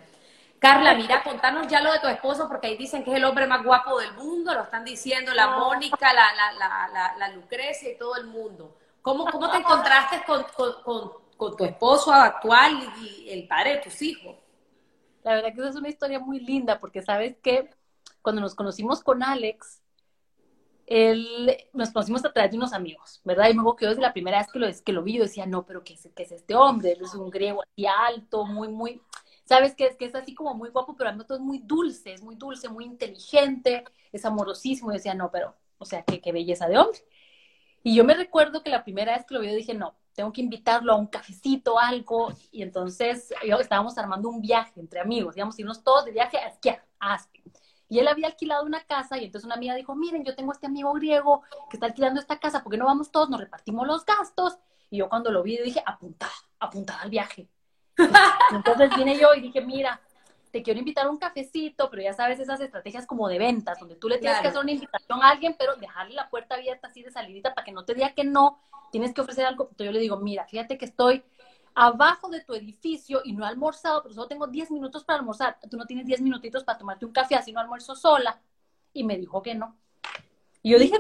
Carla, 0.60 0.94
mira, 0.94 1.24
contanos 1.24 1.68
ya 1.68 1.82
lo 1.82 1.92
de 1.92 2.00
tu 2.00 2.08
esposo, 2.08 2.48
porque 2.48 2.68
ahí 2.68 2.78
dicen 2.78 3.04
que 3.04 3.10
es 3.12 3.18
el 3.18 3.26
hombre 3.26 3.48
más 3.48 3.64
guapo 3.64 4.00
del 4.00 4.14
mundo, 4.14 4.54
lo 4.54 4.62
están 4.64 4.86
diciendo 4.86 5.34
la 5.34 5.48
Mónica, 5.48 6.14
la, 6.14 6.28
la, 6.34 6.88
la, 6.94 7.16
la 7.18 7.30
Lucrecia 7.30 7.92
y 7.92 7.98
todo 7.98 8.16
el 8.16 8.28
mundo. 8.28 8.78
¿Cómo, 9.04 9.26
cómo 9.26 9.52
te 9.52 9.58
encontraste 9.58 10.24
con, 10.26 10.44
con, 10.56 11.12
con, 11.36 11.58
tu 11.58 11.66
esposo 11.66 12.14
actual 12.14 12.72
y 13.02 13.30
el 13.30 13.48
padre 13.50 13.76
de 13.76 13.82
tus 13.82 14.02
hijos? 14.02 14.38
La 15.24 15.36
verdad 15.36 15.54
que 15.54 15.60
esa 15.60 15.70
es 15.70 15.76
una 15.76 15.90
historia 15.90 16.20
muy 16.20 16.40
linda, 16.40 16.80
porque 16.80 17.02
sabes 17.02 17.36
que 17.44 17.70
cuando 18.22 18.42
nos 18.42 18.56
conocimos 18.56 19.04
con 19.04 19.22
Alex, 19.22 19.82
él, 20.86 21.54
nos 21.74 21.92
conocimos 21.92 22.24
a 22.24 22.32
través 22.32 22.52
de 22.52 22.58
unos 22.58 22.72
amigos, 22.72 23.20
¿verdad? 23.26 23.50
Y 23.50 23.54
luego 23.54 23.76
que 23.76 23.88
desde 23.88 24.02
la 24.02 24.14
primera 24.14 24.38
vez 24.38 24.48
que 24.50 24.60
lo, 24.60 24.68
que 24.86 24.94
lo 24.94 25.04
vi, 25.04 25.18
yo 25.18 25.24
decía, 25.24 25.46
no, 25.46 25.66
pero 25.66 25.84
¿qué 25.84 25.96
es, 25.96 26.10
qué 26.16 26.24
es 26.24 26.32
este 26.32 26.56
hombre? 26.56 26.94
Él 26.94 27.02
es 27.02 27.14
un 27.14 27.30
griego 27.30 27.62
así 27.62 27.86
alto, 27.86 28.46
muy, 28.46 28.70
muy, 28.70 29.02
sabes 29.44 29.76
que 29.76 29.88
es 29.88 29.98
que 29.98 30.06
es 30.06 30.16
así 30.16 30.34
como 30.34 30.54
muy 30.54 30.70
guapo, 30.70 30.96
pero 30.96 31.10
además 31.10 31.30
es 31.30 31.40
muy 31.42 31.60
dulce, 31.60 32.14
es 32.14 32.24
muy 32.24 32.36
dulce, 32.36 32.70
muy 32.70 32.86
inteligente, 32.86 33.84
es 34.14 34.24
amorosísimo. 34.24 34.92
Y 34.92 34.96
decía, 34.96 35.14
no, 35.14 35.30
pero, 35.30 35.56
o 35.78 35.84
sea, 35.84 36.04
qué, 36.04 36.22
qué 36.22 36.32
belleza 36.32 36.70
de 36.70 36.78
hombre. 36.78 37.00
Y 37.84 37.96
yo 37.96 38.06
me 38.06 38.14
recuerdo 38.14 38.64
que 38.64 38.70
la 38.70 38.84
primera 38.84 39.16
vez 39.16 39.26
que 39.26 39.34
lo 39.34 39.42
vi, 39.42 39.54
dije, 39.54 39.74
no, 39.74 39.94
tengo 40.16 40.32
que 40.32 40.42
invitarlo 40.42 40.94
a 40.94 40.96
un 40.96 41.08
cafecito, 41.08 41.78
algo. 41.78 42.32
Y 42.52 42.64
entonces 42.64 43.34
yo 43.46 43.58
estábamos 43.58 43.98
armando 43.98 44.30
un 44.30 44.42
viaje 44.42 44.80
entre 44.80 45.02
amigos, 45.02 45.36
íbamos 45.36 45.58
a 45.58 45.62
irnos 45.62 45.84
todos 45.84 46.06
de 46.06 46.12
viaje 46.12 46.38
a 46.38 46.48
esquiar, 46.48 46.84
a 47.00 47.16
Aspen. 47.16 47.44
Y 47.90 48.00
él 48.00 48.08
había 48.08 48.28
alquilado 48.28 48.66
una 48.66 48.84
casa 48.86 49.18
y 49.18 49.26
entonces 49.26 49.46
una 49.46 49.56
amiga 49.56 49.76
dijo, 49.76 49.94
miren, 49.96 50.24
yo 50.24 50.34
tengo 50.36 50.52
este 50.52 50.66
amigo 50.66 50.94
griego 50.94 51.44
que 51.70 51.78
está 51.78 51.88
alquilando 51.88 52.20
esta 52.20 52.40
casa, 52.40 52.64
¿por 52.64 52.72
qué 52.72 52.78
no 52.78 52.86
vamos 52.86 53.12
todos? 53.12 53.30
Nos 53.30 53.40
repartimos 53.40 53.86
los 53.86 54.06
gastos. 54.06 54.58
Y 54.90 54.98
yo 54.98 55.10
cuando 55.10 55.30
lo 55.32 55.44
vi 55.44 55.58
dije, 55.58 55.84
apuntada, 55.86 56.32
apuntada 56.60 57.02
al 57.02 57.10
viaje. 57.10 57.50
Entonces 58.52 58.90
vine 58.96 59.20
yo 59.20 59.34
y 59.36 59.42
dije, 59.42 59.62
mira, 59.62 60.02
te 60.54 60.62
quiero 60.62 60.78
invitar 60.78 61.08
a 61.08 61.10
un 61.10 61.18
cafecito, 61.18 61.90
pero 61.90 62.04
ya 62.04 62.14
sabes 62.14 62.40
esas 62.40 62.62
estrategias 62.62 63.08
como 63.08 63.28
de 63.28 63.40
ventas, 63.40 63.80
donde 63.80 63.96
tú 63.96 64.08
le 64.08 64.20
tienes 64.20 64.40
que 64.40 64.50
hacer 64.50 64.62
una 64.62 64.72
invitación 64.72 65.24
a 65.24 65.32
alguien, 65.32 65.56
pero 65.58 65.76
dejarle 65.78 66.14
la 66.14 66.30
puerta 66.30 66.54
abierta 66.54 66.90
así 66.90 67.02
de 67.02 67.10
salidita 67.10 67.56
para 67.56 67.66
que 67.66 67.72
no 67.72 67.86
te 67.86 67.96
diga 67.96 68.14
que 68.14 68.24
no, 68.24 68.60
tienes 68.92 69.16
que 69.16 69.22
ofrecer 69.22 69.48
algo. 69.48 69.64
Entonces 69.64 69.88
yo 69.88 69.92
le 69.92 70.00
digo, 70.00 70.18
mira, 70.18 70.46
fíjate 70.46 70.78
que 70.78 70.86
estoy 70.86 71.24
abajo 71.74 72.30
de 72.30 72.42
tu 72.42 72.54
edificio 72.54 73.22
y 73.26 73.34
no 73.34 73.44
he 73.44 73.48
almorzado, 73.48 74.04
pero 74.04 74.14
solo 74.14 74.28
tengo 74.28 74.46
10 74.46 74.70
minutos 74.70 75.04
para 75.04 75.18
almorzar. 75.18 75.58
Tú 75.72 75.76
no 75.76 75.88
tienes 75.88 76.06
10 76.06 76.22
minutitos 76.22 76.64
para 76.64 76.78
tomarte 76.78 77.08
un 77.08 77.14
café, 77.14 77.34
así 77.34 77.52
no 77.52 77.60
almuerzo 77.60 77.96
sola. 77.96 78.40
Y 78.94 79.04
me 79.06 79.18
dijo 79.18 79.42
que 79.42 79.56
no. 79.56 79.76
Y 80.62 80.74
yo 80.74 80.78
dije, 80.78 81.00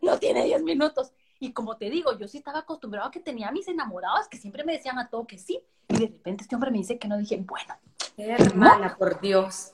no 0.00 0.18
tiene 0.18 0.42
10 0.46 0.64
minutos. 0.64 1.12
Y 1.38 1.52
como 1.52 1.76
te 1.76 1.90
digo, 1.90 2.18
yo 2.18 2.26
sí 2.26 2.38
estaba 2.38 2.58
acostumbrado 2.58 3.06
a 3.06 3.12
que 3.12 3.20
tenía 3.20 3.50
a 3.50 3.52
mis 3.52 3.68
enamorados 3.68 4.26
que 4.26 4.36
siempre 4.36 4.64
me 4.64 4.72
decían 4.72 4.98
a 4.98 5.08
todo 5.08 5.28
que 5.28 5.38
sí. 5.38 5.60
Y 5.86 5.94
de 5.96 6.06
repente 6.08 6.42
este 6.42 6.56
hombre 6.56 6.72
me 6.72 6.78
dice 6.78 6.98
que 6.98 7.06
no. 7.06 7.16
Dije, 7.16 7.36
bueno. 7.36 7.76
Hermana, 8.16 8.96
por 8.96 9.20
Dios. 9.20 9.72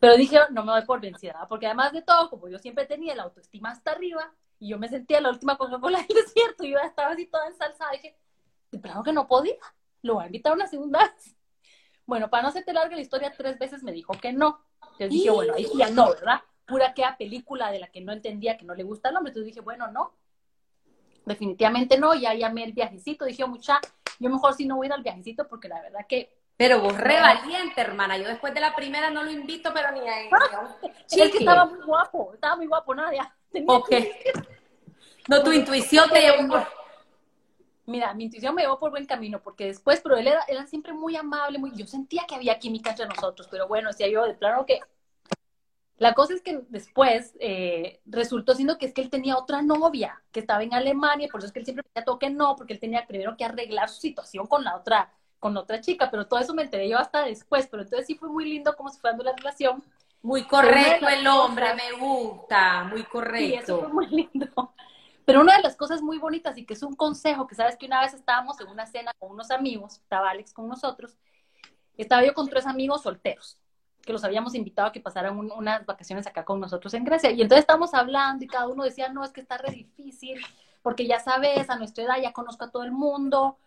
Pero 0.00 0.16
dije, 0.16 0.38
no 0.50 0.64
me 0.64 0.72
doy 0.72 0.84
por 0.84 1.00
vencida, 1.00 1.46
porque 1.48 1.66
además 1.66 1.92
de 1.92 2.02
todo, 2.02 2.28
como 2.28 2.48
yo 2.48 2.58
siempre 2.58 2.86
tenía 2.86 3.14
la 3.14 3.24
autoestima 3.24 3.70
hasta 3.70 3.92
arriba, 3.92 4.32
y 4.58 4.68
yo 4.68 4.78
me 4.78 4.88
sentía 4.88 5.20
la 5.20 5.30
última 5.30 5.56
Coca-Cola 5.56 5.98
del 5.98 6.08
desierto, 6.24 6.64
y 6.64 6.72
yo 6.72 6.78
estaba 6.78 7.12
así 7.12 7.26
toda 7.26 7.46
ensalzada, 7.46 7.90
dije, 7.92 8.16
de 8.70 8.78
plano 8.78 9.02
que 9.02 9.12
no 9.12 9.26
podía, 9.26 9.56
lo 10.02 10.14
voy 10.14 10.24
a 10.24 10.26
invitar 10.26 10.52
una 10.52 10.66
segunda 10.66 11.00
vez. 11.00 11.36
Bueno, 12.06 12.28
para 12.28 12.42
no 12.42 12.48
hacerte 12.50 12.72
larga 12.72 12.96
la 12.96 13.02
historia, 13.02 13.32
tres 13.36 13.58
veces 13.58 13.82
me 13.82 13.92
dijo 13.92 14.12
que 14.20 14.32
no. 14.32 14.60
Entonces 14.82 15.10
dije, 15.10 15.30
bueno, 15.30 15.54
ahí 15.54 15.66
ya 15.76 15.88
no, 15.90 16.10
¿verdad? 16.10 16.42
Pura 16.66 16.92
que 16.92 17.04
película 17.18 17.70
de 17.70 17.78
la 17.78 17.88
que 17.88 18.02
no 18.02 18.12
entendía 18.12 18.58
que 18.58 18.66
no 18.66 18.74
le 18.74 18.82
gusta 18.82 19.08
el 19.08 19.16
hombre. 19.16 19.30
Entonces 19.30 19.46
dije, 19.46 19.60
bueno, 19.60 19.90
no, 19.90 20.12
definitivamente 21.24 21.98
no, 21.98 22.14
ya 22.14 22.34
llamé 22.34 22.64
el 22.64 22.72
viajecito, 22.72 23.24
dije, 23.24 23.46
mucha, 23.46 23.80
yo 24.18 24.28
mejor 24.30 24.54
sí 24.54 24.66
no 24.66 24.76
voy 24.76 24.86
a 24.86 24.88
ir 24.88 24.92
al 24.92 25.02
viajecito 25.02 25.48
porque 25.48 25.68
la 25.68 25.80
verdad 25.80 26.06
que... 26.08 26.43
Pero 26.56 26.80
vos 26.80 26.96
re 26.96 27.20
valiente, 27.20 27.80
hermana, 27.80 28.16
yo 28.16 28.28
después 28.28 28.54
de 28.54 28.60
la 28.60 28.76
primera 28.76 29.10
no 29.10 29.24
lo 29.24 29.30
invito, 29.30 29.72
pero 29.74 29.90
ni 29.90 30.00
a... 30.08 30.14
Sí, 31.06 31.20
es 31.20 31.32
que 31.32 31.38
estaba 31.38 31.66
muy 31.66 31.80
guapo, 31.80 32.32
estaba 32.34 32.56
muy 32.56 32.66
guapo, 32.66 32.94
Nadia. 32.94 33.34
ok. 33.66 33.90
No, 35.28 35.42
tu 35.42 35.52
intuición 35.52 36.08
te 36.10 36.20
llevó 36.20 36.64
Mira, 37.86 38.14
mi 38.14 38.24
intuición 38.24 38.54
me 38.54 38.62
llevó 38.62 38.78
por 38.78 38.90
buen 38.90 39.04
camino, 39.04 39.42
porque 39.42 39.66
después, 39.66 40.00
pero 40.00 40.16
él 40.16 40.26
era, 40.26 40.42
era 40.48 40.66
siempre 40.66 40.94
muy 40.94 41.16
amable, 41.16 41.58
muy, 41.58 41.70
yo 41.74 41.86
sentía 41.86 42.24
que 42.26 42.34
había 42.34 42.58
química 42.58 42.90
entre 42.90 43.06
nosotros, 43.06 43.46
pero 43.50 43.68
bueno, 43.68 43.90
decía 43.90 44.08
yo 44.08 44.24
de 44.24 44.32
plano 44.32 44.64
que 44.64 44.80
la 45.98 46.14
cosa 46.14 46.34
es 46.34 46.42
que 46.42 46.60
después 46.70 47.34
eh, 47.40 48.00
resultó 48.06 48.54
siendo 48.54 48.78
que 48.78 48.86
es 48.86 48.94
que 48.94 49.02
él 49.02 49.10
tenía 49.10 49.36
otra 49.36 49.62
novia 49.62 50.22
que 50.32 50.40
estaba 50.40 50.62
en 50.62 50.74
Alemania, 50.74 51.28
por 51.30 51.40
eso 51.40 51.46
es 51.46 51.52
que 51.52 51.60
él 51.60 51.64
siempre 51.66 51.84
decía 51.86 52.04
todo 52.04 52.18
que 52.18 52.30
no, 52.30 52.56
porque 52.56 52.72
él 52.72 52.80
tenía 52.80 53.06
primero 53.06 53.36
que 53.36 53.44
arreglar 53.44 53.88
su 53.88 54.00
situación 54.00 54.46
con 54.46 54.64
la 54.64 54.76
otra, 54.76 55.12
con 55.44 55.58
otra 55.58 55.78
chica, 55.78 56.10
pero 56.10 56.26
todo 56.26 56.40
eso 56.40 56.54
me 56.54 56.62
enteré 56.62 56.88
yo 56.88 56.96
hasta 56.96 57.26
después, 57.26 57.66
pero 57.70 57.82
entonces 57.82 58.06
sí 58.06 58.14
fue 58.14 58.30
muy 58.30 58.46
lindo 58.46 58.74
cómo 58.74 58.88
se 58.88 58.98
fue 58.98 59.10
dando 59.10 59.24
la 59.24 59.34
relación. 59.36 59.84
Muy 60.22 60.44
correcto 60.44 61.06
el 61.06 61.26
hombre, 61.26 61.74
me 61.74 61.92
gusta, 61.98 62.84
muy 62.84 63.04
correcto. 63.04 63.46
Sí, 63.46 63.52
eso 63.52 63.80
fue 63.80 63.88
muy 63.88 64.06
lindo. 64.06 64.72
Pero 65.26 65.42
una 65.42 65.54
de 65.54 65.62
las 65.62 65.76
cosas 65.76 66.00
muy 66.00 66.16
bonitas 66.16 66.56
y 66.56 66.64
que 66.64 66.72
es 66.72 66.82
un 66.82 66.96
consejo, 66.96 67.46
que 67.46 67.54
sabes 67.54 67.76
que 67.76 67.84
una 67.84 68.00
vez 68.00 68.14
estábamos 68.14 68.58
en 68.58 68.68
una 68.68 68.86
cena 68.86 69.12
con 69.18 69.32
unos 69.32 69.50
amigos, 69.50 69.96
estaba 69.96 70.30
Alex 70.30 70.54
con 70.54 70.66
nosotros, 70.66 71.14
estaba 71.98 72.24
yo 72.24 72.32
con 72.32 72.48
tres 72.48 72.66
amigos 72.66 73.02
solteros 73.02 73.58
que 74.00 74.14
los 74.14 74.24
habíamos 74.24 74.54
invitado 74.54 74.88
a 74.88 74.92
que 74.92 75.00
pasaran 75.00 75.38
unas 75.38 75.84
vacaciones 75.84 76.26
acá 76.26 76.46
con 76.46 76.58
nosotros 76.58 76.94
en 76.94 77.04
Grecia. 77.04 77.32
Y 77.32 77.42
entonces 77.42 77.60
estábamos 77.64 77.92
hablando 77.92 78.46
y 78.46 78.48
cada 78.48 78.66
uno 78.66 78.82
decía, 78.82 79.10
no, 79.10 79.22
es 79.22 79.30
que 79.30 79.42
está 79.42 79.58
re 79.58 79.72
difícil, 79.72 80.40
porque 80.80 81.06
ya 81.06 81.20
sabes, 81.20 81.68
a 81.68 81.76
nuestra 81.76 82.04
edad 82.04 82.16
ya 82.22 82.32
conozco 82.32 82.64
a 82.64 82.70
todo 82.70 82.82
el 82.84 82.92
mundo, 82.92 83.58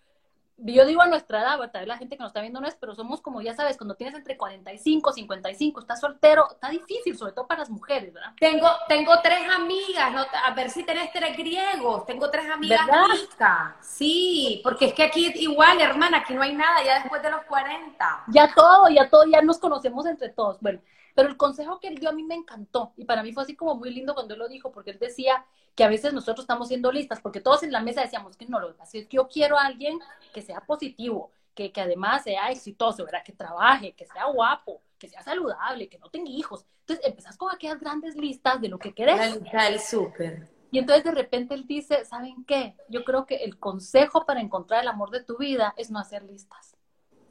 yo 0.57 0.85
digo 0.85 1.01
a 1.01 1.07
nuestra 1.07 1.41
edad, 1.41 1.57
tal 1.71 1.81
vez 1.81 1.87
la 1.87 1.97
gente 1.97 2.17
que 2.17 2.23
nos 2.23 2.31
está 2.31 2.41
viendo 2.41 2.59
no 2.59 2.67
es, 2.67 2.75
pero 2.75 2.95
somos 2.95 3.21
como, 3.21 3.41
ya 3.41 3.53
sabes, 3.53 3.77
cuando 3.77 3.95
tienes 3.95 4.15
entre 4.15 4.37
45, 4.37 5.13
55, 5.13 5.79
estás 5.79 5.99
soltero, 5.99 6.49
está 6.51 6.69
difícil, 6.69 7.17
sobre 7.17 7.33
todo 7.33 7.47
para 7.47 7.59
las 7.59 7.69
mujeres, 7.69 8.13
¿verdad? 8.13 8.33
Tengo, 8.39 8.67
tengo 8.87 9.13
tres 9.21 9.41
amigas, 9.53 10.27
a 10.45 10.53
ver 10.53 10.69
si 10.69 10.83
tenés 10.83 11.11
tres 11.11 11.37
griegos, 11.37 12.05
tengo 12.05 12.29
tres 12.31 12.49
amigas 12.49 12.81
ricas. 13.11 13.75
Sí, 13.81 14.61
porque 14.63 14.85
es 14.85 14.93
que 14.93 15.03
aquí 15.03 15.31
igual, 15.35 15.79
hermana, 15.79 16.17
aquí 16.17 16.33
no 16.33 16.41
hay 16.41 16.55
nada, 16.55 16.83
ya 16.83 16.99
después 16.99 17.21
de 17.21 17.29
los 17.29 17.43
40. 17.43 18.23
Ya 18.27 18.53
todo, 18.53 18.89
ya 18.89 19.09
todo, 19.09 19.25
ya 19.25 19.41
nos 19.41 19.59
conocemos 19.59 20.05
entre 20.05 20.29
todos. 20.29 20.57
Bueno, 20.59 20.79
pero 21.17 21.29
el 21.29 21.35
consejo 21.37 21.79
que 21.79 21.87
él 21.87 21.97
dio 21.97 22.09
a 22.09 22.13
mí 22.13 22.21
me 22.21 22.35
encantó, 22.35 22.93
y 22.95 23.03
para 23.03 23.23
mí 23.23 23.33
fue 23.33 23.41
así 23.41 23.55
como 23.55 23.73
muy 23.73 23.89
lindo 23.89 24.13
cuando 24.13 24.35
él 24.35 24.39
lo 24.39 24.47
dijo, 24.47 24.71
porque 24.71 24.91
él 24.91 24.99
decía, 24.99 25.43
que 25.73 25.83
a 25.83 25.89
veces 25.89 26.13
nosotros 26.13 26.43
estamos 26.43 26.67
siendo 26.67 26.91
listas, 26.91 27.21
porque 27.21 27.41
todos 27.41 27.63
en 27.63 27.71
la 27.71 27.81
mesa 27.81 28.01
decíamos 28.01 28.37
que 28.37 28.45
no, 28.45 28.59
lo 28.59 28.69
es 28.69 28.91
que 28.91 29.07
yo 29.09 29.27
quiero 29.27 29.57
a 29.57 29.65
alguien 29.65 29.97
que 30.31 30.43
sea 30.43 30.61
positivo, 30.61 31.31
que, 31.55 31.71
que 31.71 31.81
además 31.81 32.23
sea 32.23 32.51
exitoso, 32.51 33.03
¿verdad? 33.03 33.23
Que 33.25 33.33
trabaje, 33.33 33.93
que 33.93 34.05
sea 34.05 34.25
guapo, 34.25 34.83
que 34.99 35.09
sea 35.09 35.23
saludable, 35.23 35.89
que 35.89 35.97
no 35.97 36.09
tenga 36.11 36.29
hijos. 36.29 36.67
Entonces 36.81 37.03
empezás 37.03 37.35
con 37.35 37.51
aquellas 37.51 37.79
grandes 37.79 38.15
listas 38.15 38.61
de 38.61 38.69
lo 38.69 38.77
que 38.77 38.93
querés. 38.93 39.17
La 39.17 39.29
lista 39.29 39.63
del 39.63 39.79
súper. 39.79 40.47
Y 40.69 40.77
entonces 40.77 41.03
de 41.03 41.11
repente 41.11 41.55
él 41.55 41.65
dice, 41.65 42.05
¿saben 42.05 42.45
qué? 42.45 42.75
Yo 42.89 43.03
creo 43.03 43.25
que 43.25 43.37
el 43.37 43.57
consejo 43.57 44.23
para 44.27 44.39
encontrar 44.39 44.83
el 44.83 44.87
amor 44.87 45.09
de 45.09 45.23
tu 45.23 45.37
vida 45.37 45.73
es 45.77 45.89
no 45.89 45.97
hacer 45.97 46.21
listas. 46.21 46.76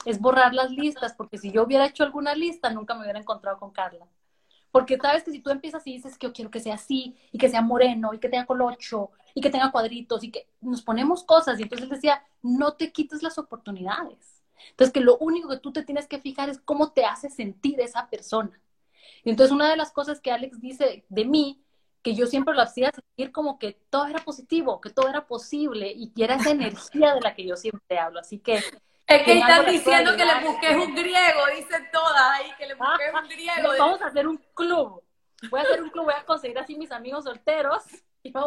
Es 0.06 0.20
borrar 0.20 0.54
las 0.54 0.70
listas, 0.70 1.12
porque 1.12 1.36
si 1.36 1.52
yo 1.52 1.64
hubiera 1.64 1.84
hecho 1.84 2.04
alguna 2.04 2.34
lista, 2.34 2.70
nunca 2.70 2.94
me 2.94 3.02
hubiera 3.02 3.18
encontrado 3.18 3.58
con 3.58 3.72
Carla. 3.72 4.06
Porque 4.70 4.96
sabes 4.98 5.24
que 5.24 5.32
si 5.32 5.40
tú 5.40 5.50
empiezas 5.50 5.86
y 5.86 5.94
dices 5.94 6.16
que 6.16 6.26
yo 6.26 6.32
quiero 6.32 6.50
que 6.50 6.60
sea 6.60 6.74
así, 6.74 7.16
y 7.32 7.38
que 7.38 7.48
sea 7.48 7.60
moreno, 7.60 8.14
y 8.14 8.18
que 8.18 8.28
tenga 8.28 8.46
colocho, 8.46 9.10
y 9.34 9.40
que 9.40 9.50
tenga 9.50 9.72
cuadritos, 9.72 10.22
y 10.24 10.30
que 10.30 10.48
nos 10.60 10.82
ponemos 10.82 11.24
cosas, 11.24 11.58
y 11.58 11.64
entonces 11.64 11.88
decía, 11.88 12.22
no 12.42 12.74
te 12.74 12.92
quites 12.92 13.22
las 13.22 13.38
oportunidades. 13.38 14.42
Entonces, 14.70 14.92
que 14.92 15.00
lo 15.00 15.16
único 15.18 15.48
que 15.48 15.58
tú 15.58 15.72
te 15.72 15.82
tienes 15.82 16.06
que 16.06 16.20
fijar 16.20 16.48
es 16.48 16.58
cómo 16.58 16.92
te 16.92 17.04
hace 17.04 17.30
sentir 17.30 17.80
esa 17.80 18.08
persona. 18.08 18.60
Y 19.24 19.30
entonces, 19.30 19.52
una 19.52 19.70
de 19.70 19.76
las 19.76 19.92
cosas 19.92 20.20
que 20.20 20.30
Alex 20.30 20.60
dice 20.60 21.04
de 21.08 21.24
mí, 21.24 21.62
que 22.02 22.14
yo 22.14 22.26
siempre 22.26 22.54
lo 22.54 22.62
hacía 22.62 22.92
sentir 22.92 23.32
como 23.32 23.58
que 23.58 23.80
todo 23.90 24.06
era 24.06 24.24
positivo, 24.24 24.80
que 24.80 24.90
todo 24.90 25.08
era 25.08 25.26
posible, 25.26 25.92
y 25.92 26.10
que 26.10 26.24
era 26.24 26.36
esa 26.36 26.50
energía 26.52 27.14
de 27.14 27.20
la 27.20 27.34
que 27.34 27.46
yo 27.46 27.56
siempre 27.56 27.98
hablo. 27.98 28.20
Así 28.20 28.38
que 28.38 28.60
es 29.06 29.22
que 29.22 29.38
están 29.38 29.66
diciendo 29.66 30.16
que 30.16 30.24
le 30.24 30.34
busques 30.40 30.76
un 30.76 30.94
griego, 30.94 31.40
dicen 31.54 31.88
todas 31.92 32.22
ahí, 32.32 32.50
que 32.58 32.66
le 32.66 32.74
busques 32.74 33.12
un 33.14 33.28
griego. 33.28 33.68
Vamos 33.78 34.02
a 34.02 34.06
hacer 34.06 34.26
un 34.26 34.36
club. 34.54 35.02
Voy 35.50 35.60
a 35.60 35.62
hacer 35.62 35.82
un 35.82 35.90
club, 35.90 36.04
voy 36.06 36.14
a 36.14 36.24
conseguir 36.24 36.58
así 36.58 36.76
mis 36.76 36.90
amigos 36.90 37.24
solteros. 37.24 37.84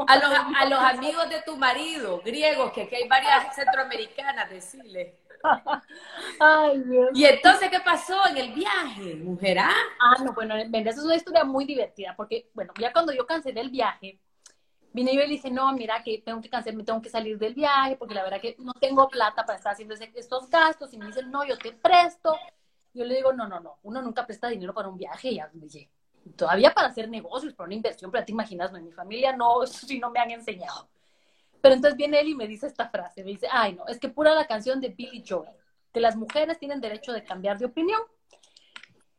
a, 0.07 0.17
los, 0.17 0.31
a 0.57 0.65
los 0.65 0.79
amigos 0.79 1.29
de 1.29 1.41
tu 1.43 1.55
marido, 1.55 2.21
griegos, 2.25 2.73
que 2.73 2.83
aquí 2.83 2.95
hay 2.95 3.07
varias 3.07 3.55
centroamericanas, 3.55 4.49
decirle. 4.49 5.19
Ay, 6.39 6.79
Dios. 6.79 7.09
Y 7.13 7.25
entonces, 7.25 7.69
¿qué 7.69 7.79
pasó 7.79 8.27
en 8.27 8.37
el 8.37 8.51
viaje, 8.51 9.15
mujer? 9.15 9.59
Ah, 9.59 9.73
ah 9.99 10.23
no, 10.23 10.33
bueno, 10.33 10.55
esa 10.57 10.89
es 10.89 10.99
una 10.99 11.15
historia 11.15 11.45
muy 11.45 11.63
divertida, 11.65 12.13
porque, 12.17 12.49
bueno, 12.53 12.73
ya 12.77 12.91
cuando 12.91 13.13
yo 13.13 13.25
cancelé 13.25 13.61
el 13.61 13.69
viaje, 13.69 14.19
vine 14.93 15.13
yo 15.13 15.21
y 15.21 15.27
le 15.27 15.33
dije, 15.33 15.51
no, 15.51 15.71
mira 15.73 16.01
que 16.03 16.19
tengo 16.19 16.41
que 16.41 16.49
cancelar, 16.49 16.77
me 16.77 16.83
tengo 16.83 17.01
que 17.01 17.09
salir 17.09 17.37
del 17.37 17.53
viaje 17.53 17.95
porque 17.95 18.13
la 18.13 18.23
verdad 18.23 18.41
que 18.41 18.55
no 18.59 18.73
tengo 18.73 19.07
plata 19.07 19.45
para 19.45 19.57
estar 19.57 19.73
haciendo 19.73 19.95
estos 19.95 20.49
gastos. 20.49 20.93
Y 20.93 20.97
me 20.97 21.07
dicen, 21.07 21.29
no, 21.31 21.45
yo 21.45 21.57
te 21.57 21.71
presto. 21.71 22.35
Yo 22.93 23.05
le 23.05 23.15
digo, 23.15 23.33
no, 23.33 23.47
no, 23.47 23.59
no, 23.59 23.77
uno 23.83 24.01
nunca 24.01 24.25
presta 24.25 24.47
dinero 24.47 24.73
para 24.73 24.89
un 24.89 24.97
viaje. 24.97 25.29
Y 25.29 25.41
dije, 25.53 25.89
todavía 26.35 26.73
para 26.73 26.87
hacer 26.87 27.09
negocios, 27.09 27.53
para 27.53 27.65
una 27.67 27.75
inversión, 27.75 28.11
pero 28.11 28.25
te 28.25 28.31
imaginas, 28.31 28.71
no, 28.71 28.77
en 28.77 28.85
mi 28.85 28.91
familia 28.91 29.35
no, 29.35 29.63
eso 29.63 29.85
sí 29.85 29.99
no 29.99 30.09
me 30.09 30.19
han 30.19 30.31
enseñado. 30.31 30.89
Pero 31.61 31.75
entonces 31.75 31.97
viene 31.97 32.19
él 32.19 32.29
y 32.29 32.35
me 32.35 32.47
dice 32.47 32.67
esta 32.67 32.89
frase, 32.89 33.23
me 33.23 33.31
dice, 33.31 33.47
ay 33.51 33.73
no, 33.73 33.85
es 33.87 33.99
que 33.99 34.09
pura 34.09 34.33
la 34.33 34.45
canción 34.45 34.79
de 34.79 34.89
Billy 34.89 35.23
Joel, 35.27 35.51
que 35.93 35.99
las 35.99 36.15
mujeres 36.15 36.57
tienen 36.57 36.79
derecho 36.79 37.11
de 37.11 37.23
cambiar 37.23 37.57
de 37.57 37.65
opinión. 37.65 38.01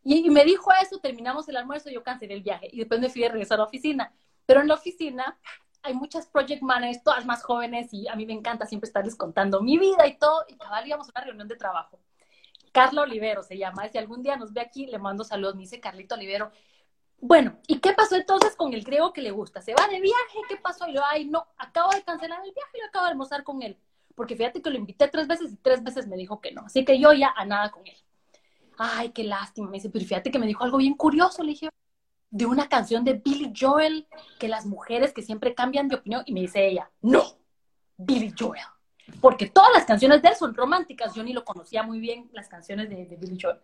Y, 0.02 0.30
me 0.30 0.44
dijo 0.44 0.70
eso, 0.82 0.98
terminamos 0.98 1.46
el 1.48 1.56
almuerzo, 1.56 1.90
yo 1.90 2.02
cancelé 2.02 2.34
el 2.34 2.42
viaje 2.42 2.70
y 2.72 2.78
después 2.78 3.00
me 3.00 3.10
fui 3.10 3.22
a 3.24 3.28
regresar 3.28 3.56
a 3.56 3.58
la 3.58 3.64
oficina. 3.66 4.12
Pero 4.50 4.62
en 4.62 4.66
la 4.66 4.74
oficina 4.74 5.38
hay 5.80 5.94
muchas 5.94 6.26
project 6.26 6.60
managers, 6.60 7.04
todas 7.04 7.24
más 7.24 7.44
jóvenes, 7.44 7.94
y 7.94 8.08
a 8.08 8.16
mí 8.16 8.26
me 8.26 8.32
encanta 8.32 8.66
siempre 8.66 8.88
estarles 8.88 9.14
contando 9.14 9.62
mi 9.62 9.78
vida 9.78 10.08
y 10.08 10.18
todo. 10.18 10.44
Y 10.48 10.56
cabal 10.56 10.88
íbamos 10.88 11.06
a 11.06 11.12
una 11.14 11.24
reunión 11.24 11.46
de 11.46 11.54
trabajo. 11.54 12.00
Carla 12.72 13.02
Olivero 13.02 13.44
se 13.44 13.56
llama, 13.56 13.88
si 13.88 13.98
algún 13.98 14.24
día 14.24 14.36
nos 14.36 14.52
ve 14.52 14.60
aquí, 14.60 14.88
le 14.88 14.98
mando 14.98 15.22
saludos, 15.22 15.54
me 15.54 15.60
dice 15.60 15.78
Carlito 15.78 16.16
Olivero. 16.16 16.50
Bueno, 17.20 17.60
¿y 17.68 17.78
qué 17.78 17.92
pasó 17.92 18.16
entonces 18.16 18.56
con 18.56 18.74
el 18.74 18.82
griego 18.82 19.12
que 19.12 19.22
le 19.22 19.30
gusta? 19.30 19.60
¿Se 19.62 19.72
va 19.72 19.86
de 19.86 20.00
viaje? 20.00 20.38
¿Qué 20.48 20.56
pasó? 20.56 20.88
Y 20.88 20.94
yo, 20.94 21.02
ay, 21.04 21.26
no, 21.26 21.46
acabo 21.56 21.92
de 21.92 22.02
cancelar 22.02 22.40
el 22.44 22.52
viaje 22.52 22.72
y 22.74 22.88
acabo 22.88 23.04
de 23.04 23.12
almorzar 23.12 23.44
con 23.44 23.62
él. 23.62 23.78
Porque 24.16 24.34
fíjate 24.34 24.60
que 24.60 24.70
lo 24.70 24.78
invité 24.78 25.06
tres 25.06 25.28
veces 25.28 25.52
y 25.52 25.58
tres 25.58 25.84
veces 25.84 26.08
me 26.08 26.16
dijo 26.16 26.40
que 26.40 26.50
no. 26.50 26.62
Así 26.62 26.84
que 26.84 26.98
yo 26.98 27.12
ya 27.12 27.32
a 27.36 27.44
nada 27.44 27.70
con 27.70 27.86
él. 27.86 27.96
Ay, 28.76 29.10
qué 29.10 29.22
lástima. 29.22 29.70
Me 29.70 29.76
dice, 29.76 29.90
pero 29.90 30.04
fíjate 30.04 30.32
que 30.32 30.40
me 30.40 30.48
dijo 30.48 30.64
algo 30.64 30.78
bien 30.78 30.94
curioso. 30.94 31.44
Le 31.44 31.50
dije, 31.50 31.68
de 32.30 32.46
una 32.46 32.68
canción 32.68 33.04
de 33.04 33.14
Billy 33.14 33.52
Joel, 33.58 34.06
que 34.38 34.48
las 34.48 34.66
mujeres 34.66 35.12
que 35.12 35.22
siempre 35.22 35.54
cambian 35.54 35.88
de 35.88 35.96
opinión. 35.96 36.22
Y 36.26 36.32
me 36.32 36.40
dice 36.40 36.66
ella, 36.66 36.90
no, 37.02 37.24
Billy 37.96 38.32
Joel. 38.38 38.62
Porque 39.20 39.46
todas 39.46 39.70
las 39.74 39.84
canciones 39.84 40.22
de 40.22 40.28
él 40.28 40.36
son 40.36 40.54
románticas. 40.54 41.14
Yo 41.14 41.22
ni 41.22 41.32
lo 41.32 41.44
conocía 41.44 41.82
muy 41.82 41.98
bien, 41.98 42.30
las 42.32 42.48
canciones 42.48 42.88
de, 42.88 43.16
Billy 43.16 43.38
Joel. 43.40 43.58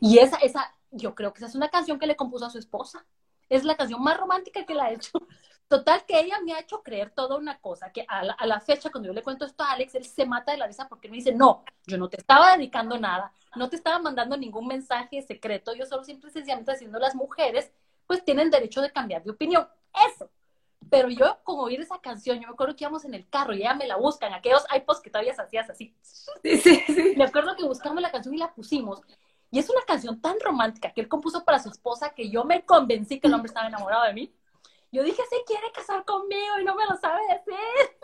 Y 0.00 0.18
esa, 0.18 0.36
esa, 0.36 0.74
yo 0.90 1.14
creo 1.14 1.32
que 1.32 1.38
esa 1.38 1.46
es 1.46 1.54
una 1.54 1.70
canción 1.70 1.98
que 1.98 2.06
le 2.06 2.16
compuso 2.16 2.44
a 2.44 2.50
su 2.50 2.58
esposa. 2.58 3.04
Es 3.48 3.64
la 3.64 3.76
canción 3.76 4.02
más 4.02 4.18
romántica 4.18 4.64
que 4.64 4.74
la 4.74 4.84
ha 4.84 4.92
hecho. 4.92 5.12
Total, 5.72 6.04
que 6.04 6.20
ella 6.20 6.38
me 6.44 6.52
ha 6.52 6.60
hecho 6.60 6.82
creer 6.82 7.12
toda 7.12 7.38
una 7.38 7.58
cosa, 7.58 7.90
que 7.90 8.04
a 8.06 8.22
la, 8.22 8.60
fecha, 8.60 8.90
cuando 8.90 9.06
yo 9.06 9.14
le 9.14 9.22
cuento 9.22 9.46
esto 9.46 9.64
a 9.64 9.72
Alex, 9.72 9.94
él 9.94 10.04
se 10.04 10.26
mata 10.26 10.52
de 10.52 10.58
la 10.58 10.66
risa 10.66 10.86
porque 10.86 11.08
me 11.08 11.16
dice, 11.16 11.32
no, 11.32 11.64
yo 11.86 11.96
no 11.96 12.10
te 12.10 12.18
estaba 12.18 12.54
dedicando 12.54 12.98
nada, 12.98 13.32
no 13.56 13.70
te 13.70 13.76
estaba 13.76 13.98
mandando 13.98 14.36
ningún 14.36 14.66
mensaje 14.66 15.22
secreto, 15.22 15.74
yo 15.74 15.86
solo 15.86 16.04
simple 16.04 16.28
y 16.28 16.32
sencillamente 16.34 16.72
haciendo 16.72 16.98
las 16.98 17.14
mujeres, 17.14 17.72
pues 18.12 18.26
tienen 18.26 18.50
derecho 18.50 18.82
de 18.82 18.92
cambiar 18.92 19.24
de 19.24 19.30
opinión. 19.30 19.66
Eso. 20.12 20.30
Pero 20.90 21.08
yo, 21.08 21.38
como 21.44 21.62
oír 21.62 21.80
esa 21.80 21.98
canción, 21.98 22.38
yo 22.38 22.46
me 22.46 22.52
acuerdo 22.52 22.76
que 22.76 22.84
íbamos 22.84 23.06
en 23.06 23.14
el 23.14 23.26
carro 23.26 23.54
y 23.54 23.60
ella 23.62 23.72
me 23.72 23.86
la 23.86 23.96
buscan, 23.96 24.34
aquellos 24.34 24.66
iPods 24.70 25.00
que 25.00 25.08
todavía 25.08 25.32
hacías 25.32 25.70
así. 25.70 25.96
Sí, 26.02 26.58
sí, 26.58 26.84
sí. 26.86 27.14
Me 27.16 27.24
acuerdo 27.24 27.56
que 27.56 27.64
buscamos 27.64 28.02
la 28.02 28.10
canción 28.10 28.34
y 28.34 28.36
la 28.36 28.52
pusimos. 28.52 29.00
Y 29.50 29.58
es 29.58 29.70
una 29.70 29.80
canción 29.86 30.20
tan 30.20 30.38
romántica 30.40 30.92
que 30.92 31.00
él 31.00 31.08
compuso 31.08 31.42
para 31.42 31.58
su 31.58 31.70
esposa 31.70 32.10
que 32.10 32.28
yo 32.28 32.44
me 32.44 32.66
convencí 32.66 33.18
que 33.18 33.28
el 33.28 33.32
hombre 33.32 33.46
estaba 33.46 33.66
enamorado 33.66 34.04
de 34.04 34.12
mí. 34.12 34.34
Yo 34.90 35.02
dije, 35.02 35.22
se 35.30 35.42
quiere 35.46 35.72
casar 35.72 36.04
conmigo 36.04 36.58
y 36.60 36.64
no 36.64 36.74
me 36.74 36.84
lo 36.84 36.96
sabe 36.98 37.20
decir. 37.28 37.54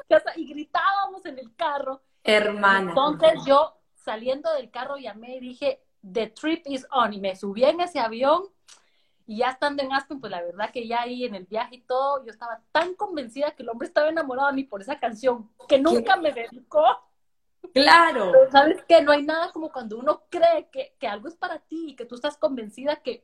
Y 0.37 0.49
gritábamos 0.49 1.27
en 1.27 1.39
el 1.39 1.55
carro. 1.55 2.01
Hermana. 2.25 2.93
Entonces 2.93 3.45
yo 3.45 3.77
saliendo 3.95 4.51
del 4.55 4.71
carro 4.71 4.97
llamé 4.97 5.37
y 5.37 5.41
dije, 5.41 5.83
the 6.11 6.29
trip 6.29 6.63
is 6.67 6.87
on. 6.93 7.13
Y 7.13 7.21
me 7.21 7.37
subí 7.37 7.65
en 7.65 7.83
ese 7.83 7.99
avión 7.99 8.45
y 9.29 9.37
ya 9.37 9.51
estando 9.51 9.83
en 9.83 9.93
Aspen, 9.93 10.21
pues 10.21 10.31
la 10.31 10.41
verdad 10.41 10.71
que 10.73 10.89
ya 10.89 11.03
ahí 11.03 11.27
en 11.27 11.35
el 11.35 11.45
viaje 11.45 11.77
y 11.77 11.81
todo, 11.83 12.25
yo 12.25 12.31
estaba 12.31 12.63
tan 12.73 12.95
convencida 12.95 13.51
que 13.51 13.63
el 13.63 13.69
hombre 13.69 13.87
estaba 13.87 14.09
enamorado 14.09 14.49
de 14.49 14.55
mí 14.55 14.65
por 14.65 14.81
esa 14.81 14.99
canción 14.99 15.51
que 15.69 15.79
nunca 15.79 16.17
me 16.17 16.33
dedicó. 16.33 16.83
Claro. 17.75 18.33
¿Sabes 18.51 18.83
que 18.85 19.03
No 19.03 19.13
hay 19.13 19.23
nada 19.23 19.53
como 19.53 19.71
cuando 19.71 19.99
uno 19.99 20.23
cree 20.31 20.71
que, 20.73 20.97
que, 20.99 21.07
algo 21.07 21.29
es 21.29 21.37
para 21.37 21.59
ti 21.59 21.91
y 21.91 21.95
que 21.95 22.07
tú 22.07 22.15
estás 22.15 22.39
convencida 22.39 22.97
que 22.97 23.23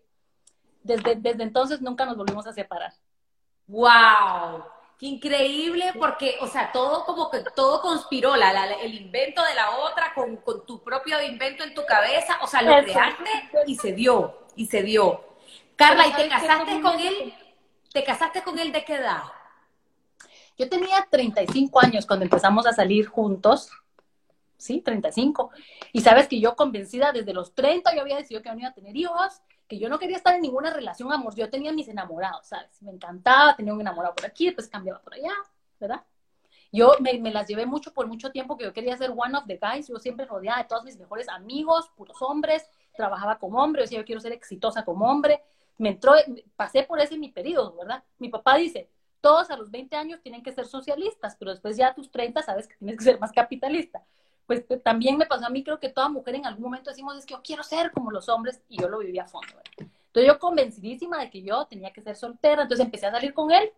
desde, 0.83 1.15
desde 1.15 1.43
entonces 1.43 1.81
nunca 1.81 2.05
nos 2.05 2.19
volvimos 2.19 2.47
a 2.47 2.53
separar. 2.53 2.93
¡Wow! 3.67 4.63
Qué 4.99 5.07
increíble, 5.07 5.95
porque, 5.99 6.37
o 6.43 6.47
sea, 6.47 6.71
todo 6.71 7.07
como 7.07 7.31
que 7.31 7.43
todo 7.57 7.81
conspiró, 7.81 8.37
la, 8.37 8.75
el 8.75 8.95
invento 8.95 9.43
de 9.43 9.55
la 9.55 9.79
otra 9.79 10.13
con, 10.15 10.37
con, 10.37 10.67
tu 10.67 10.85
propio 10.85 11.23
invento 11.23 11.65
en 11.65 11.73
tu 11.73 11.87
cabeza, 11.87 12.37
o 12.43 12.47
sea, 12.47 12.61
lo 12.61 12.77
creaste 12.83 13.31
y 13.67 13.77
se 13.77 13.93
dio, 13.93 14.47
y 14.55 14.67
se 14.67 14.83
dio. 14.83 15.34
Carla, 15.77 16.07
¿y 16.07 16.13
te 16.13 16.29
casaste 16.29 16.81
con 16.81 16.99
él? 17.01 17.35
¿Te 17.93 18.05
casaste 18.05 18.43
con 18.43 18.59
él 18.59 18.73
de 18.73 18.85
qué 18.85 18.95
edad? 18.97 19.23
Yo 20.57 20.69
tenía 20.69 21.07
35 21.11 21.81
años 21.81 22.07
cuando 22.07 22.25
empezamos 22.25 22.67
a 22.67 22.73
salir 22.73 23.07
juntos 23.07 23.71
sí, 24.65 24.81
35. 24.81 25.51
Y 25.93 26.01
sabes 26.01 26.27
que 26.27 26.41
yo 26.41 26.57
convencida 26.57 27.13
desde 27.13 27.35
los 27.35 27.55
30 27.55 27.95
yo 27.95 28.01
había 28.01 28.17
decidido 28.17 28.43
que 28.43 28.51
no 28.51 28.59
iba 28.59 28.69
a 28.69 28.75
tener 28.75 28.97
hijos, 28.97 29.43
que 29.69 29.79
yo 29.79 29.89
no 29.89 29.99
quería 29.99 30.17
estar 30.17 30.35
en 30.35 30.41
ninguna 30.41 30.73
relación 30.73 31.13
amor. 31.13 31.35
Yo 31.35 31.51
tenía 31.51 31.73
mis 31.73 31.89
enamorados, 31.89 32.47
¿sabes? 32.47 32.83
Me 32.83 32.91
encantaba, 32.91 33.55
tenía 33.57 33.75
un 33.75 33.81
enamorado 33.81 34.15
por 34.15 34.25
aquí, 34.25 34.47
después 34.47 34.69
cambiaba 34.69 35.01
por 35.01 35.15
allá, 35.15 35.33
¿verdad? 35.79 36.03
Yo 36.73 36.97
me, 37.01 37.19
me, 37.21 37.31
las 37.31 37.47
llevé 37.47 37.67
mucho 37.67 37.93
por 37.93 38.09
mucho 38.09 38.33
tiempo 38.33 38.57
que 38.57 38.65
yo 38.65 38.73
quería 38.73 38.97
ser 38.97 39.11
one 39.11 39.37
of 39.37 39.45
the 39.47 39.61
guys. 39.63 39.87
Yo 39.87 39.99
siempre 39.99 40.27
rodeada 40.27 40.63
de 40.63 40.69
todos 40.69 40.83
mis 40.83 40.99
mejores 40.99 41.29
amigos, 41.29 41.91
puros 41.95 42.21
hombres. 42.21 42.69
Trabajaba 42.97 43.39
como 43.39 43.63
hombre, 43.63 43.81
yo 43.81 43.85
decía, 43.85 43.99
yo 43.99 44.05
quiero 44.05 44.21
ser 44.21 44.33
exitosa 44.33 44.85
como 44.85 45.09
hombre. 45.09 45.43
Me 45.79 45.91
entró, 45.91 46.15
pasé 46.57 46.85
por 46.85 47.01
ese 47.01 47.19
mi 47.19 47.31
periodo, 47.31 47.77
¿verdad? 47.77 48.05
Mi 48.19 48.29
papá 48.29 48.57
dice, 48.57 48.89
todos 49.21 49.51
a 49.51 49.57
los 49.57 49.71
20 49.71 49.97
años 49.97 50.21
tienen 50.23 50.43
que 50.43 50.53
ser 50.53 50.67
socialistas, 50.67 51.37
pero 51.37 51.51
después 51.51 51.77
ya 51.77 51.89
a 51.89 51.95
tus 51.95 52.11
30 52.11 52.43
sabes 52.43 52.69
que 52.69 52.77
tienes 52.77 52.99
que 52.99 53.05
ser 53.05 53.19
más 53.21 53.33
capitalista 53.33 54.05
pues 54.47 54.65
también 54.83 55.17
me 55.17 55.27
pasó 55.27 55.47
a 55.47 55.51
mí, 55.51 55.65
creo 55.65 55.81
que 55.81 55.89
toda 55.89 56.09
mujer 56.09 56.35
en 56.35 56.47
algún 56.47 56.65
momento 56.65 56.91
decimos, 56.91 57.17
es 57.17 57.25
que 57.25 57.35
yo 57.35 57.43
quiero 57.43 57.63
ser 57.63 57.93
como 57.93 58.11
los 58.11 58.29
hombres, 58.29 58.63
y 58.69 58.81
yo 58.81 58.89
lo 58.89 58.99
viví 58.99 59.19
a 59.19 59.27
fondo. 59.27 59.55
Entonces 59.79 60.27
yo 60.27 60.39
convencidísima 60.39 61.19
de 61.19 61.31
que 61.31 61.43
yo 61.43 61.67
tenía 61.67 61.93
que 61.93 62.03
ser 62.03 62.17
soltera, 62.17 62.63
entonces 62.63 62.85
empecé 62.85 63.07
a 63.07 63.13
salir 63.13 63.33
con 63.33 63.51
él, 63.51 63.71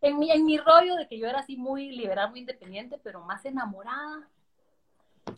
en 0.00 0.18
mi, 0.18 0.30
en 0.30 0.44
mi 0.44 0.58
rollo 0.58 0.94
de 0.96 1.08
que 1.08 1.18
yo 1.18 1.26
era 1.26 1.40
así 1.40 1.56
muy 1.56 1.90
liberal, 1.90 2.30
muy 2.30 2.40
independiente, 2.40 3.00
pero 3.02 3.20
más 3.22 3.44
enamorada. 3.44 4.28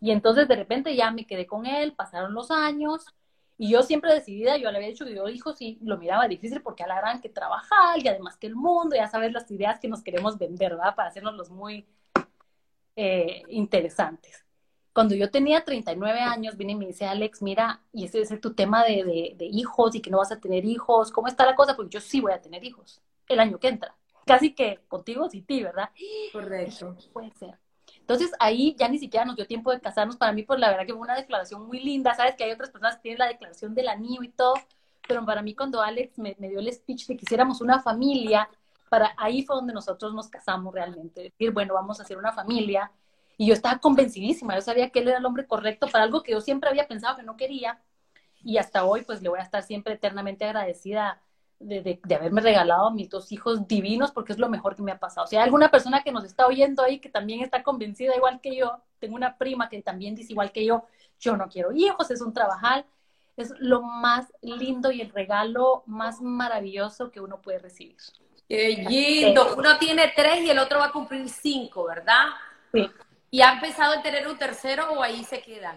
Y 0.00 0.10
entonces 0.10 0.46
de 0.48 0.56
repente 0.56 0.94
ya 0.94 1.10
me 1.10 1.26
quedé 1.26 1.46
con 1.46 1.64
él, 1.64 1.94
pasaron 1.94 2.34
los 2.34 2.50
años, 2.50 3.06
y 3.62 3.68
yo 3.68 3.82
siempre 3.82 4.14
decidida, 4.14 4.56
yo 4.56 4.70
le 4.70 4.78
había 4.78 4.88
dicho 4.88 5.04
que 5.04 5.14
yo 5.14 5.28
hijos 5.28 5.60
y 5.60 5.78
lo 5.82 5.98
miraba 5.98 6.26
difícil 6.26 6.62
porque 6.62 6.82
a 6.82 6.86
la 6.86 6.96
gran 6.96 7.20
que 7.20 7.28
trabajar 7.28 8.02
y 8.02 8.08
además 8.08 8.38
que 8.38 8.46
el 8.46 8.56
mundo, 8.56 8.96
ya 8.96 9.06
sabes 9.06 9.32
las 9.32 9.50
ideas 9.50 9.78
que 9.78 9.86
nos 9.86 10.02
queremos 10.02 10.38
vender, 10.38 10.70
¿verdad? 10.70 10.94
Para 10.94 11.10
hacernos 11.10 11.34
los 11.34 11.50
muy 11.50 11.86
eh, 12.96 13.42
interesantes. 13.48 14.46
Cuando 14.94 15.14
yo 15.14 15.30
tenía 15.30 15.62
39 15.62 16.20
años, 16.20 16.56
vine 16.56 16.72
y 16.72 16.76
me 16.76 16.86
dice, 16.86 17.04
Alex, 17.04 17.42
mira, 17.42 17.82
y 17.92 18.06
ese 18.06 18.22
es 18.22 18.40
tu 18.40 18.54
tema 18.54 18.82
de, 18.82 19.34
de, 19.36 19.44
hijos 19.44 19.94
y 19.94 20.00
que 20.00 20.08
no 20.08 20.16
vas 20.16 20.32
a 20.32 20.40
tener 20.40 20.64
hijos, 20.64 21.12
¿cómo 21.12 21.28
está 21.28 21.44
la 21.44 21.54
cosa? 21.54 21.76
Porque 21.76 21.92
yo 21.92 22.00
sí 22.00 22.22
voy 22.22 22.32
a 22.32 22.40
tener 22.40 22.64
hijos 22.64 23.02
el 23.28 23.40
año 23.40 23.60
que 23.60 23.68
entra. 23.68 23.94
Casi 24.24 24.54
que 24.54 24.80
contigo 24.88 25.28
sí, 25.28 25.42
ti, 25.42 25.62
¿verdad? 25.62 25.90
Correcto. 26.32 26.96
Puede 27.12 27.30
ser. 27.32 27.58
Entonces 28.10 28.36
ahí 28.40 28.74
ya 28.76 28.88
ni 28.88 28.98
siquiera 28.98 29.24
nos 29.24 29.36
dio 29.36 29.46
tiempo 29.46 29.70
de 29.70 29.80
casarnos. 29.80 30.16
Para 30.16 30.32
mí, 30.32 30.42
pues 30.42 30.58
la 30.58 30.68
verdad 30.68 30.84
que 30.84 30.92
fue 30.92 31.02
una 31.02 31.14
declaración 31.14 31.64
muy 31.68 31.78
linda. 31.78 32.12
Sabes 32.14 32.34
que 32.34 32.42
hay 32.42 32.50
otras 32.50 32.70
personas 32.70 32.96
que 32.96 33.02
tienen 33.02 33.20
la 33.20 33.28
declaración 33.28 33.72
del 33.72 33.88
anillo 33.88 34.24
y 34.24 34.30
todo, 34.30 34.54
pero 35.06 35.24
para 35.24 35.42
mí 35.42 35.54
cuando 35.54 35.80
Alex 35.80 36.18
me, 36.18 36.34
me 36.40 36.48
dio 36.48 36.58
el 36.58 36.72
speech 36.72 37.06
de 37.06 37.16
que 37.16 37.24
hiciéramos 37.24 37.60
una 37.60 37.80
familia, 37.80 38.48
para 38.88 39.14
ahí 39.16 39.44
fue 39.44 39.54
donde 39.54 39.72
nosotros 39.72 40.12
nos 40.12 40.28
casamos 40.28 40.74
realmente, 40.74 41.22
decir, 41.22 41.52
bueno, 41.52 41.74
vamos 41.74 42.00
a 42.00 42.02
hacer 42.02 42.18
una 42.18 42.32
familia. 42.32 42.90
Y 43.36 43.46
yo 43.46 43.54
estaba 43.54 43.78
convencidísima, 43.78 44.56
yo 44.56 44.60
sabía 44.60 44.90
que 44.90 44.98
él 44.98 45.06
era 45.06 45.18
el 45.18 45.24
hombre 45.24 45.46
correcto 45.46 45.86
para 45.86 46.02
algo 46.02 46.24
que 46.24 46.32
yo 46.32 46.40
siempre 46.40 46.68
había 46.68 46.88
pensado 46.88 47.16
que 47.16 47.22
no 47.22 47.36
quería. 47.36 47.80
Y 48.42 48.58
hasta 48.58 48.84
hoy, 48.84 49.02
pues 49.02 49.22
le 49.22 49.28
voy 49.28 49.38
a 49.38 49.44
estar 49.44 49.62
siempre 49.62 49.94
eternamente 49.94 50.44
agradecida 50.44 51.22
de, 51.60 52.00
de, 52.02 52.14
haberme 52.14 52.40
regalado 52.40 52.86
a 52.86 52.90
mis 52.90 53.10
dos 53.10 53.30
hijos 53.32 53.68
divinos, 53.68 54.10
porque 54.10 54.32
es 54.32 54.38
lo 54.38 54.48
mejor 54.48 54.74
que 54.74 54.82
me 54.82 54.92
ha 54.92 54.98
pasado. 54.98 55.26
Si 55.26 55.36
hay 55.36 55.42
alguna 55.42 55.70
persona 55.70 56.02
que 56.02 56.10
nos 56.10 56.24
está 56.24 56.46
oyendo 56.46 56.82
ahí 56.82 56.98
que 56.98 57.10
también 57.10 57.42
está 57.42 57.62
convencida 57.62 58.16
igual 58.16 58.40
que 58.40 58.56
yo, 58.56 58.78
tengo 58.98 59.14
una 59.14 59.36
prima 59.36 59.68
que 59.68 59.80
también 59.82 60.14
dice 60.14 60.32
igual 60.32 60.52
que 60.52 60.64
yo, 60.64 60.86
yo 61.20 61.36
no 61.36 61.48
quiero 61.48 61.72
hijos, 61.72 62.10
es 62.10 62.22
un 62.22 62.32
trabajar, 62.32 62.86
es 63.36 63.52
lo 63.58 63.82
más 63.82 64.32
lindo 64.40 64.90
y 64.90 65.02
el 65.02 65.10
regalo 65.10 65.82
más 65.86 66.20
maravilloso 66.20 67.10
que 67.10 67.20
uno 67.20 67.40
puede 67.40 67.58
recibir. 67.58 67.96
Qué 68.48 68.84
lindo. 68.88 69.54
Uno 69.56 69.78
tiene 69.78 70.12
tres 70.16 70.42
y 70.42 70.50
el 70.50 70.58
otro 70.58 70.78
va 70.78 70.86
a 70.86 70.92
cumplir 70.92 71.28
cinco, 71.28 71.84
¿verdad? 71.84 72.24
Sí. 72.72 72.90
¿Y 73.30 73.42
han 73.42 73.60
pensado 73.60 73.94
en 73.94 74.02
tener 74.02 74.26
un 74.26 74.36
tercero 74.36 74.92
o 74.92 75.02
ahí 75.02 75.22
se 75.24 75.40
quedan? 75.40 75.76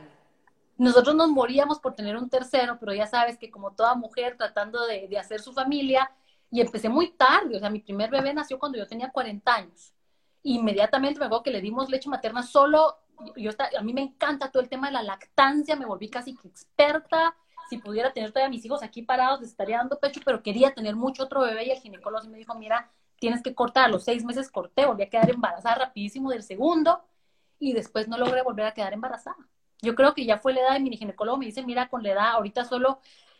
Nosotros 0.83 1.15
nos 1.15 1.29
moríamos 1.29 1.79
por 1.79 1.95
tener 1.95 2.17
un 2.17 2.29
tercero, 2.29 2.77
pero 2.77 2.93
ya 2.93 3.07
sabes 3.07 3.37
que 3.37 3.49
como 3.49 3.71
toda 3.71 3.95
mujer 3.95 4.35
tratando 4.35 4.85
de, 4.85 5.17
hacer 5.17 5.39
su 5.39 5.53
familia, 5.53 6.11
y 6.51 6.59
empecé 6.59 6.89
muy 6.89 7.11
tarde, 7.11 7.55
o 7.55 7.59
sea, 7.59 7.69
mi 7.69 7.79
primer 7.79 8.11
bebé 8.11 8.33
nació 8.33 8.59
cuando 8.59 8.77
yo 8.77 8.85
tenía 8.85 9.09
40 9.09 9.55
años. 9.55 9.93
Inmediatamente 10.43 11.21
me 11.21 11.27
acuerdo 11.27 11.43
que 11.43 11.51
le 11.51 11.61
dimos 11.61 11.89
leche 11.89 12.09
materna 12.09 12.43
solo, 12.43 12.97
yo, 13.37 13.51
a 13.77 13.81
mí 13.81 13.93
me 13.93 14.01
encanta 14.01 14.51
todo 14.51 14.61
el 14.61 14.67
tema 14.67 14.87
de 14.87 14.93
la 14.93 15.03
lactancia, 15.03 15.77
me 15.77 15.85
volví 15.85 16.09
casi 16.09 16.31
experta, 16.43 17.33
si 17.69 17.77
pudiera 17.77 18.11
tener 18.11 18.33
todavía 18.33 18.49
mis 18.49 18.65
hijos 18.65 18.83
aquí 18.83 19.03
parados, 19.03 19.39
les 19.39 19.51
estaría 19.51 19.77
dando 19.77 19.99
pecho, 20.01 20.19
pero 20.25 20.43
quería 20.43 20.73
tener 20.73 20.97
mucho 20.97 21.23
otro 21.23 21.41
bebé 21.43 21.63
y 21.65 21.71
el 21.71 21.79
ginecólogo 21.79 22.27
me 22.27 22.37
dijo, 22.37 22.55
mira, 22.55 22.91
tienes 23.19 23.41
que 23.41 23.55
cortar. 23.55 23.85
A 23.85 23.87
los 23.87 24.03
seis 24.03 24.25
meses 24.25 24.51
corté, 24.51 24.85
volví 24.85 25.03
a 25.03 25.09
quedar 25.09 25.29
embarazada 25.29 25.75
rapidísimo 25.75 26.29
del 26.29 26.43
segundo 26.43 27.05
y 27.57 27.71
después 27.71 28.09
no 28.09 28.17
logré 28.17 28.41
volver 28.41 28.65
a 28.65 28.73
quedar 28.73 28.91
embarazada. 28.91 29.37
Yo 29.83 29.95
creo 29.95 30.13
que 30.13 30.25
ya 30.25 30.37
fue 30.37 30.53
la 30.53 30.61
edad 30.61 30.73
de 30.73 30.79
mi 30.79 30.97
ginecólogo, 30.97 31.37
me 31.37 31.45
dice, 31.45 31.61
mira, 31.61 31.89
con 31.89 32.01
la 32.01 32.13
edad, 32.13 32.31
ahorita 32.31 32.63
solo 32.63 32.99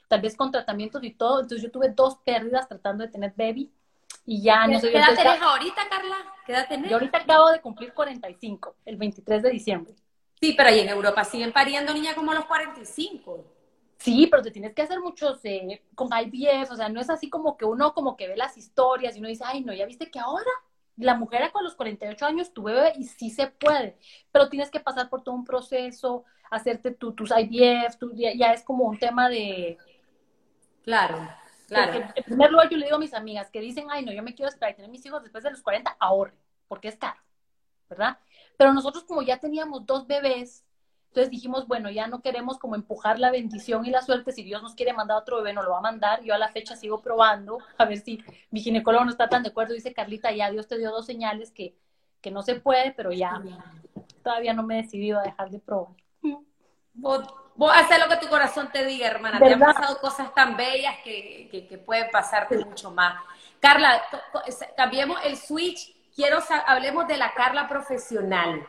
tal 0.09 0.21
vez 0.21 0.35
con 0.35 0.51
tratamientos 0.51 1.03
y 1.03 1.11
todo. 1.11 1.39
Entonces 1.39 1.63
yo 1.63 1.71
tuve 1.71 1.89
dos 1.89 2.17
pérdidas 2.23 2.67
tratando 2.67 3.03
de 3.03 3.09
tener 3.09 3.33
baby 3.35 3.71
y 4.25 4.41
ya 4.43 4.67
no 4.67 4.79
sé. 4.79 4.91
¿Qué 4.91 4.97
edad 4.97 5.15
tenés 5.15 5.41
ahorita, 5.41 5.89
Carla? 5.89 6.17
¿Qué 6.45 6.51
edad 6.51 6.67
tenés? 6.67 6.89
Yo 6.89 6.97
ahorita 6.97 7.19
acabo 7.19 7.49
de 7.49 7.61
cumplir 7.61 7.93
45, 7.93 8.75
el 8.85 8.97
23 8.97 9.41
de 9.41 9.49
diciembre. 9.49 9.95
Sí, 10.39 10.53
pero 10.57 10.69
ahí 10.69 10.81
en 10.81 10.89
Europa 10.89 11.23
siguen 11.23 11.53
pariendo 11.53 11.93
niña 11.93 12.13
como 12.13 12.31
a 12.31 12.35
los 12.35 12.45
45. 12.45 13.45
Sí, 13.97 14.27
pero 14.29 14.43
te 14.43 14.51
tienes 14.51 14.73
que 14.73 14.81
hacer 14.81 14.99
muchos 14.99 15.39
eh, 15.45 15.81
con 15.95 16.09
IVF, 16.11 16.69
o 16.71 16.75
sea, 16.75 16.89
no 16.89 16.99
es 16.99 17.09
así 17.09 17.29
como 17.29 17.55
que 17.55 17.63
uno 17.63 17.93
como 17.93 18.17
que 18.17 18.27
ve 18.27 18.35
las 18.35 18.57
historias 18.57 19.15
y 19.15 19.19
uno 19.19 19.29
dice, 19.29 19.45
ay, 19.47 19.63
no, 19.63 19.73
ya 19.73 19.85
viste 19.85 20.11
que 20.11 20.19
ahora 20.19 20.51
la 20.97 21.15
mujer 21.15 21.51
con 21.51 21.63
los 21.63 21.75
48 21.75 22.25
años 22.25 22.53
tu 22.53 22.63
bebé 22.63 22.93
y 22.97 23.05
sí 23.05 23.29
se 23.29 23.47
puede, 23.47 23.97
pero 24.31 24.49
tienes 24.49 24.69
que 24.69 24.79
pasar 24.79 25.09
por 25.09 25.23
todo 25.23 25.35
un 25.35 25.45
proceso, 25.45 26.23
hacerte 26.51 26.91
tu, 26.91 27.13
tus 27.13 27.31
IVF, 27.31 27.97
ya, 28.13 28.53
es 28.53 28.63
como 28.63 28.85
un 28.85 28.97
tema 28.97 29.29
de... 29.29 29.77
Claro, 30.83 31.17
claro. 31.67 32.11
en 32.13 32.23
primer 32.23 32.51
lugar 32.51 32.69
yo 32.69 32.77
le 32.77 32.85
digo 32.85 32.97
a 32.97 32.99
mis 32.99 33.13
amigas 33.13 33.49
que 33.49 33.61
dicen, 33.61 33.87
ay, 33.89 34.05
no, 34.05 34.11
yo 34.11 34.21
me 34.21 34.35
quiero 34.35 34.49
esperar 34.49 34.73
y 34.73 34.75
tener 34.75 34.91
mis 34.91 35.05
hijos 35.05 35.23
después 35.23 35.43
de 35.43 35.51
los 35.51 35.61
40, 35.61 35.95
ahorre, 35.99 36.33
porque 36.67 36.89
es 36.89 36.97
caro, 36.97 37.19
¿verdad? 37.89 38.17
Pero 38.57 38.73
nosotros 38.73 39.03
como 39.05 39.21
ya 39.21 39.39
teníamos 39.39 39.85
dos 39.85 40.05
bebés, 40.05 40.65
entonces 41.13 41.29
dijimos, 41.29 41.67
bueno, 41.67 41.91
ya 41.91 42.07
no 42.07 42.23
queremos 42.23 42.57
como 42.57 42.73
empujar 42.73 43.19
la 43.19 43.29
bendición 43.29 43.85
y 43.85 43.91
la 43.91 44.01
suerte. 44.01 44.31
Si 44.31 44.41
Dios 44.41 44.63
nos 44.63 44.73
quiere 44.73 44.93
mandar 44.93 45.17
otro 45.17 45.37
bebé, 45.37 45.53
nos 45.53 45.63
lo 45.63 45.69
va 45.69 45.77
a 45.77 45.81
mandar. 45.81 46.23
Yo 46.23 46.33
a 46.33 46.39
la 46.39 46.47
fecha 46.47 46.75
sigo 46.75 47.03
probando, 47.03 47.59
a 47.77 47.85
ver 47.85 47.99
si 47.99 48.23
mi 48.49 48.61
ginecólogo 48.61 49.05
no 49.05 49.11
está 49.11 49.29
tan 49.29 49.43
de 49.43 49.49
acuerdo. 49.49 49.75
Dice 49.75 49.93
Carlita, 49.93 50.31
ya 50.31 50.49
Dios 50.49 50.67
te 50.67 50.79
dio 50.79 50.89
dos 50.89 51.05
señales 51.05 51.51
que, 51.51 51.75
que 52.19 52.31
no 52.31 52.41
se 52.41 52.55
puede, 52.55 52.93
pero 52.93 53.11
ya 53.11 53.39
todavía 54.23 54.55
no 54.55 54.63
me 54.63 54.79
he 54.79 54.81
decidido 54.81 55.19
a 55.19 55.21
dejar 55.21 55.51
de 55.51 55.59
probar. 55.59 55.93
Vos, 56.95 57.27
vos 57.53 57.71
haces 57.75 57.99
lo 57.99 58.09
que 58.09 58.17
tu 58.17 58.27
corazón 58.27 58.71
te 58.73 58.83
diga, 58.83 59.05
hermana. 59.05 59.37
Te 59.37 59.53
han 59.53 59.59
pasado 59.59 59.99
cosas 59.99 60.33
tan 60.33 60.57
bellas 60.57 60.95
que, 61.03 61.47
que, 61.51 61.67
que 61.67 61.77
pueden 61.77 62.09
pasarte 62.09 62.57
mucho 62.57 62.89
más. 62.89 63.21
Carla, 63.59 64.01
cambiemos 64.75 65.19
el 65.25 65.37
switch. 65.37 65.95
Quiero, 66.15 66.39
hablemos 66.65 67.07
de 67.07 67.17
la 67.17 67.35
Carla 67.35 67.67
profesional. 67.67 68.67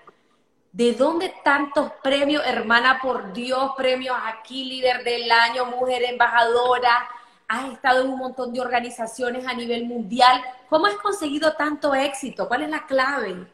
¿De 0.74 0.92
dónde 0.92 1.32
tantos 1.44 1.92
premios, 2.02 2.42
hermana, 2.44 2.98
por 3.00 3.32
Dios? 3.32 3.74
Premios 3.76 4.16
aquí, 4.24 4.64
líder 4.64 5.04
del 5.04 5.30
año, 5.30 5.66
mujer 5.66 6.02
embajadora. 6.02 7.08
Has 7.46 7.72
estado 7.74 8.02
en 8.02 8.10
un 8.10 8.18
montón 8.18 8.52
de 8.52 8.60
organizaciones 8.60 9.46
a 9.46 9.54
nivel 9.54 9.84
mundial. 9.84 10.42
¿Cómo 10.68 10.86
has 10.86 10.96
conseguido 10.96 11.52
tanto 11.52 11.94
éxito? 11.94 12.48
¿Cuál 12.48 12.62
es 12.62 12.70
la 12.70 12.86
clave? 12.86 13.46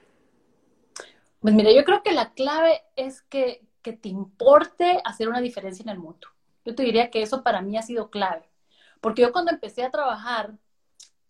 Pues 1.41 1.53
mira, 1.53 1.71
yo 1.71 1.85
creo 1.85 2.03
que 2.03 2.13
la 2.13 2.33
clave 2.33 2.81
es 2.97 3.21
que, 3.21 3.67
que 3.83 3.93
te 3.93 4.09
importe 4.09 5.03
hacer 5.05 5.29
una 5.29 5.43
diferencia 5.43 5.83
en 5.83 5.91
el 5.91 5.99
mundo. 5.99 6.27
Yo 6.65 6.75
te 6.75 6.85
diría 6.85 7.11
que 7.11 7.21
eso 7.21 7.43
para 7.43 7.61
mí 7.61 7.77
ha 7.77 7.83
sido 7.83 8.09
clave. 8.09 8.49
Porque 9.03 9.21
yo 9.21 9.31
cuando 9.31 9.51
empecé 9.51 9.85
a 9.85 9.91
trabajar 9.91 10.55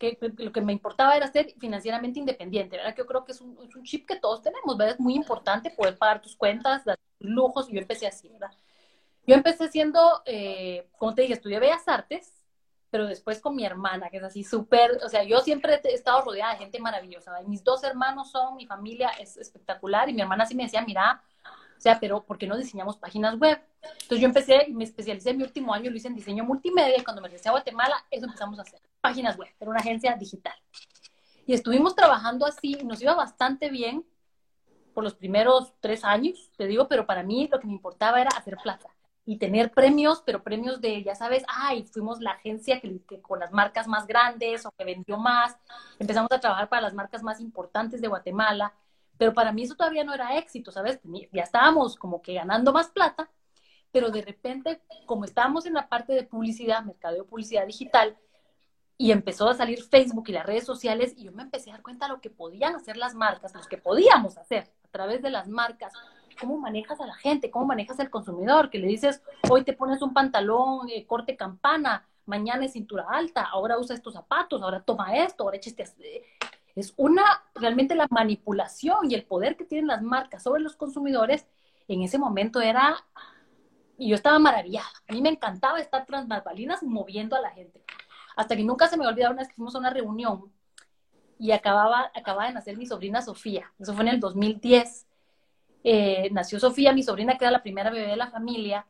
que 0.01 0.17
lo 0.37 0.51
que 0.51 0.61
me 0.61 0.73
importaba 0.73 1.15
era 1.15 1.31
ser 1.31 1.53
financieramente 1.59 2.19
independiente, 2.19 2.77
¿verdad? 2.77 2.95
Que 2.95 3.01
yo 3.03 3.05
creo 3.05 3.23
que 3.23 3.33
es 3.33 3.41
un, 3.41 3.55
chip 3.83 4.07
que 4.07 4.15
todos 4.15 4.41
tenemos, 4.41 4.75
¿verdad? 4.75 4.95
Es 4.95 4.99
muy 4.99 5.13
importante 5.13 5.69
poder 5.69 5.97
pagar 5.97 6.21
tus 6.21 6.35
cuentas, 6.35 6.83
dar 6.83 6.97
lujos, 7.19 7.69
y 7.69 7.73
yo 7.73 7.79
empecé 7.79 8.07
así, 8.07 8.27
¿verdad? 8.29 8.51
Yo 9.27 9.35
empecé 9.35 9.69
siendo, 9.69 10.23
eh, 10.25 10.87
como 10.97 11.13
te 11.13 11.21
dije, 11.21 11.35
estudié 11.35 11.59
Bellas 11.59 11.87
Artes, 11.87 12.33
pero 12.89 13.05
después 13.05 13.39
con 13.39 13.55
mi 13.55 13.63
hermana, 13.63 14.09
que 14.09 14.17
es 14.17 14.23
así 14.23 14.43
súper, 14.43 14.99
o 15.05 15.09
sea, 15.09 15.23
yo 15.23 15.39
siempre 15.41 15.79
he 15.83 15.93
estado 15.93 16.23
rodeada 16.23 16.53
de 16.53 16.59
gente 16.59 16.79
maravillosa, 16.79 17.39
mis 17.45 17.63
dos 17.63 17.83
hermanos 17.83 18.31
son, 18.31 18.55
mi 18.55 18.65
familia 18.65 19.09
es 19.19 19.37
espectacular, 19.37 20.09
y 20.09 20.13
mi 20.13 20.21
hermana 20.21 20.47
sí 20.47 20.55
me 20.55 20.63
decía, 20.63 20.83
mira, 20.83 21.21
o 21.81 21.83
sea, 21.83 21.99
pero 21.99 22.23
¿por 22.23 22.37
qué 22.37 22.45
no 22.45 22.55
diseñamos 22.55 22.97
páginas 22.97 23.39
web? 23.39 23.59
Entonces 23.81 24.19
yo 24.19 24.27
empecé 24.27 24.67
me 24.69 24.83
especialicé 24.83 25.31
en 25.31 25.37
mi 25.37 25.43
último 25.43 25.73
año, 25.73 25.89
lo 25.89 25.97
hice 25.97 26.09
en 26.09 26.13
diseño 26.13 26.43
multimedia 26.43 26.99
y 26.99 27.03
cuando 27.03 27.23
me 27.23 27.27
regresé 27.27 27.49
a 27.49 27.53
Guatemala, 27.53 28.05
eso 28.11 28.27
empezamos 28.27 28.59
a 28.59 28.61
hacer, 28.61 28.79
páginas 29.01 29.35
web, 29.35 29.49
era 29.59 29.71
una 29.71 29.79
agencia 29.79 30.13
digital. 30.13 30.53
Y 31.47 31.53
estuvimos 31.53 31.95
trabajando 31.95 32.45
así, 32.45 32.77
y 32.79 32.83
nos 32.83 33.01
iba 33.01 33.15
bastante 33.15 33.71
bien 33.71 34.05
por 34.93 35.03
los 35.03 35.15
primeros 35.15 35.73
tres 35.79 36.03
años, 36.03 36.51
te 36.55 36.67
digo, 36.67 36.87
pero 36.87 37.07
para 37.07 37.23
mí 37.23 37.49
lo 37.51 37.59
que 37.59 37.65
me 37.65 37.73
importaba 37.73 38.21
era 38.21 38.29
hacer 38.37 38.57
plata 38.61 38.87
y 39.25 39.37
tener 39.37 39.71
premios, 39.71 40.21
pero 40.23 40.43
premios 40.43 40.81
de, 40.81 41.01
ya 41.01 41.15
sabes, 41.15 41.43
ay, 41.47 41.87
fuimos 41.91 42.19
la 42.19 42.33
agencia 42.33 42.79
que, 42.79 43.01
que, 43.07 43.23
con 43.23 43.39
las 43.39 43.51
marcas 43.53 43.87
más 43.87 44.05
grandes 44.05 44.67
o 44.67 44.71
que 44.71 44.85
vendió 44.85 45.17
más, 45.17 45.57
empezamos 45.97 46.31
a 46.31 46.39
trabajar 46.39 46.69
para 46.69 46.83
las 46.83 46.93
marcas 46.93 47.23
más 47.23 47.41
importantes 47.41 48.01
de 48.01 48.07
Guatemala, 48.07 48.71
pero 49.21 49.35
para 49.35 49.51
mí 49.51 49.61
eso 49.61 49.75
todavía 49.75 50.03
no 50.03 50.15
era 50.15 50.35
éxito, 50.39 50.71
¿sabes? 50.71 50.99
Ya 51.31 51.43
estábamos 51.43 51.95
como 51.95 52.23
que 52.23 52.33
ganando 52.33 52.73
más 52.73 52.89
plata, 52.89 53.29
pero 53.91 54.09
de 54.09 54.23
repente, 54.23 54.81
como 55.05 55.25
estábamos 55.25 55.67
en 55.67 55.73
la 55.73 55.87
parte 55.87 56.13
de 56.13 56.23
publicidad, 56.23 56.83
mercadeo, 56.83 57.27
publicidad 57.27 57.67
digital, 57.67 58.17
y 58.97 59.11
empezó 59.11 59.47
a 59.47 59.53
salir 59.53 59.83
Facebook 59.83 60.23
y 60.29 60.31
las 60.31 60.47
redes 60.47 60.65
sociales, 60.65 61.13
y 61.15 61.25
yo 61.25 61.33
me 61.33 61.43
empecé 61.43 61.69
a 61.69 61.73
dar 61.73 61.83
cuenta 61.83 62.07
de 62.07 62.13
lo 62.13 62.19
que 62.19 62.31
podían 62.31 62.73
hacer 62.73 62.97
las 62.97 63.13
marcas, 63.13 63.53
lo 63.53 63.61
que 63.61 63.77
podíamos 63.77 64.39
hacer 64.39 64.73
a 64.85 64.87
través 64.87 65.21
de 65.21 65.29
las 65.29 65.47
marcas, 65.47 65.93
cómo 66.39 66.57
manejas 66.57 66.99
a 66.99 67.05
la 67.05 67.13
gente, 67.13 67.51
cómo 67.51 67.67
manejas 67.67 67.99
al 67.99 68.09
consumidor, 68.09 68.71
que 68.71 68.79
le 68.79 68.87
dices, 68.87 69.21
hoy 69.51 69.63
te 69.63 69.73
pones 69.73 70.01
un 70.01 70.15
pantalón 70.15 70.89
eh, 70.89 71.05
corte 71.05 71.37
campana, 71.37 72.07
mañana 72.25 72.65
es 72.65 72.73
cintura 72.73 73.05
alta, 73.07 73.43
ahora 73.43 73.77
usa 73.77 73.95
estos 73.95 74.15
zapatos, 74.15 74.63
ahora 74.63 74.81
toma 74.81 75.15
esto, 75.15 75.43
ahora 75.43 75.57
echa 75.57 75.69
este 75.69 76.25
es 76.75 76.93
una, 76.97 77.23
realmente 77.55 77.95
la 77.95 78.07
manipulación 78.09 79.09
y 79.09 79.15
el 79.15 79.23
poder 79.23 79.57
que 79.57 79.65
tienen 79.65 79.87
las 79.87 80.01
marcas 80.01 80.43
sobre 80.43 80.61
los 80.61 80.75
consumidores 80.75 81.45
en 81.87 82.01
ese 82.01 82.17
momento 82.17 82.61
era, 82.61 82.95
y 83.97 84.09
yo 84.09 84.15
estaba 84.15 84.39
maravillada. 84.39 84.87
A 85.07 85.13
mí 85.13 85.21
me 85.21 85.29
encantaba 85.29 85.79
estar 85.79 86.05
tras 86.05 86.27
balinas 86.27 86.83
moviendo 86.83 87.35
a 87.35 87.41
la 87.41 87.51
gente. 87.51 87.83
Hasta 88.35 88.55
que 88.55 88.63
nunca 88.63 88.87
se 88.87 88.97
me 88.97 89.05
olvidó 89.05 89.29
una 89.29 89.41
vez 89.41 89.49
que 89.49 89.55
fuimos 89.55 89.75
a 89.75 89.79
una 89.79 89.89
reunión 89.89 90.51
y 91.37 91.51
acababa, 91.51 92.11
acababa 92.15 92.47
de 92.47 92.53
nacer 92.53 92.77
mi 92.77 92.85
sobrina 92.85 93.21
Sofía. 93.21 93.73
Eso 93.79 93.93
fue 93.93 94.03
en 94.03 94.09
el 94.09 94.19
2010. 94.19 95.07
Eh, 95.83 96.29
nació 96.31 96.59
Sofía, 96.59 96.93
mi 96.93 97.03
sobrina, 97.03 97.37
que 97.37 97.45
era 97.45 97.51
la 97.51 97.63
primera 97.63 97.89
bebé 97.89 98.07
de 98.07 98.15
la 98.15 98.29
familia. 98.29 98.85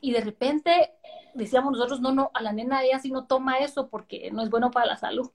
Y 0.00 0.12
de 0.12 0.20
repente 0.20 0.92
decíamos 1.34 1.72
nosotros, 1.72 2.00
no, 2.00 2.12
no, 2.12 2.30
a 2.34 2.42
la 2.42 2.52
nena 2.52 2.82
ella 2.82 2.98
sí 2.98 3.10
no 3.10 3.26
toma 3.26 3.58
eso 3.58 3.88
porque 3.88 4.30
no 4.30 4.42
es 4.42 4.50
bueno 4.50 4.70
para 4.70 4.86
la 4.86 4.96
salud. 4.96 5.30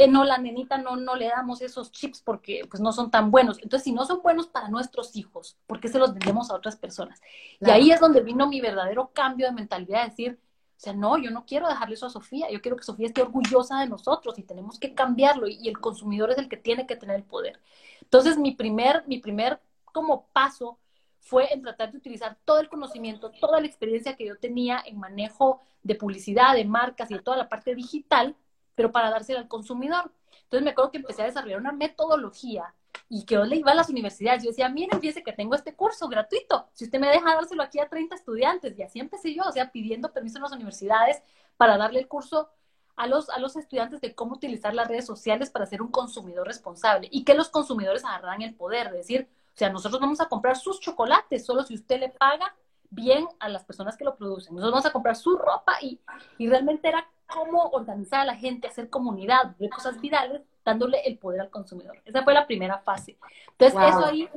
Eh, 0.00 0.06
no, 0.06 0.22
la 0.22 0.38
nenita 0.38 0.78
no, 0.78 0.94
no 0.94 1.16
le 1.16 1.26
damos 1.26 1.60
esos 1.60 1.90
chips 1.90 2.20
porque 2.20 2.64
pues 2.70 2.80
no 2.80 2.92
son 2.92 3.10
tan 3.10 3.32
buenos. 3.32 3.58
Entonces, 3.60 3.82
si 3.82 3.90
no 3.90 4.04
son 4.04 4.22
buenos 4.22 4.46
para 4.46 4.68
nuestros 4.68 5.16
hijos, 5.16 5.56
¿por 5.66 5.80
qué 5.80 5.88
se 5.88 5.98
los 5.98 6.14
vendemos 6.14 6.52
a 6.52 6.54
otras 6.54 6.76
personas? 6.76 7.20
Y 7.58 7.68
ahí 7.68 7.90
es 7.90 7.98
donde 7.98 8.20
vino 8.20 8.46
mi 8.46 8.60
verdadero 8.60 9.10
cambio 9.12 9.46
de 9.46 9.52
mentalidad, 9.52 10.04
de 10.04 10.10
decir, 10.10 10.38
o 10.76 10.80
sea, 10.80 10.92
no, 10.92 11.18
yo 11.18 11.32
no 11.32 11.44
quiero 11.44 11.66
dejarle 11.66 11.96
eso 11.96 12.06
a 12.06 12.10
Sofía, 12.10 12.48
yo 12.48 12.60
quiero 12.60 12.76
que 12.76 12.84
Sofía 12.84 13.08
esté 13.08 13.22
orgullosa 13.22 13.80
de 13.80 13.88
nosotros 13.88 14.38
y 14.38 14.44
tenemos 14.44 14.78
que 14.78 14.94
cambiarlo 14.94 15.48
y, 15.48 15.66
el 15.66 15.80
consumidor 15.80 16.30
es 16.30 16.38
el 16.38 16.48
que 16.48 16.56
tiene 16.56 16.86
que 16.86 16.94
tener 16.94 17.16
el 17.16 17.24
poder. 17.24 17.58
Entonces, 18.00 18.38
mi 18.38 18.52
primer, 18.52 19.02
mi 19.08 19.18
primer 19.18 19.60
como 19.86 20.26
paso 20.32 20.78
fue 21.18 21.52
en 21.52 21.60
tratar 21.60 21.90
de 21.90 21.98
utilizar 21.98 22.38
todo 22.44 22.60
el 22.60 22.68
conocimiento, 22.68 23.32
toda 23.40 23.60
la 23.60 23.66
experiencia 23.66 24.14
que 24.14 24.26
yo 24.26 24.38
tenía 24.38 24.80
en 24.86 25.00
manejo 25.00 25.60
de 25.82 25.96
publicidad, 25.96 26.54
de 26.54 26.64
marcas 26.64 27.10
y 27.10 27.14
de 27.14 27.20
toda 27.20 27.36
la 27.36 27.48
parte 27.48 27.74
digital 27.74 28.36
pero 28.78 28.92
para 28.92 29.10
dársela 29.10 29.40
al 29.40 29.48
consumidor. 29.48 30.12
Entonces 30.44 30.62
me 30.62 30.70
acuerdo 30.70 30.92
que 30.92 30.98
empecé 30.98 31.22
a 31.22 31.24
desarrollar 31.24 31.58
una 31.58 31.72
metodología 31.72 32.72
y 33.08 33.24
que 33.24 33.34
yo 33.34 33.44
le 33.44 33.56
iba 33.56 33.72
a 33.72 33.74
las 33.74 33.90
universidades. 33.90 34.44
Yo 34.44 34.50
decía, 34.50 34.68
miren, 34.68 35.00
fíjese 35.00 35.24
que 35.24 35.32
tengo 35.32 35.56
este 35.56 35.74
curso 35.74 36.06
gratuito. 36.08 36.68
Si 36.74 36.84
usted 36.84 37.00
me 37.00 37.08
deja 37.08 37.34
dárselo 37.34 37.64
aquí 37.64 37.80
a 37.80 37.88
30 37.88 38.14
estudiantes. 38.14 38.78
Y 38.78 38.82
así 38.84 39.00
empecé 39.00 39.34
yo, 39.34 39.42
o 39.42 39.50
sea, 39.50 39.72
pidiendo 39.72 40.12
permiso 40.12 40.38
en 40.38 40.44
las 40.44 40.52
universidades 40.52 41.20
para 41.56 41.76
darle 41.76 41.98
el 41.98 42.06
curso 42.06 42.50
a 42.94 43.08
los, 43.08 43.28
a 43.30 43.40
los 43.40 43.56
estudiantes 43.56 44.00
de 44.00 44.14
cómo 44.14 44.34
utilizar 44.34 44.72
las 44.76 44.86
redes 44.86 45.06
sociales 45.06 45.50
para 45.50 45.66
ser 45.66 45.82
un 45.82 45.90
consumidor 45.90 46.46
responsable 46.46 47.08
y 47.10 47.24
que 47.24 47.34
los 47.34 47.48
consumidores 47.48 48.04
agarraran 48.04 48.42
el 48.42 48.54
poder 48.54 48.92
de 48.92 48.98
decir, 48.98 49.28
o 49.56 49.58
sea, 49.58 49.70
nosotros 49.70 50.00
vamos 50.00 50.20
a 50.20 50.28
comprar 50.28 50.56
sus 50.56 50.78
chocolates 50.78 51.44
solo 51.44 51.64
si 51.64 51.74
usted 51.74 51.98
le 51.98 52.10
paga 52.10 52.54
bien 52.90 53.26
a 53.40 53.48
las 53.48 53.64
personas 53.64 53.96
que 53.96 54.04
lo 54.04 54.14
producen. 54.14 54.54
Nosotros 54.54 54.72
vamos 54.72 54.86
a 54.86 54.92
comprar 54.92 55.16
su 55.16 55.36
ropa 55.36 55.78
y, 55.82 56.00
y 56.38 56.48
realmente 56.48 56.86
era 56.86 57.08
cómo 57.28 57.68
organizar 57.68 58.20
a 58.20 58.24
la 58.24 58.36
gente, 58.36 58.68
hacer 58.68 58.90
comunidad, 58.90 59.56
de 59.58 59.68
cosas 59.68 60.00
virales, 60.00 60.42
dándole 60.64 61.00
el 61.06 61.18
poder 61.18 61.42
al 61.42 61.50
consumidor. 61.50 62.00
Esa 62.04 62.24
fue 62.24 62.34
la 62.34 62.46
primera 62.46 62.78
fase. 62.78 63.18
Entonces, 63.52 63.78
eso 63.88 64.04
ahí, 64.04 64.28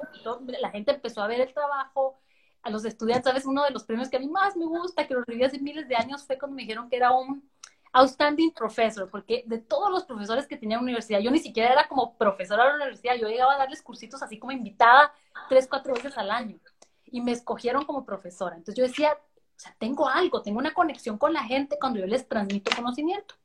la 0.59 0.69
gente 0.69 0.91
empezó 0.91 1.21
a 1.21 1.27
ver 1.27 1.41
el 1.41 1.53
trabajo, 1.53 2.19
a 2.63 2.69
los 2.69 2.85
estudiantes, 2.85 3.25
¿sabes? 3.25 3.45
Uno 3.45 3.63
de 3.63 3.71
los 3.71 3.83
premios 3.83 4.09
que 4.09 4.17
a 4.17 4.19
mí 4.19 4.27
más 4.27 4.55
me 4.55 4.65
gusta, 4.65 5.07
que 5.07 5.13
lo 5.13 5.21
recibí 5.21 5.43
hace 5.43 5.59
miles 5.59 5.87
de 5.87 5.95
años, 5.95 6.23
fue 6.23 6.37
cuando 6.37 6.55
me 6.55 6.61
dijeron 6.61 6.89
que 6.89 6.97
era 6.97 7.11
un 7.11 7.49
outstanding 7.93 8.53
professor, 8.53 9.09
porque 9.09 9.43
de 9.47 9.57
todos 9.57 9.91
los 9.91 10.05
profesores 10.05 10.47
que 10.47 10.57
tenía 10.57 10.75
en 10.75 10.81
la 10.81 10.83
universidad, 10.83 11.19
yo 11.19 11.31
ni 11.31 11.39
siquiera 11.39 11.73
era 11.73 11.87
como 11.87 12.15
profesora 12.17 12.63
de 12.63 12.69
la 12.69 12.75
universidad, 12.75 13.15
yo 13.15 13.27
llegaba 13.27 13.55
a 13.55 13.57
darles 13.57 13.81
cursitos 13.81 14.21
así 14.21 14.39
como 14.39 14.51
invitada 14.51 15.11
tres, 15.49 15.67
cuatro 15.67 15.93
veces 15.93 16.17
al 16.17 16.31
año, 16.31 16.57
y 17.05 17.19
me 17.21 17.31
escogieron 17.31 17.83
como 17.83 18.05
profesora. 18.05 18.55
Entonces 18.55 18.75
yo 18.75 18.87
decía, 18.87 19.17
sea, 19.61 19.75
tengo 19.77 20.07
algo, 20.07 20.41
tengo 20.41 20.59
una 20.59 20.73
conexión 20.73 21.17
con 21.17 21.33
la 21.33 21.43
gente 21.43 21.77
cuando 21.79 21.99
yo 21.99 22.07
les 22.07 22.27
transmito 22.27 22.75
conocimiento. 22.75 23.35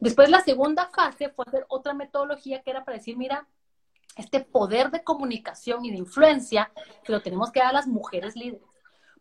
Después 0.00 0.28
la 0.28 0.40
segunda 0.40 0.90
fase 0.94 1.28
fue 1.30 1.44
hacer 1.46 1.64
otra 1.68 1.94
metodología 1.94 2.62
que 2.62 2.70
era 2.70 2.84
para 2.84 2.98
decir, 2.98 3.16
mira, 3.16 3.46
este 4.16 4.40
poder 4.40 4.90
de 4.90 5.02
comunicación 5.02 5.84
y 5.84 5.90
de 5.90 5.98
influencia 5.98 6.72
que 7.02 7.12
lo 7.12 7.22
tenemos 7.22 7.50
que 7.50 7.60
dar 7.60 7.70
a 7.70 7.72
las 7.72 7.86
mujeres 7.86 8.36
líderes. 8.36 8.68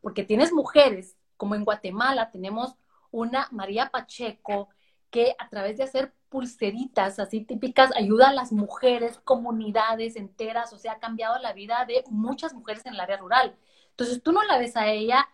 Porque 0.02 0.24
tienes 0.24 0.52
mujeres, 0.52 1.16
como 1.38 1.56
en 1.56 1.64
Guatemala 1.64 2.32
tenemos 2.32 2.76
una 3.12 3.48
María 3.52 3.90
Pacheco 3.90 4.70
que 5.10 5.36
a 5.38 5.48
través 5.50 5.78
de 5.78 5.84
hacer 5.84 6.14
pulseritas 6.30 7.20
así 7.20 7.42
típicas 7.42 7.92
ayuda 7.96 8.30
a 8.30 8.34
las 8.34 8.52
mujeres, 8.52 9.20
comunidades 9.24 10.16
enteras, 10.16 10.74
o 10.74 10.80
sea, 10.80 10.94
ha 10.94 11.00
cambiado 11.00 11.38
la 11.38 11.54
vida 11.54 11.86
de 11.88 12.04
muchas 12.10 12.54
mujeres 12.54 12.86
en 12.88 12.96
el 12.96 13.00
área 13.00 13.18
rural. 13.18 13.56
Entonces 13.92 14.24
tú 14.24 14.32
no 14.32 14.42
la 14.44 14.58
ves 14.58 14.76
a 14.76 14.88
ella 14.88 15.30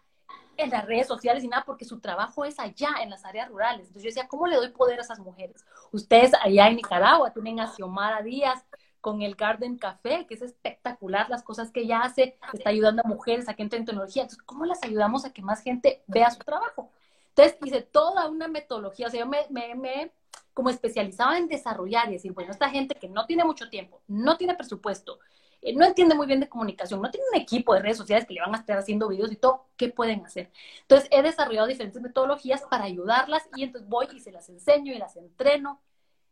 en 0.60 0.70
las 0.70 0.86
redes 0.86 1.08
sociales 1.08 1.44
y 1.44 1.48
nada, 1.48 1.64
porque 1.66 1.86
su 1.86 2.00
trabajo 2.00 2.46
es 2.46 2.60
allá, 2.60 2.90
en 3.02 3.10
las 3.10 3.26
áreas 3.26 3.50
rurales. 3.50 3.88
Entonces 3.88 4.04
yo 4.04 4.10
decía, 4.10 4.28
¿cómo 4.28 4.48
le 4.48 4.56
doy 4.56 4.70
poder 4.70 5.00
a 5.00 5.02
esas 5.02 5.20
mujeres? 5.20 5.66
Ustedes 5.92 6.32
allá 6.42 6.68
en 6.68 6.76
Nicaragua 6.76 7.32
tienen 7.32 7.60
a 7.60 7.68
Xiomara 7.68 8.22
Díaz 8.22 8.66
con 9.02 9.22
el 9.22 9.36
Garden 9.36 9.78
Café, 9.78 10.26
que 10.28 10.34
es 10.34 10.42
espectacular 10.42 11.30
las 11.30 11.44
cosas 11.44 11.72
que 11.72 11.82
ella 11.82 12.02
hace, 12.02 12.38
está 12.54 12.70
ayudando 12.70 13.02
a 13.06 13.08
mujeres 13.08 13.48
a 13.48 13.54
que 13.54 13.64
entren 13.64 13.82
en 13.82 13.86
tecnología. 13.86 14.24
Entonces, 14.24 14.44
¿cómo 14.46 14.66
las 14.66 14.84
ayudamos 14.84 15.26
a 15.26 15.32
que 15.32 15.42
más 15.42 15.62
gente 15.62 16.04
vea 16.08 16.30
su 16.32 16.40
trabajo? 16.40 16.90
Entonces 17.30 17.58
hice 17.64 17.82
toda 17.82 18.28
una 18.28 18.48
metodología, 18.48 19.08
o 19.08 19.10
sea, 19.10 19.22
yo 19.22 19.26
me, 19.26 19.40
me, 19.50 19.76
me 19.76 20.12
como 20.54 20.70
especializaba 20.70 21.38
en 21.38 21.48
desarrollar 21.48 22.10
y 22.10 22.14
decir, 22.14 22.34
bueno, 22.34 22.52
esta 22.52 22.70
gente 22.70 22.96
que 22.96 23.08
no 23.08 23.26
tiene 23.26 23.46
mucho 23.46 23.70
tiempo, 23.70 24.02
no 24.08 24.36
tiene 24.36 24.56
presupuesto, 24.56 25.20
eh, 25.62 25.74
no 25.74 25.86
entiende 25.86 26.16
muy 26.16 26.28
bien 26.28 26.40
de 26.40 26.48
comunicación, 26.48 27.02
no 27.02 27.12
tiene 27.12 27.26
un 27.34 27.40
equipo 27.40 27.74
de 27.74 27.82
redes 27.82 27.98
sociales 27.98 28.26
que 28.26 28.34
le 28.34 28.42
van 28.42 28.56
a 28.56 28.60
estar 28.60 28.78
haciendo 28.78 29.08
videos 29.08 29.32
y 29.32 29.36
todo, 29.36 29.68
¿qué 29.76 29.90
pueden 29.90 30.26
hacer? 30.26 30.52
Entonces 30.82 31.10
he 31.12 31.22
desarrollado 31.22 31.68
diferentes 31.68 32.02
metodologías 32.02 32.62
para 32.64 32.86
ayudarlas 32.86 33.48
y 33.56 33.64
entonces 33.64 33.90
voy 33.90 34.08
y 34.14 34.20
se 34.20 34.32
las 34.32 34.50
enseño 34.50 34.94
y 34.94 34.98
las 34.98 35.16
entreno. 35.18 35.82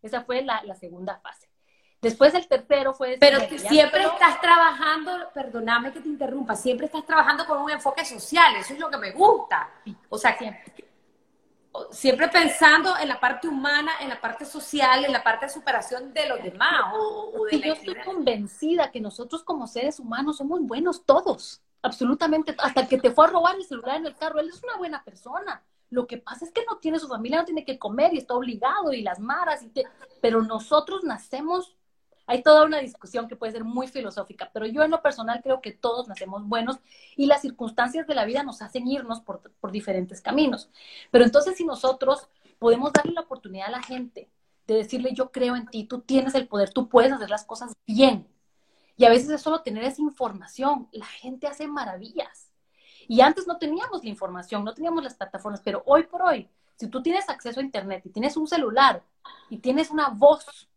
Esa 0.02 0.24
fue 0.24 0.44
la, 0.44 0.64
la 0.64 0.76
segunda 0.76 1.20
fase. 1.20 1.50
Después 2.02 2.34
el 2.36 2.48
tercero 2.48 2.94
fue... 2.94 3.18
Pero 3.20 3.40
siempre 3.58 4.04
estás 4.04 4.40
trabajando, 4.40 5.12
perdóname 5.34 5.92
que 5.92 6.00
te 6.00 6.08
interrumpa, 6.08 6.56
siempre 6.56 6.86
estás 6.86 7.06
trabajando 7.06 7.46
con 7.46 7.60
un 7.60 7.72
enfoque 7.72 8.06
social, 8.06 8.56
eso 8.56 8.74
es 8.74 8.80
lo 8.80 8.90
que 8.90 8.98
me 8.98 9.12
gusta. 9.12 9.70
O 10.10 10.18
sea, 10.18 10.38
siempre, 10.38 10.87
siempre 11.92 12.28
pensando 12.28 12.98
en 12.98 13.08
la 13.08 13.20
parte 13.20 13.48
humana, 13.48 13.92
en 14.02 14.10
la 14.10 14.20
parte 14.20 14.46
social, 14.46 15.06
en 15.06 15.12
la 15.12 15.24
parte 15.24 15.46
de 15.46 15.52
superación 15.52 16.14
de 16.14 16.28
los 16.28 16.42
demás. 16.42 16.94
O, 16.96 17.48
yo 17.50 17.74
estoy 17.74 17.96
convencida 18.04 18.92
que 18.92 19.02
nosotros 19.02 19.44
como 19.44 19.68
seres 19.68 20.00
humanos 20.00 20.38
somos 20.38 20.62
buenos 20.62 21.06
todos, 21.06 21.62
absolutamente. 21.82 22.56
Hasta 22.58 22.82
el 22.82 22.88
que 22.88 22.98
te 22.98 23.12
fue 23.12 23.26
a 23.26 23.30
robar 23.30 23.56
el 23.56 23.66
celular 23.66 23.98
en 23.98 24.08
el 24.08 24.16
carro, 24.16 24.40
él 24.40 24.50
es 24.50 24.64
una 24.64 24.78
buena 24.78 25.04
persona. 25.04 25.64
Lo 25.90 26.06
que 26.06 26.18
pasa 26.18 26.44
es 26.44 26.52
que 26.52 26.66
no 26.70 26.78
tiene 26.78 27.00
su 27.00 27.08
familia, 27.08 27.40
no 27.40 27.46
tiene 27.46 27.64
que 27.64 27.80
comer 27.80 28.14
y 28.14 28.18
está 28.18 28.34
obligado 28.34 28.92
y 28.92 29.02
las 29.02 29.20
maras, 29.20 29.64
y 29.64 29.72
pero 30.22 30.42
nosotros 30.42 31.04
nacemos 31.06 31.77
hay 32.28 32.44
toda 32.44 32.66
una 32.66 32.80
discusión 32.80 33.28
que 33.28 33.38
puede 33.38 33.54
ser 33.54 33.64
muy 33.64 33.88
filosófica, 33.88 34.52
pero 34.54 34.66
yo 34.66 34.84
en 34.84 34.92
lo 34.92 35.02
personal 35.02 35.40
creo 35.42 35.62
que 35.62 35.72
todos 35.72 36.10
nacemos 36.10 36.46
buenos 36.46 36.78
y 37.16 37.26
las 37.26 37.42
circunstancias 37.42 38.06
de 38.06 38.16
la 38.16 38.26
vida 38.26 38.44
nos 38.44 38.62
hacen 38.62 38.86
irnos 38.86 39.22
por, 39.22 39.42
diferentes 39.72 40.22
caminos. 40.22 40.70
Pero 41.10 41.24
entonces 41.24 41.56
si 41.56 41.66
nosotros 41.66 42.28
podemos 42.60 42.92
darle 42.92 43.14
la 43.14 43.22
oportunidad 43.22 43.68
a 43.68 43.72
la 43.72 43.82
gente 43.82 44.30
de 44.68 44.76
decirle 44.76 45.12
yo 45.14 45.32
creo 45.32 45.56
en 45.56 45.68
ti, 45.68 45.86
tú 45.86 46.02
tienes 46.02 46.36
el 46.36 46.50
poder, 46.50 46.72
tú 46.72 46.90
puedes 46.90 47.14
hacer 47.14 47.30
las 47.30 47.46
cosas 47.46 47.74
bien. 47.86 48.28
Y 48.98 49.06
a 49.06 49.10
veces 49.10 49.30
es 49.30 49.42
solo 49.42 49.62
tener 49.62 49.84
esa 49.84 50.02
información, 50.02 50.90
la 50.92 51.06
gente 51.06 51.48
hace 51.48 51.66
maravillas. 51.68 52.52
Y 53.08 53.22
antes 53.22 53.48
no 53.48 53.58
teníamos 53.58 54.04
la 54.04 54.10
información, 54.10 54.66
no 54.66 54.74
teníamos 54.74 55.02
las 55.02 55.16
plataformas, 55.16 55.62
pero 55.64 55.82
hoy 55.86 56.04
por 56.04 56.24
hoy, 56.24 56.50
si 56.76 56.88
tú 56.88 57.02
tienes 57.02 57.30
acceso 57.30 57.62
a 57.62 57.64
Internet 57.64 58.06
y 58.06 58.10
tienes 58.10 58.36
un 58.36 58.48
celular 58.48 59.02
y 59.50 59.60
tienes 59.60 59.92
una 59.92 60.10
voz 60.10 60.68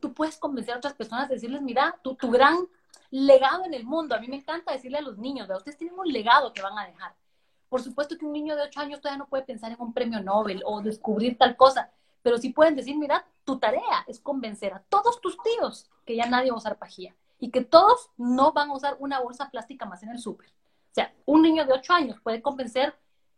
tú 0.00 0.12
puedes 0.12 0.36
convencer 0.38 0.74
a 0.74 0.78
otras 0.78 0.94
personas, 0.94 1.28
decirles, 1.28 1.62
mira, 1.62 1.98
tu, 2.02 2.14
tu 2.14 2.30
gran 2.30 2.66
legado 3.10 3.64
en 3.64 3.74
el 3.74 3.84
mundo. 3.84 4.14
A 4.14 4.18
mí 4.18 4.28
me 4.28 4.36
encanta 4.36 4.72
decirle 4.72 4.98
a 4.98 5.02
los 5.02 5.18
niños, 5.18 5.48
ustedes 5.48 5.78
tienen 5.78 5.98
un 5.98 6.08
legado 6.08 6.52
que 6.52 6.62
van 6.62 6.78
a 6.78 6.86
dejar. 6.86 7.14
Por 7.68 7.82
supuesto 7.82 8.16
que 8.16 8.24
un 8.24 8.32
niño 8.32 8.54
de 8.56 8.62
8 8.62 8.80
años 8.80 9.00
todavía 9.00 9.18
no 9.18 9.28
puede 9.28 9.42
pensar 9.42 9.72
en 9.72 9.80
un 9.80 9.92
premio 9.92 10.22
Nobel 10.22 10.62
o 10.64 10.80
descubrir 10.82 11.36
tal 11.36 11.56
cosa, 11.56 11.90
pero 12.22 12.38
sí 12.38 12.50
pueden 12.50 12.76
decir, 12.76 12.96
mira, 12.96 13.26
tu 13.44 13.58
tarea 13.58 14.04
es 14.06 14.20
convencer 14.20 14.72
a 14.72 14.80
todos 14.88 15.20
tus 15.20 15.36
tíos 15.42 15.90
que 16.04 16.16
ya 16.16 16.26
nadie 16.26 16.50
va 16.50 16.56
a 16.56 16.58
usar 16.58 16.78
pajilla 16.78 17.14
y 17.38 17.50
que 17.50 17.62
todos 17.62 18.10
no 18.16 18.52
van 18.52 18.70
a 18.70 18.74
usar 18.74 18.96
una 18.98 19.20
bolsa 19.20 19.50
plástica 19.50 19.84
más 19.84 20.02
en 20.02 20.10
el 20.10 20.18
súper. 20.18 20.48
O 20.48 20.94
sea, 20.94 21.12
un 21.26 21.42
niño 21.42 21.66
de 21.66 21.72
8 21.72 21.92
años 21.92 22.20
puede 22.22 22.40
convencer 22.40 22.94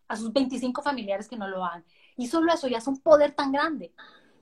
a 0.06 0.16
sus 0.16 0.32
25 0.32 0.82
familiares 0.82 1.28
que 1.28 1.36
no 1.36 1.48
lo 1.48 1.64
hagan. 1.64 1.84
Y 2.16 2.28
solo 2.28 2.52
eso 2.52 2.68
ya 2.68 2.78
es 2.78 2.86
un 2.86 3.00
poder 3.00 3.32
tan 3.32 3.52
grande 3.52 3.92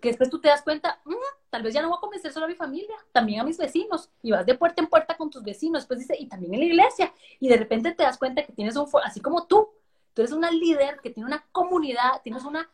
que 0.01 0.09
después 0.09 0.30
tú 0.30 0.40
te 0.40 0.49
das 0.49 0.62
cuenta, 0.62 1.01
mm, 1.05 1.14
tal 1.51 1.62
vez 1.62 1.74
ya 1.74 1.82
no 1.82 1.88
voy 1.88 1.97
a 1.99 2.01
convencer 2.01 2.32
solo 2.32 2.47
a 2.47 2.49
mi 2.49 2.55
familia, 2.55 2.94
también 3.12 3.40
a 3.40 3.44
mis 3.44 3.59
vecinos, 3.59 4.11
y 4.22 4.30
vas 4.30 4.47
de 4.47 4.55
puerta 4.55 4.82
en 4.82 4.88
puerta 4.88 5.16
con 5.16 5.30
tus 5.30 5.42
vecinos, 5.42 5.82
después 5.82 6.01
dice, 6.01 6.16
y 6.18 6.26
también 6.28 6.55
en 6.55 6.61
la 6.61 6.66
iglesia, 6.66 7.12
y 7.40 7.49
de 7.49 7.57
repente 7.57 7.92
te 7.92 8.03
das 8.03 8.18
cuenta 8.18 8.44
que 8.44 8.53
tienes 8.53 8.76
un, 8.76 8.88
así 9.05 9.20
como 9.20 9.47
tú, 9.47 9.68
tú 10.14 10.22
eres 10.22 10.32
una 10.32 10.51
líder 10.51 11.01
que 11.01 11.11
tiene 11.11 11.26
una 11.26 11.47
comunidad, 11.53 12.22
tienes 12.22 12.44
una, 12.44 12.70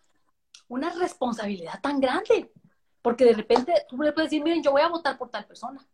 una 0.69 0.91
responsabilidad 0.91 1.81
tan 1.81 2.01
grande, 2.01 2.51
porque 3.03 3.25
de 3.25 3.35
repente 3.35 3.73
tú 3.89 3.97
le 3.99 4.13
puedes 4.13 4.31
decir, 4.31 4.43
miren, 4.43 4.63
yo 4.63 4.73
voy 4.73 4.83
a 4.83 4.89
votar 4.89 5.19
por 5.19 5.31
tal 5.31 5.45
persona, 5.45 5.87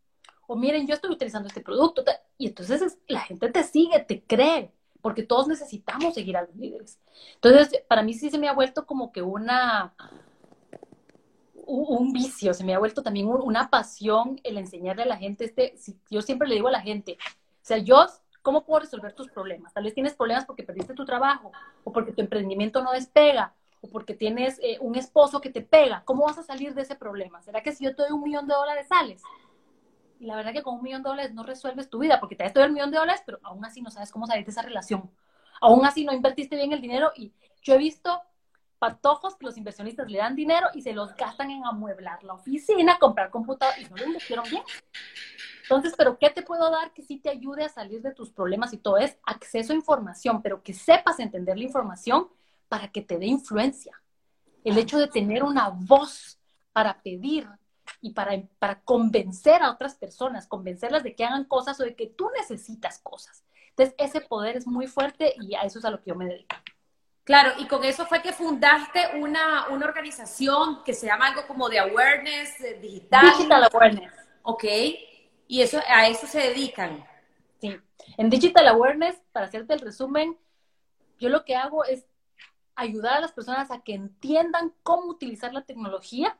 o 0.47 0.55
miren, 0.55 0.87
yo 0.87 0.95
estoy 0.95 1.11
utilizando 1.11 1.47
este 1.47 1.61
producto, 1.61 2.03
y 2.37 2.47
entonces 2.47 2.97
la 3.07 3.21
gente 3.21 3.49
te 3.51 3.63
sigue, 3.63 3.99
te 3.99 4.23
cree, 4.23 4.71
porque 5.01 5.23
todos 5.23 5.47
necesitamos 5.47 6.13
seguir 6.13 6.37
a 6.37 6.41
los 6.41 6.55
líderes. 6.55 6.99
Entonces, 7.35 7.83
para 7.87 8.03
mí 8.03 8.13
sí 8.13 8.29
se 8.29 8.37
me 8.37 8.49
ha 8.49 8.53
vuelto 8.53 8.85
como 8.85 9.11
que 9.11 9.21
una, 9.21 9.93
un 11.69 12.11
vicio, 12.11 12.53
se 12.53 12.63
me 12.63 12.73
ha 12.73 12.79
vuelto 12.79 13.03
también 13.03 13.27
una 13.27 13.69
pasión 13.69 14.39
el 14.43 14.57
enseñarle 14.57 15.03
a 15.03 15.05
la 15.05 15.17
gente 15.17 15.45
este, 15.45 15.75
yo 16.09 16.21
siempre 16.21 16.47
le 16.47 16.55
digo 16.55 16.67
a 16.67 16.71
la 16.71 16.81
gente, 16.81 17.17
o 17.21 17.65
sea, 17.65 17.77
yo, 17.77 18.05
¿cómo 18.41 18.65
puedo 18.65 18.81
resolver 18.81 19.13
tus 19.13 19.29
problemas? 19.29 19.73
Tal 19.73 19.83
vez 19.83 19.93
tienes 19.93 20.13
problemas 20.13 20.45
porque 20.45 20.63
perdiste 20.63 20.93
tu 20.93 21.05
trabajo, 21.05 21.51
o 21.83 21.91
porque 21.91 22.11
tu 22.11 22.21
emprendimiento 22.21 22.81
no 22.81 22.91
despega, 22.91 23.53
o 23.81 23.87
porque 23.87 24.15
tienes 24.15 24.59
eh, 24.63 24.77
un 24.81 24.95
esposo 24.95 25.39
que 25.39 25.49
te 25.49 25.61
pega, 25.61 26.03
¿cómo 26.05 26.25
vas 26.25 26.37
a 26.37 26.43
salir 26.43 26.73
de 26.73 26.81
ese 26.81 26.95
problema? 26.95 27.41
¿Será 27.41 27.61
que 27.61 27.71
si 27.71 27.83
yo 27.83 27.95
te 27.95 28.01
doy 28.03 28.11
un 28.11 28.23
millón 28.23 28.47
de 28.47 28.55
dólares 28.55 28.87
sales? 28.87 29.21
Y 30.19 30.25
la 30.25 30.35
verdad 30.35 30.51
que 30.51 30.63
con 30.63 30.75
un 30.75 30.83
millón 30.83 31.03
de 31.03 31.09
dólares 31.09 31.33
no 31.33 31.43
resuelves 31.43 31.89
tu 31.89 31.99
vida, 31.99 32.19
porque 32.19 32.35
te 32.35 32.43
das 32.43 32.53
todo 32.53 32.63
el 32.63 32.73
millón 32.73 32.91
de 32.91 32.97
dólares, 32.97 33.21
pero 33.25 33.39
aún 33.43 33.63
así 33.63 33.81
no 33.81 33.91
sabes 33.91 34.11
cómo 34.11 34.25
salir 34.25 34.43
de 34.43 34.51
esa 34.51 34.61
relación. 34.61 35.09
Aún 35.61 35.85
así 35.85 36.03
no 36.03 36.13
invertiste 36.13 36.55
bien 36.55 36.73
el 36.73 36.81
dinero 36.81 37.11
y 37.15 37.31
yo 37.61 37.75
he 37.75 37.77
visto 37.77 38.21
patojos 38.79 39.35
que 39.35 39.45
los 39.45 39.57
inversionistas 39.57 40.09
le 40.09 40.17
dan 40.17 40.35
dinero 40.35 40.67
y 40.73 40.81
se 40.81 40.93
los 40.93 41.15
gastan 41.15 41.51
en 41.51 41.65
amueblar 41.65 42.23
la 42.23 42.33
oficina, 42.33 42.97
comprar 42.97 43.29
computadores 43.29 43.85
y 43.85 43.89
no 43.89 43.97
lo 43.97 44.05
invirtieron 44.05 44.45
bien. 44.49 44.63
Entonces, 45.63 45.93
¿pero 45.95 46.17
qué 46.17 46.31
te 46.31 46.41
puedo 46.41 46.71
dar 46.71 46.93
que 46.93 47.03
sí 47.03 47.17
te 47.17 47.29
ayude 47.29 47.65
a 47.65 47.69
salir 47.69 48.01
de 48.01 48.13
tus 48.13 48.31
problemas 48.31 48.73
y 48.73 48.77
todo? 48.77 48.97
Es 48.97 49.17
acceso 49.23 49.71
a 49.71 49.75
información, 49.75 50.41
pero 50.41 50.63
que 50.63 50.73
sepas 50.73 51.19
entender 51.19 51.57
la 51.57 51.65
información 51.65 52.27
para 52.67 52.91
que 52.91 53.01
te 53.01 53.19
dé 53.19 53.27
influencia. 53.27 54.01
El 54.63 54.77
hecho 54.77 54.97
de 54.97 55.07
tener 55.07 55.43
una 55.43 55.69
voz 55.69 56.39
para 56.73 57.01
pedir 57.01 57.47
y 58.01 58.13
para, 58.13 58.41
para 58.57 58.81
convencer 58.81 59.61
a 59.61 59.71
otras 59.71 59.95
personas, 59.95 60.47
convencerlas 60.47 61.03
de 61.03 61.15
que 61.15 61.25
hagan 61.25 61.45
cosas 61.45 61.79
o 61.79 61.83
de 61.83 61.95
que 61.95 62.07
tú 62.07 62.29
necesitas 62.35 62.99
cosas. 62.99 63.43
Entonces, 63.69 63.95
ese 63.97 64.21
poder 64.21 64.57
es 64.57 64.65
muy 64.65 64.87
fuerte 64.87 65.35
y 65.39 65.55
a 65.55 65.61
eso 65.61 65.79
es 65.79 65.85
a 65.85 65.91
lo 65.91 66.01
que 66.01 66.09
yo 66.09 66.15
me 66.15 66.25
dedico. 66.25 66.55
Claro, 67.29 67.51
y 67.59 67.67
con 67.67 67.83
eso 67.83 68.07
fue 68.07 68.23
que 68.23 68.33
fundaste 68.33 69.19
una, 69.19 69.67
una 69.67 69.85
organización 69.85 70.83
que 70.83 70.95
se 70.95 71.05
llama 71.05 71.27
algo 71.27 71.45
como 71.45 71.69
de 71.69 71.77
awareness 71.77 72.59
eh, 72.59 72.79
digital. 72.81 73.21
Digital 73.21 73.69
Awareness. 73.71 74.11
Ok, 74.41 74.63
y 75.47 75.61
eso, 75.61 75.79
a 75.87 76.07
eso 76.07 76.25
se 76.25 76.39
dedican. 76.39 77.05
Sí, 77.61 77.79
en 78.17 78.31
Digital 78.31 78.67
Awareness, 78.69 79.21
para 79.31 79.45
hacerte 79.45 79.75
el 79.75 79.79
resumen, 79.81 80.39
yo 81.19 81.29
lo 81.29 81.45
que 81.45 81.55
hago 81.55 81.85
es 81.85 82.03
ayudar 82.73 83.17
a 83.17 83.21
las 83.21 83.31
personas 83.31 83.69
a 83.69 83.83
que 83.83 83.93
entiendan 83.93 84.73
cómo 84.81 85.03
utilizar 85.03 85.53
la 85.53 85.61
tecnología 85.61 86.35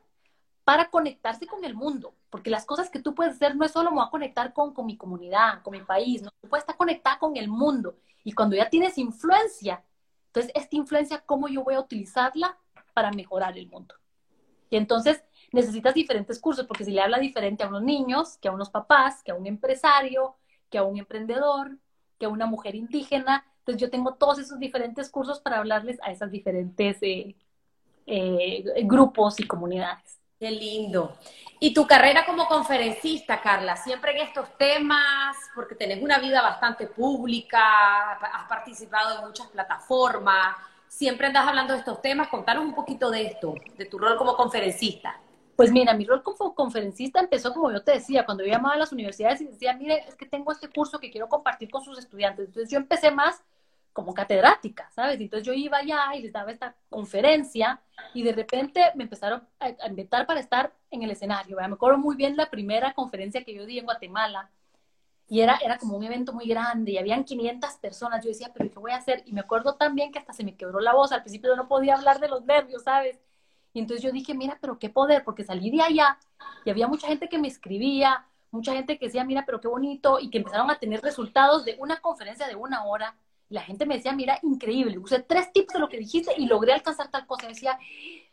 para 0.64 0.90
conectarse 0.90 1.46
con 1.46 1.64
el 1.64 1.76
mundo, 1.76 2.16
porque 2.30 2.50
las 2.50 2.66
cosas 2.66 2.90
que 2.90 2.98
tú 2.98 3.14
puedes 3.14 3.34
hacer 3.36 3.54
no 3.54 3.64
es 3.64 3.70
solo 3.70 3.90
me 3.90 3.98
voy 3.98 4.06
a 4.08 4.10
conectar 4.10 4.52
con, 4.52 4.74
con 4.74 4.86
mi 4.86 4.96
comunidad, 4.96 5.62
con 5.62 5.70
mi 5.70 5.84
país, 5.84 6.20
no, 6.20 6.30
tú 6.40 6.48
puedes 6.48 6.64
estar 6.64 6.76
conectada 6.76 7.16
con 7.20 7.36
el 7.36 7.46
mundo. 7.46 7.94
Y 8.24 8.32
cuando 8.32 8.56
ya 8.56 8.68
tienes 8.68 8.98
influencia, 8.98 9.84
entonces, 10.30 10.52
esta 10.54 10.76
influencia, 10.76 11.22
¿cómo 11.26 11.48
yo 11.48 11.64
voy 11.64 11.74
a 11.74 11.80
utilizarla 11.80 12.56
para 12.94 13.10
mejorar 13.10 13.58
el 13.58 13.68
mundo? 13.68 13.96
Y 14.70 14.76
entonces 14.76 15.24
necesitas 15.50 15.92
diferentes 15.92 16.38
cursos, 16.38 16.66
porque 16.66 16.84
si 16.84 16.92
le 16.92 17.00
habla 17.00 17.18
diferente 17.18 17.64
a 17.64 17.68
unos 17.68 17.82
niños, 17.82 18.38
que 18.38 18.46
a 18.46 18.52
unos 18.52 18.70
papás, 18.70 19.24
que 19.24 19.32
a 19.32 19.34
un 19.34 19.48
empresario, 19.48 20.36
que 20.70 20.78
a 20.78 20.84
un 20.84 20.98
emprendedor, 20.98 21.78
que 22.20 22.26
a 22.26 22.28
una 22.28 22.46
mujer 22.46 22.76
indígena, 22.76 23.44
entonces 23.58 23.80
yo 23.80 23.90
tengo 23.90 24.14
todos 24.14 24.38
esos 24.38 24.60
diferentes 24.60 25.10
cursos 25.10 25.40
para 25.40 25.58
hablarles 25.58 25.98
a 26.02 26.12
esas 26.12 26.30
diferentes 26.30 26.98
eh, 27.02 27.34
eh, 28.06 28.64
grupos 28.84 29.40
y 29.40 29.48
comunidades. 29.48 30.19
Qué 30.40 30.50
lindo. 30.50 31.18
Y 31.58 31.74
tu 31.74 31.86
carrera 31.86 32.24
como 32.24 32.46
conferencista, 32.48 33.42
Carla, 33.42 33.76
siempre 33.76 34.12
en 34.12 34.26
estos 34.26 34.56
temas, 34.56 35.36
porque 35.54 35.74
tenés 35.74 36.02
una 36.02 36.18
vida 36.18 36.40
bastante 36.40 36.86
pública, 36.86 38.12
has 38.12 38.48
participado 38.48 39.18
en 39.18 39.26
muchas 39.26 39.48
plataformas, 39.48 40.56
siempre 40.88 41.26
andas 41.26 41.46
hablando 41.46 41.74
de 41.74 41.80
estos 41.80 42.00
temas. 42.00 42.28
Contanos 42.28 42.64
un 42.64 42.74
poquito 42.74 43.10
de 43.10 43.26
esto, 43.26 43.54
de 43.76 43.84
tu 43.84 43.98
rol 43.98 44.16
como 44.16 44.34
conferencista. 44.34 45.20
Pues 45.56 45.70
mira, 45.70 45.92
mi 45.92 46.06
rol 46.06 46.22
como 46.22 46.54
conferencista 46.54 47.20
empezó 47.20 47.52
como 47.52 47.70
yo 47.70 47.84
te 47.84 47.92
decía, 47.92 48.24
cuando 48.24 48.42
yo 48.42 48.50
llamaba 48.50 48.76
a 48.76 48.78
las 48.78 48.92
universidades 48.92 49.42
y 49.42 49.48
decía, 49.48 49.74
mire, 49.74 50.06
es 50.08 50.14
que 50.14 50.24
tengo 50.24 50.52
este 50.52 50.70
curso 50.70 50.98
que 50.98 51.10
quiero 51.10 51.28
compartir 51.28 51.68
con 51.70 51.84
sus 51.84 51.98
estudiantes. 51.98 52.46
Entonces 52.46 52.70
yo 52.70 52.78
empecé 52.78 53.10
más 53.10 53.42
como 53.92 54.14
catedrática, 54.14 54.90
¿sabes? 54.94 55.20
Entonces 55.20 55.46
yo 55.46 55.52
iba 55.52 55.78
allá 55.78 56.14
y 56.14 56.22
les 56.22 56.32
daba 56.32 56.52
esta 56.52 56.74
conferencia 56.88 57.80
y 58.14 58.22
de 58.22 58.32
repente 58.32 58.82
me 58.94 59.04
empezaron 59.04 59.42
a, 59.58 59.86
invitar 59.88 60.26
para 60.26 60.40
estar 60.40 60.72
en 60.90 61.02
el 61.02 61.10
escenario. 61.10 61.56
Me 61.56 61.74
acuerdo 61.74 61.98
muy 61.98 62.16
bien 62.16 62.36
la 62.36 62.50
primera 62.50 62.94
conferencia 62.94 63.44
que 63.44 63.54
yo 63.54 63.66
di 63.66 63.78
en 63.78 63.84
Guatemala 63.84 64.50
y 65.28 65.40
era, 65.40 65.58
era 65.62 65.78
como 65.78 65.96
un 65.96 66.04
evento 66.04 66.32
muy 66.32 66.46
grande 66.46 66.92
y 66.92 66.98
habían 66.98 67.24
500 67.24 67.74
personas. 67.74 68.24
Yo 68.24 68.30
decía, 68.30 68.50
pero 68.54 68.70
¿qué 68.70 68.78
voy 68.78 68.92
a 68.92 68.96
hacer? 68.96 69.22
Y 69.26 69.32
me 69.32 69.40
acuerdo 69.40 69.74
también 69.74 70.12
que 70.12 70.18
hasta 70.18 70.32
se 70.32 70.44
me 70.44 70.56
quebró 70.56 70.80
la 70.80 70.92
voz. 70.92 71.12
Al 71.12 71.22
principio 71.22 71.54
no 71.56 71.68
podía 71.68 71.94
hablar 71.94 72.20
de 72.20 72.28
los 72.28 72.44
nervios, 72.44 72.82
¿sabes? 72.82 73.20
Y 73.72 73.80
entonces 73.80 74.02
yo 74.02 74.12
dije, 74.12 74.34
mira, 74.34 74.58
pero 74.60 74.78
qué 74.78 74.90
poder, 74.90 75.22
porque 75.24 75.44
salí 75.44 75.70
de 75.70 75.82
allá 75.82 76.18
y 76.64 76.70
había 76.70 76.88
mucha 76.88 77.06
gente 77.06 77.28
que 77.28 77.38
me 77.38 77.48
escribía, 77.48 78.26
mucha 78.50 78.72
gente 78.72 78.98
que 78.98 79.06
decía, 79.06 79.24
mira, 79.24 79.44
pero 79.46 79.60
qué 79.60 79.68
bonito, 79.68 80.18
y 80.20 80.30
que 80.30 80.38
empezaron 80.38 80.70
a 80.70 80.78
tener 80.78 81.00
resultados 81.00 81.64
de 81.64 81.76
una 81.78 82.00
conferencia 82.00 82.48
de 82.48 82.56
una 82.56 82.84
hora. 82.84 83.16
Y 83.50 83.54
la 83.54 83.62
gente 83.62 83.84
me 83.84 83.96
decía, 83.96 84.12
mira, 84.12 84.38
increíble, 84.42 84.96
usé 84.98 85.20
tres 85.20 85.52
tips 85.52 85.74
de 85.74 85.80
lo 85.80 85.88
que 85.88 85.98
dijiste 85.98 86.32
y 86.38 86.46
logré 86.46 86.72
alcanzar 86.72 87.10
tal 87.10 87.26
cosa. 87.26 87.46
Y 87.46 87.48
decía, 87.48 87.78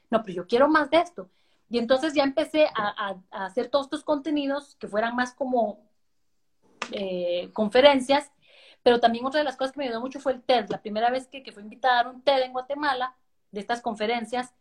no, 0.10 0.22
pero 0.24 0.36
yo 0.36 0.48
quiero 0.48 0.70
más 0.70 0.90
de 0.90 0.98
esto. 0.98 1.30
Y 1.70 1.80
entonces 1.80 2.14
ya 2.14 2.24
empecé 2.24 2.68
a, 2.74 3.18
hacer 3.32 3.68
todos 3.68 3.88
estos 3.88 4.04
contenidos 4.04 4.76
que 4.76 4.88
fueran 4.88 5.16
más 5.16 5.34
como 5.34 5.80
eh, 6.92 7.50
conferencias, 7.52 8.32
pero 8.84 9.02
también 9.02 9.26
otra 9.26 9.40
de 9.40 9.44
las 9.44 9.58
cosas 9.58 9.74
que 9.74 9.80
me 9.80 9.86
ayudó 9.86 10.00
mucho 10.00 10.22
fue 10.22 10.32
el 10.32 10.42
TED. 10.42 10.70
La 10.70 10.82
primera 10.82 11.10
vez 11.10 11.28
que, 11.28 11.44
que 11.44 11.52
fue 11.52 11.64
invitada 11.64 12.00
a 12.00 12.04
dar 12.04 12.14
un 12.16 12.22
TED 12.22 12.44
en 12.44 12.54
Guatemala, 12.54 13.16
de 13.52 13.60
estas 13.60 13.82
conferencias, 13.82 14.54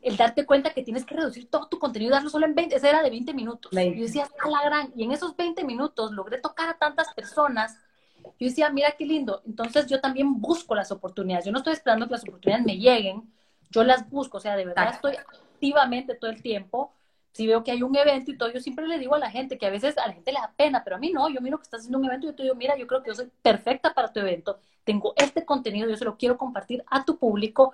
el 0.00 0.16
darte 0.16 0.44
cuenta 0.44 0.72
que 0.72 0.82
tienes 0.82 1.04
que 1.04 1.14
reducir 1.14 1.48
todo 1.48 1.68
tu 1.68 1.78
contenido 1.78 2.10
y 2.10 2.12
darlo 2.14 2.28
solo 2.28 2.46
en 2.46 2.54
20, 2.54 2.74
esa 2.74 2.88
era 2.88 3.02
de 3.02 3.10
20 3.10 3.34
minutos. 3.34 3.70
Yo 3.72 4.02
decía, 4.02 4.28
a 4.44 4.50
la 4.50 4.62
gran, 4.64 4.92
y 4.96 5.04
en 5.04 5.12
esos 5.12 5.36
20 5.36 5.64
minutos 5.64 6.10
logré 6.12 6.38
tocar 6.38 6.68
a 6.68 6.78
tantas 6.78 7.14
personas. 7.14 7.78
Yo 8.24 8.48
decía, 8.48 8.70
mira 8.70 8.92
qué 8.92 9.04
lindo. 9.04 9.42
Entonces 9.46 9.86
yo 9.86 10.00
también 10.00 10.40
busco 10.40 10.74
las 10.74 10.90
oportunidades. 10.90 11.44
Yo 11.46 11.52
no 11.52 11.58
estoy 11.58 11.74
esperando 11.74 12.06
que 12.06 12.12
las 12.12 12.22
oportunidades 12.22 12.66
me 12.66 12.78
lleguen, 12.78 13.32
yo 13.70 13.84
las 13.84 14.08
busco. 14.08 14.38
O 14.38 14.40
sea, 14.40 14.56
de 14.56 14.64
verdad 14.64 14.90
estoy 14.92 15.16
activamente 15.16 16.14
todo 16.14 16.30
el 16.30 16.42
tiempo. 16.42 16.92
Si 17.32 17.46
veo 17.46 17.64
que 17.64 17.70
hay 17.70 17.82
un 17.82 17.96
evento 17.96 18.30
y 18.30 18.36
todo, 18.36 18.50
yo 18.50 18.60
siempre 18.60 18.86
le 18.86 18.98
digo 18.98 19.14
a 19.14 19.18
la 19.18 19.30
gente 19.30 19.56
que 19.56 19.66
a 19.66 19.70
veces 19.70 19.96
a 19.96 20.06
la 20.06 20.12
gente 20.12 20.32
le 20.32 20.38
da 20.38 20.52
pena, 20.54 20.84
pero 20.84 20.96
a 20.96 20.98
mí 20.98 21.10
no. 21.12 21.28
Yo 21.30 21.40
miro 21.40 21.58
que 21.58 21.62
estás 21.64 21.80
haciendo 21.80 21.98
un 21.98 22.04
evento 22.04 22.26
y 22.26 22.30
yo 22.30 22.34
te 22.34 22.42
digo, 22.42 22.54
mira, 22.54 22.76
yo 22.76 22.86
creo 22.86 23.02
que 23.02 23.08
yo 23.08 23.14
soy 23.14 23.30
perfecta 23.40 23.94
para 23.94 24.12
tu 24.12 24.20
evento. 24.20 24.58
Tengo 24.84 25.14
este 25.16 25.44
contenido, 25.44 25.88
yo 25.88 25.96
se 25.96 26.04
lo 26.04 26.16
quiero 26.16 26.36
compartir 26.36 26.84
a 26.88 27.04
tu 27.04 27.18
público 27.18 27.72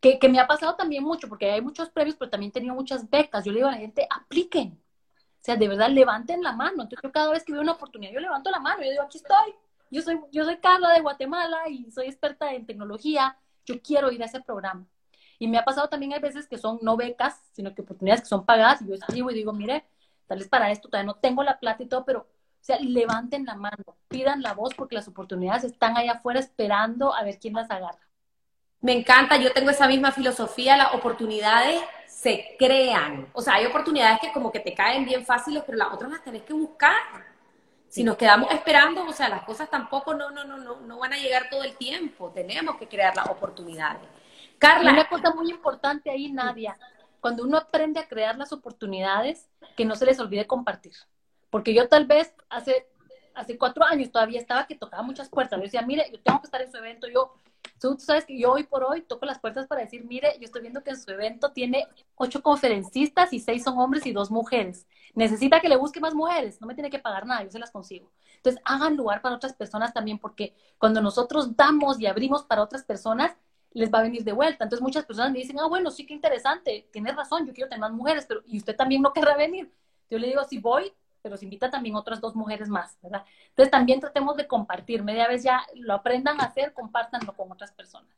que, 0.00 0.18
que, 0.18 0.28
me 0.28 0.40
ha 0.40 0.48
pasado 0.48 0.74
también 0.74 1.04
mucho, 1.04 1.28
porque 1.28 1.50
hay 1.50 1.60
muchos 1.60 1.88
premios, 1.90 2.16
pero 2.18 2.28
también 2.28 2.50
he 2.50 2.52
tenido 2.52 2.74
muchas 2.74 3.08
becas. 3.08 3.44
Yo 3.44 3.52
le 3.52 3.58
digo 3.58 3.68
a 3.68 3.72
la 3.72 3.78
gente, 3.78 4.06
apliquen. 4.10 4.82
O 5.42 5.44
sea, 5.44 5.56
de 5.56 5.66
verdad, 5.66 5.90
levanten 5.90 6.40
la 6.40 6.52
mano. 6.52 6.84
Entonces, 6.84 7.00
yo 7.02 7.10
cada 7.10 7.32
vez 7.32 7.42
que 7.42 7.52
veo 7.52 7.62
una 7.62 7.72
oportunidad, 7.72 8.12
yo 8.12 8.20
levanto 8.20 8.48
la 8.48 8.60
mano. 8.60 8.80
Yo 8.84 8.90
digo, 8.90 9.02
aquí 9.02 9.18
estoy. 9.18 9.54
Yo 9.90 10.00
soy, 10.00 10.20
yo 10.30 10.44
soy 10.44 10.58
Carla 10.58 10.92
de 10.92 11.00
Guatemala 11.00 11.68
y 11.68 11.90
soy 11.90 12.06
experta 12.06 12.54
en 12.54 12.64
tecnología. 12.64 13.36
Yo 13.66 13.82
quiero 13.82 14.12
ir 14.12 14.22
a 14.22 14.26
ese 14.26 14.40
programa. 14.40 14.86
Y 15.40 15.48
me 15.48 15.58
ha 15.58 15.64
pasado 15.64 15.88
también, 15.88 16.12
hay 16.12 16.20
veces 16.20 16.46
que 16.46 16.58
son 16.58 16.78
no 16.82 16.96
becas, 16.96 17.42
sino 17.50 17.74
que 17.74 17.82
oportunidades 17.82 18.20
que 18.20 18.28
son 18.28 18.46
pagadas. 18.46 18.82
Y 18.82 18.86
yo 18.86 18.94
escribo 18.94 19.32
y 19.32 19.34
digo, 19.34 19.52
mire, 19.52 19.84
tal 20.28 20.38
vez 20.38 20.48
para 20.48 20.70
esto 20.70 20.88
todavía 20.88 21.12
no 21.12 21.18
tengo 21.18 21.42
la 21.42 21.58
plata 21.58 21.82
y 21.82 21.86
todo, 21.86 22.04
pero, 22.04 22.20
o 22.20 22.26
sea, 22.60 22.78
levanten 22.78 23.44
la 23.44 23.56
mano, 23.56 23.96
pidan 24.06 24.42
la 24.42 24.54
voz, 24.54 24.72
porque 24.74 24.94
las 24.94 25.08
oportunidades 25.08 25.64
están 25.64 25.96
allá 25.96 26.12
afuera 26.12 26.38
esperando 26.38 27.12
a 27.12 27.24
ver 27.24 27.40
quién 27.40 27.54
las 27.54 27.68
agarra. 27.68 27.98
Me 28.82 28.92
encanta, 28.92 29.36
yo 29.36 29.52
tengo 29.52 29.70
esa 29.70 29.86
misma 29.86 30.10
filosofía, 30.10 30.76
las 30.76 30.92
oportunidades 30.92 31.80
se 32.08 32.56
crean. 32.58 33.28
O 33.32 33.40
sea, 33.40 33.54
hay 33.54 33.66
oportunidades 33.66 34.18
que 34.20 34.32
como 34.32 34.50
que 34.50 34.58
te 34.58 34.74
caen 34.74 35.04
bien 35.04 35.24
fáciles, 35.24 35.62
pero 35.64 35.78
las 35.78 35.92
otras 35.92 36.10
las 36.10 36.24
tenés 36.24 36.42
que 36.42 36.52
buscar. 36.52 36.96
Si 37.88 38.02
nos 38.02 38.16
quedamos 38.16 38.50
esperando, 38.52 39.04
o 39.04 39.12
sea, 39.12 39.28
las 39.28 39.44
cosas 39.44 39.70
tampoco 39.70 40.14
no, 40.14 40.30
no, 40.30 40.44
no, 40.44 40.56
no, 40.56 40.80
no 40.80 40.98
van 40.98 41.12
a 41.12 41.16
llegar 41.16 41.48
todo 41.48 41.62
el 41.62 41.76
tiempo. 41.76 42.30
Tenemos 42.30 42.76
que 42.76 42.88
crear 42.88 43.14
las 43.14 43.26
oportunidades. 43.28 44.02
Carla. 44.58 44.92
Una 44.92 45.08
cosa 45.08 45.32
muy 45.32 45.50
importante 45.50 46.10
ahí, 46.10 46.32
Nadia. 46.32 46.76
Cuando 47.20 47.44
uno 47.44 47.58
aprende 47.58 48.00
a 48.00 48.08
crear 48.08 48.36
las 48.36 48.52
oportunidades, 48.52 49.48
que 49.76 49.84
no 49.84 49.94
se 49.94 50.06
les 50.06 50.18
olvide 50.18 50.46
compartir. 50.46 50.94
Porque 51.50 51.72
yo 51.72 51.88
tal 51.88 52.06
vez 52.06 52.34
hace, 52.48 52.88
hace 53.34 53.56
cuatro 53.58 53.84
años 53.84 54.10
todavía 54.10 54.40
estaba 54.40 54.66
que 54.66 54.74
tocaba 54.74 55.02
muchas 55.02 55.28
puertas. 55.28 55.58
Yo 55.58 55.64
decía, 55.64 55.82
mire, 55.82 56.08
yo 56.10 56.20
tengo 56.20 56.40
que 56.40 56.46
estar 56.46 56.62
en 56.62 56.70
su 56.70 56.78
evento, 56.78 57.06
yo 57.08 57.34
Tú, 57.82 57.96
sabes 57.98 58.24
que 58.24 58.38
yo 58.38 58.52
hoy 58.52 58.62
por 58.62 58.84
hoy 58.84 59.02
toco 59.02 59.26
las 59.26 59.40
puertas 59.40 59.66
para 59.66 59.80
decir, 59.80 60.04
mire, 60.04 60.36
yo 60.38 60.44
estoy 60.44 60.62
viendo 60.62 60.84
que 60.84 60.90
en 60.90 60.96
su 60.96 61.10
evento 61.10 61.50
tiene 61.50 61.88
ocho 62.14 62.40
conferencistas 62.40 63.32
y 63.32 63.40
seis 63.40 63.64
son 63.64 63.76
hombres 63.76 64.06
y 64.06 64.12
dos 64.12 64.30
mujeres. 64.30 64.86
Necesita 65.14 65.60
que 65.60 65.68
le 65.68 65.74
busque 65.74 65.98
más 65.98 66.14
mujeres, 66.14 66.60
no 66.60 66.68
me 66.68 66.74
tiene 66.74 66.90
que 66.90 67.00
pagar 67.00 67.26
nada, 67.26 67.42
yo 67.42 67.50
se 67.50 67.58
las 67.58 67.72
consigo. 67.72 68.12
Entonces, 68.36 68.62
hagan 68.64 68.96
lugar 68.96 69.20
para 69.20 69.34
otras 69.34 69.54
personas 69.54 69.92
también, 69.92 70.20
porque 70.20 70.54
cuando 70.78 71.00
nosotros 71.00 71.56
damos 71.56 71.98
y 71.98 72.06
abrimos 72.06 72.44
para 72.44 72.62
otras 72.62 72.84
personas, 72.84 73.36
les 73.72 73.92
va 73.92 73.98
a 73.98 74.02
venir 74.02 74.22
de 74.22 74.32
vuelta. 74.32 74.62
Entonces, 74.62 74.80
muchas 74.80 75.04
personas 75.04 75.32
me 75.32 75.40
dicen, 75.40 75.58
ah, 75.58 75.66
bueno, 75.66 75.90
sí 75.90 76.06
que 76.06 76.14
interesante, 76.14 76.88
tienes 76.92 77.16
razón, 77.16 77.48
yo 77.48 77.52
quiero 77.52 77.68
tener 77.68 77.80
más 77.80 77.92
mujeres, 77.92 78.26
pero 78.28 78.42
¿y 78.46 78.58
usted 78.58 78.76
también 78.76 79.02
no 79.02 79.12
querrá 79.12 79.36
venir? 79.36 79.72
Yo 80.08 80.20
le 80.20 80.28
digo, 80.28 80.44
si 80.44 80.58
voy, 80.58 80.92
pero 81.22 81.36
se 81.36 81.44
invita 81.44 81.70
también 81.70 81.94
otras 81.94 82.20
dos 82.20 82.34
mujeres 82.34 82.68
más, 82.68 82.98
¿verdad? 83.00 83.24
Entonces 83.48 83.70
también 83.70 84.00
tratemos 84.00 84.36
de 84.36 84.46
compartir, 84.46 85.02
media 85.02 85.28
vez 85.28 85.44
ya 85.44 85.64
lo 85.74 85.94
aprendan 85.94 86.40
a 86.40 86.44
hacer, 86.44 86.72
compártanlo 86.72 87.32
con 87.34 87.50
otras 87.50 87.72
personas. 87.72 88.10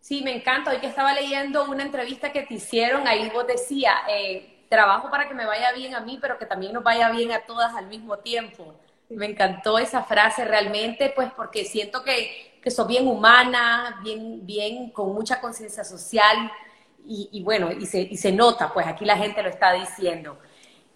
Sí, 0.00 0.22
me 0.22 0.36
encanta. 0.36 0.70
Hoy 0.70 0.78
que 0.78 0.86
estaba 0.86 1.12
leyendo 1.14 1.64
una 1.64 1.82
entrevista 1.82 2.32
que 2.32 2.42
te 2.42 2.54
hicieron, 2.54 3.06
ahí 3.06 3.30
vos 3.30 3.46
decías, 3.46 3.94
eh, 4.08 4.66
trabajo 4.68 5.10
para 5.10 5.28
que 5.28 5.34
me 5.34 5.44
vaya 5.44 5.72
bien 5.72 5.94
a 5.94 6.00
mí, 6.00 6.18
pero 6.20 6.38
que 6.38 6.46
también 6.46 6.72
nos 6.72 6.82
vaya 6.82 7.10
bien 7.10 7.32
a 7.32 7.40
todas 7.40 7.74
al 7.74 7.86
mismo 7.86 8.18
tiempo. 8.18 8.74
Me 9.10 9.26
encantó 9.26 9.78
esa 9.78 10.04
frase 10.04 10.44
realmente, 10.44 11.12
pues 11.14 11.30
porque 11.32 11.64
siento 11.64 12.02
que, 12.04 12.58
que 12.62 12.70
sos 12.70 12.86
bien 12.86 13.08
humana, 13.08 14.00
bien, 14.02 14.46
bien 14.46 14.90
con 14.90 15.12
mucha 15.12 15.40
conciencia 15.40 15.84
social 15.84 16.50
y, 17.04 17.28
y, 17.32 17.42
bueno, 17.42 17.72
y 17.72 17.86
se, 17.86 18.02
y 18.02 18.16
se 18.16 18.32
nota, 18.32 18.72
pues 18.72 18.86
aquí 18.86 19.04
la 19.04 19.16
gente 19.16 19.42
lo 19.42 19.48
está 19.48 19.72
diciendo. 19.72 20.38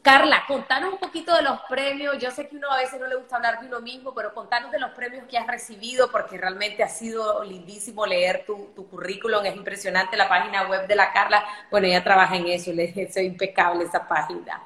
Carla, 0.04 0.44
contanos 0.46 0.92
un 0.92 0.98
poquito 0.98 1.34
de 1.34 1.40
los 1.40 1.60
premios. 1.62 2.18
Yo 2.18 2.30
sé 2.30 2.46
que 2.46 2.56
uno 2.56 2.70
a 2.70 2.76
veces 2.76 3.00
no 3.00 3.06
le 3.06 3.16
gusta 3.16 3.36
hablar 3.36 3.58
de 3.58 3.68
uno 3.68 3.80
mismo, 3.80 4.12
pero 4.14 4.34
contanos 4.34 4.70
de 4.70 4.78
los 4.78 4.90
premios 4.90 5.24
que 5.26 5.38
has 5.38 5.46
recibido, 5.46 6.10
porque 6.10 6.36
realmente 6.36 6.82
ha 6.82 6.88
sido 6.88 7.42
lindísimo 7.42 8.04
leer 8.04 8.44
tu, 8.46 8.72
tu 8.76 8.86
currículum. 8.86 9.46
Es 9.46 9.56
impresionante 9.56 10.18
la 10.18 10.28
página 10.28 10.68
web 10.68 10.86
de 10.86 10.94
la 10.94 11.10
Carla. 11.10 11.42
Bueno, 11.70 11.86
ella 11.86 12.04
trabaja 12.04 12.36
en 12.36 12.48
eso, 12.48 12.70
le 12.70 12.84
es 12.94 13.16
impecable 13.16 13.84
esa 13.84 14.06
página. 14.06 14.62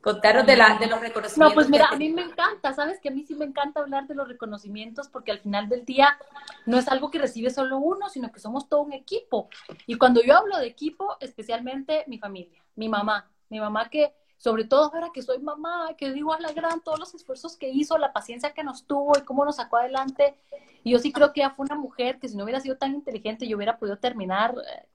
Contanos 0.00 0.46
de, 0.46 0.56
la, 0.56 0.78
de 0.78 0.86
los 0.86 1.00
reconocimientos. 1.00 1.50
No, 1.50 1.52
pues 1.54 1.68
mira, 1.68 1.88
a 1.88 1.96
mí 1.96 2.08
me 2.08 2.22
encanta, 2.22 2.72
¿sabes? 2.72 2.98
Que 2.98 3.10
a 3.10 3.12
mí 3.12 3.24
sí 3.26 3.34
me 3.34 3.44
encanta 3.44 3.80
hablar 3.80 4.06
de 4.06 4.14
los 4.14 4.26
reconocimientos 4.26 5.08
porque 5.08 5.32
al 5.32 5.40
final 5.40 5.68
del 5.68 5.84
día 5.84 6.16
no 6.64 6.78
es 6.78 6.88
algo 6.88 7.10
que 7.10 7.18
recibe 7.18 7.50
solo 7.50 7.76
uno, 7.76 8.08
sino 8.08 8.32
que 8.32 8.40
somos 8.40 8.70
todo 8.70 8.80
un 8.80 8.94
equipo. 8.94 9.50
Y 9.86 9.98
cuando 9.98 10.22
yo 10.22 10.34
hablo 10.34 10.56
de 10.56 10.66
equipo, 10.66 11.18
especialmente 11.20 12.04
mi 12.06 12.18
familia, 12.18 12.62
mi 12.74 12.88
mamá, 12.88 13.28
mi 13.50 13.60
mamá 13.60 13.90
que 13.90 14.14
sobre 14.36 14.64
todo 14.64 14.92
ahora 14.92 15.10
que 15.12 15.22
soy 15.22 15.38
mamá, 15.38 15.94
que 15.96 16.12
digo 16.12 16.32
a 16.32 16.40
la 16.40 16.52
gran 16.52 16.80
todos 16.80 16.98
los 16.98 17.14
esfuerzos 17.14 17.56
que 17.56 17.68
hizo, 17.70 17.98
la 17.98 18.12
paciencia 18.12 18.52
que 18.52 18.64
nos 18.64 18.84
tuvo 18.86 19.16
y 19.18 19.22
cómo 19.22 19.44
nos 19.44 19.56
sacó 19.56 19.78
adelante. 19.78 20.36
Y 20.84 20.92
yo 20.92 20.98
sí 20.98 21.12
creo 21.12 21.32
que 21.32 21.40
ella 21.40 21.50
fue 21.50 21.64
una 21.66 21.76
mujer 21.76 22.18
que 22.18 22.28
si 22.28 22.36
no 22.36 22.44
hubiera 22.44 22.60
sido 22.60 22.76
tan 22.76 22.94
inteligente, 22.94 23.48
yo 23.48 23.56
hubiera 23.56 23.78
podido 23.78 23.98
terminar, 23.98 24.54
eh, 24.54 24.86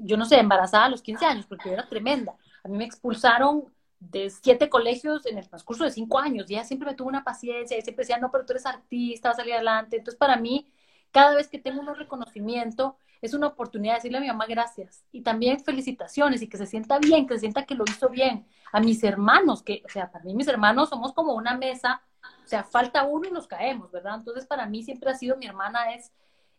yo 0.00 0.16
no 0.16 0.24
sé, 0.24 0.38
embarazada 0.38 0.86
a 0.86 0.88
los 0.88 1.02
15 1.02 1.24
años, 1.24 1.46
porque 1.46 1.72
era 1.72 1.88
tremenda. 1.88 2.36
A 2.64 2.68
mí 2.68 2.76
me 2.76 2.84
expulsaron 2.84 3.72
de 4.00 4.30
siete 4.30 4.68
colegios 4.68 5.24
en 5.26 5.38
el 5.38 5.48
transcurso 5.48 5.84
de 5.84 5.90
cinco 5.90 6.18
años 6.18 6.50
y 6.50 6.54
ella 6.54 6.64
siempre 6.64 6.90
me 6.90 6.94
tuvo 6.94 7.08
una 7.08 7.24
paciencia 7.24 7.78
y 7.78 7.82
siempre 7.82 8.02
decía, 8.02 8.18
no, 8.18 8.30
pero 8.30 8.44
tú 8.44 8.52
eres 8.52 8.66
artista, 8.66 9.28
vas 9.28 9.38
a 9.38 9.42
salir 9.42 9.54
adelante. 9.54 9.96
Entonces, 9.96 10.18
para 10.18 10.36
mí, 10.36 10.68
cada 11.10 11.34
vez 11.34 11.48
que 11.48 11.58
tengo 11.58 11.80
un 11.80 11.94
reconocimiento, 11.94 12.96
es 13.24 13.32
una 13.32 13.46
oportunidad 13.46 13.94
de 13.94 13.98
decirle 13.98 14.18
a 14.18 14.20
mi 14.20 14.26
mamá 14.26 14.44
gracias 14.46 15.02
y 15.10 15.22
también 15.22 15.58
felicitaciones 15.58 16.42
y 16.42 16.46
que 16.46 16.58
se 16.58 16.66
sienta 16.66 16.98
bien, 16.98 17.26
que 17.26 17.34
se 17.34 17.40
sienta 17.40 17.64
que 17.64 17.74
lo 17.74 17.84
hizo 17.88 18.10
bien. 18.10 18.46
A 18.70 18.80
mis 18.80 19.02
hermanos, 19.02 19.62
que, 19.62 19.82
o 19.84 19.88
sea, 19.88 20.10
para 20.10 20.24
mí 20.24 20.34
mis 20.34 20.48
hermanos 20.48 20.90
somos 20.90 21.14
como 21.14 21.32
una 21.32 21.56
mesa, 21.56 22.02
o 22.22 22.46
sea, 22.46 22.64
falta 22.64 23.04
uno 23.04 23.26
y 23.26 23.30
nos 23.30 23.46
caemos, 23.46 23.90
¿verdad? 23.90 24.16
Entonces, 24.16 24.46
para 24.46 24.66
mí 24.66 24.82
siempre 24.82 25.10
ha 25.10 25.14
sido 25.14 25.38
mi 25.38 25.46
hermana 25.46 25.94
es, 25.94 26.12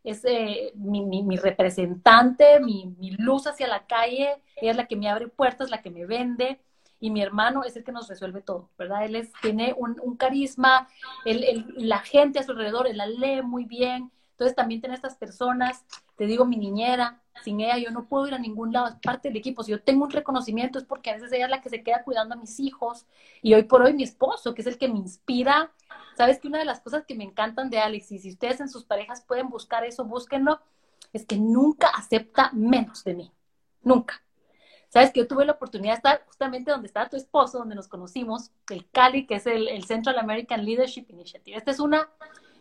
es 0.04 0.26
eh, 0.26 0.72
mi, 0.74 1.04
mi, 1.04 1.38
representante, 1.38 2.60
mi, 2.60 2.96
mi 2.98 3.12
luz 3.12 3.46
hacia 3.46 3.68
la 3.68 3.86
calle, 3.86 4.42
ella 4.56 4.72
es 4.72 4.78
la 4.78 4.88
que 4.88 4.96
me 4.96 5.08
abre 5.08 5.28
puertas, 5.28 5.70
la 5.70 5.84
que 5.84 5.92
me 5.92 6.08
vende 6.08 6.60
y 7.00 7.12
mi 7.12 7.22
hermano 7.22 7.64
es 7.64 7.76
el 7.76 7.84
que 7.84 7.92
nos 7.92 8.08
resuelve 8.08 8.42
todo, 8.42 8.70
¿verdad? 8.76 9.06
Él 9.06 9.16
es, 9.16 9.32
tiene 9.42 9.76
un, 9.78 10.00
un 10.02 10.18
carisma, 10.18 10.88
él, 11.26 11.68
la 11.78 12.00
gente 12.00 12.40
a 12.40 12.44
su 12.44 12.54
alrededor, 12.54 12.88
él 12.88 12.98
la 12.98 13.06
lee 13.06 13.44
muy 13.44 13.66
bien, 13.66 14.12
entonces 14.32 14.56
también 14.56 14.82
tiene 14.82 14.96
estas 14.96 15.16
personas, 15.16 15.86
te 16.16 16.26
digo, 16.26 16.46
mi 16.46 16.58
niñera, 16.58 17.22
sin 17.44 17.60
ella 17.60 17.78
yo 17.78 17.92
no 17.92 18.08
puedo 18.08 18.28
ir 18.28 18.34
a 18.34 18.40
ningún 18.40 18.72
lado, 18.72 18.88
es 18.88 18.96
parte 18.96 19.28
del 19.28 19.38
equipo. 19.38 19.64
Si 19.64 19.72
yo 19.72 19.82
tengo 19.82 20.06
un 20.06 20.12
reconocimiento 20.12 20.80
es 20.80 20.86
porque 20.86 21.10
a 21.10 21.14
veces 21.14 21.32
ella 21.34 21.46
es 21.46 21.52
la 21.52 21.62
que 21.62 21.70
se 21.70 21.84
queda 21.84 22.04
cuidando 22.04 22.36
a 22.36 22.38
mis 22.38 22.60
hijos 22.60 23.06
y 23.42 23.54
hoy 23.54 23.64
por 23.64 23.82
hoy 23.82 23.94
mi 23.94 24.04
esposo, 24.04 24.54
que 24.54 24.62
es 24.62 24.68
el 24.68 24.78
que 24.78 24.88
me 24.88 24.98
inspira. 24.98 25.72
Sabes 26.18 26.40
que 26.40 26.48
una 26.48 26.60
de 26.60 26.66
las 26.66 26.80
cosas 26.80 27.06
que 27.06 27.16
me 27.16 27.24
encantan 27.24 27.70
de 27.70 27.80
Alex, 27.80 28.12
y 28.12 28.20
si 28.20 28.30
ustedes 28.30 28.62
en 28.62 28.70
sus 28.70 28.86
parejas 28.86 29.22
pueden 29.22 29.50
buscar 29.50 29.84
eso, 29.84 30.06
búsquenlo, 30.06 30.62
es 31.12 31.26
que 31.26 31.38
nunca 31.38 31.88
acepta 31.88 32.52
menos 32.54 33.04
de 33.04 33.16
mí. 33.16 33.32
Nunca. 33.84 34.22
Sabes 34.90 35.12
que 35.12 35.20
yo 35.20 35.28
tuve 35.28 35.44
la 35.44 35.52
oportunidad 35.52 35.94
de 35.94 35.98
estar 35.98 36.24
justamente 36.26 36.72
donde 36.72 36.88
está 36.88 37.10
tu 37.10 37.18
esposo, 37.18 37.60
donde 37.60 37.76
nos 37.76 37.90
conocimos, 37.90 38.52
el 38.70 38.90
CALI, 38.90 39.28
que 39.28 39.36
es 39.36 39.46
el, 39.46 39.68
el 39.68 39.84
Central 39.84 40.18
American 40.18 40.64
Leadership 40.64 41.06
Initiative. 41.10 41.58
Esta 41.58 41.72
es 41.72 41.82
una, 41.82 42.10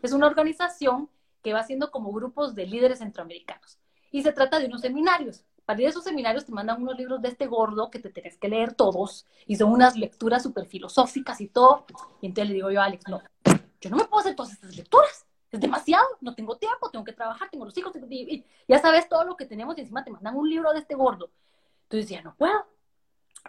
es 0.03 0.13
una 0.13 0.27
organización 0.27 1.09
que 1.45 1.53
va 1.53 1.61
haciendo 1.61 1.91
como 1.91 2.11
grupos 2.11 2.55
de 2.55 2.67
líderes 2.67 2.99
centroamericanos. 2.99 3.79
Y 4.11 4.23
se 4.23 4.33
trata 4.33 4.59
de 4.59 4.67
unos 4.67 4.81
seminarios. 4.81 5.45
Para 5.67 5.81
ir 5.81 5.87
a 5.87 5.91
esos 5.91 6.05
seminarios 6.05 6.45
te 6.45 6.53
mandan 6.53 6.83
unos 6.83 6.97
libros 6.97 7.23
de 7.23 7.29
este 7.29 7.47
gordo 7.47 7.91
que 7.91 7.99
te 7.99 8.11
tenés 8.11 8.37
que 8.39 8.49
leer 8.49 8.75
todos 8.75 9.27
y 9.47 9.57
son 9.57 9.71
unas 9.73 9.97
lecturas 9.97 10.43
súper 10.43 10.67
filosóficas 10.67 11.41
y 11.41 11.49
todo. 11.49 11.87
Y 12.21 12.27
entonces 12.27 12.49
le 12.49 12.55
digo 12.55 12.71
yo 12.71 12.81
a 12.81 12.87
Alex, 12.87 13.05
no, 13.09 13.23
yo 13.81 13.91
no 13.91 13.97
me 13.97 14.05
puedo 14.05 14.21
hacer 14.21 14.35
todas 14.35 14.53
estas 14.53 14.75
lecturas. 14.77 15.27
Es 15.51 15.61
demasiado, 15.61 16.05
no 16.21 16.35
tengo 16.35 16.57
tiempo, 16.57 16.91
tengo 16.91 17.05
que 17.05 17.13
trabajar, 17.13 17.49
tengo 17.51 17.65
los 17.65 17.77
hijos, 17.79 17.93
y, 18.11 18.45
ya 18.67 18.79
sabes 18.81 19.09
todo 19.09 19.25
lo 19.25 19.37
que 19.37 19.47
tenemos 19.47 19.79
y 19.79 19.83
encima 19.83 20.03
te 20.03 20.11
mandan 20.11 20.35
un 20.37 20.49
libro 20.49 20.73
de 20.73 20.81
este 20.81 20.95
gordo. 20.95 21.31
Entonces 21.85 22.11
ya 22.11 22.23
no 22.23 22.35
puedo, 22.35 22.67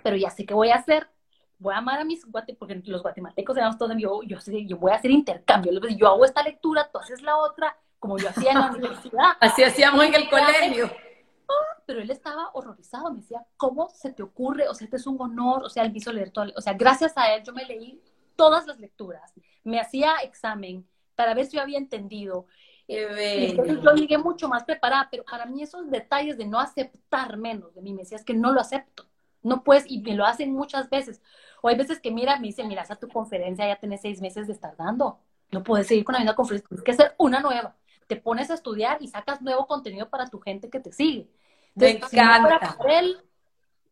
pero 0.04 0.16
ya 0.16 0.30
sé 0.30 0.46
qué 0.46 0.54
voy 0.54 0.70
a 0.70 0.76
hacer. 0.76 1.10
Voy 1.58 1.74
a 1.74 1.78
amar 1.78 2.00
a 2.00 2.04
mis 2.04 2.26
guatemaltecos, 2.26 2.60
porque 2.60 2.92
los 2.92 3.02
guatemaltecos 3.02 3.58
éramos 3.58 3.78
todos, 3.78 3.96
yo, 3.98 4.22
yo, 4.24 4.38
yo 4.68 4.78
voy 4.78 4.92
a 4.92 4.96
hacer 4.96 5.10
intercambio. 5.10 5.72
Yo 5.98 6.08
hago 6.08 6.26
esta 6.26 6.44
lectura, 6.44 6.90
tú 6.92 7.00
haces 7.00 7.22
la 7.22 7.38
otra, 7.38 7.78
como 8.06 8.20
yo 8.20 8.30
hacía 8.30 8.52
en 8.52 8.60
la 8.60 8.72
universidad. 8.72 9.30
Así 9.40 9.64
hacíamos 9.64 10.06
en 10.06 10.14
el 10.14 10.30
colegio. 10.30 10.92
Pero 11.88 12.02
él 12.02 12.12
estaba 12.12 12.52
horrorizado, 12.54 13.12
me 13.12 13.22
decía, 13.22 13.44
¿cómo 13.58 13.90
se 13.90 14.14
te 14.14 14.22
ocurre? 14.22 14.68
O 14.68 14.76
sea, 14.76 14.86
este 14.86 14.98
es 14.98 15.08
un 15.08 15.20
honor, 15.20 15.64
o 15.64 15.70
sea, 15.70 15.84
él 15.84 15.92
me 15.92 15.98
hizo 15.98 16.14
leer 16.14 16.30
todo, 16.32 16.52
o 16.56 16.62
sea, 16.62 16.74
gracias 16.74 17.14
a 17.16 17.34
él 17.36 17.44
yo 17.44 17.54
me 17.54 17.66
leí 17.66 18.02
todas 18.36 18.66
las 18.66 18.80
lecturas, 18.80 19.34
me 19.64 19.80
hacía 19.80 20.16
examen 20.24 20.88
para 21.16 21.34
ver 21.34 21.46
si 21.46 21.58
yo 21.58 21.64
había 21.64 21.78
entendido. 21.78 22.46
Entonces 22.88 23.82
yo 23.82 23.92
llegué 23.94 24.18
mucho 24.18 24.48
más 24.48 24.64
preparada, 24.64 25.08
pero 25.10 25.24
para 25.26 25.46
mí 25.48 25.64
esos 25.64 25.90
detalles 25.90 26.38
de 26.38 26.46
no 26.46 26.60
aceptar 26.60 27.38
menos 27.38 27.74
de 27.74 27.82
mí, 27.82 27.94
me 27.94 28.02
decía, 28.02 28.18
es 28.18 28.26
que 28.26 28.36
no 28.36 28.52
lo 28.52 28.62
acepto, 28.62 29.08
no 29.42 29.64
puedes, 29.64 29.86
y 29.90 30.02
me 30.02 30.16
lo 30.16 30.26
hacen 30.26 30.54
muchas 30.54 30.90
veces. 30.90 31.22
O 31.62 31.68
hay 31.68 31.76
veces 31.76 32.00
que 32.00 32.12
mira, 32.12 32.38
me 32.40 32.48
dice, 32.48 32.64
mira, 32.64 32.84
esa 32.84 32.96
tu 32.96 33.08
conferencia 33.08 33.68
ya 33.68 33.78
tenés 33.78 34.02
seis 34.02 34.22
meses 34.22 34.46
de 34.46 34.54
estar 34.54 34.76
dando, 34.76 35.20
no 35.52 35.64
puedes 35.64 35.88
seguir 35.88 36.04
con 36.04 36.14
la 36.14 36.20
misma 36.20 36.36
conferencia, 36.36 36.68
tienes 36.68 36.84
que 36.84 36.92
hacer 36.92 37.16
una 37.18 37.40
nueva 37.40 37.76
te 38.08 38.16
pones 38.16 38.52
a 38.52 38.56
estudiar 38.56 38.98
y 39.02 39.08
sacas 39.08 39.42
nuevo 39.42 39.68
contenido 39.68 40.10
para 40.10 40.28
tu 40.28 40.40
gente 40.40 40.70
que 40.70 40.80
te 40.80 40.92
sigue. 40.92 41.30
Entonces, 41.76 42.10
si 42.10 42.18
no 42.18 42.42
fuera 42.42 42.76
por 42.78 42.92
él, 42.92 43.18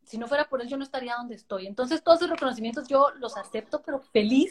si 0.04 0.18
no 0.18 0.26
fuera 0.26 0.48
por 0.48 0.62
él, 0.62 0.68
yo 0.68 0.76
no 0.76 0.84
estaría 0.84 1.16
donde 1.16 1.34
estoy. 1.34 1.66
Entonces, 1.66 2.02
todos 2.02 2.18
esos 2.18 2.30
reconocimientos 2.30 2.88
yo 2.88 3.10
los 3.18 3.36
acepto, 3.36 3.82
pero 3.82 4.00
feliz 4.00 4.50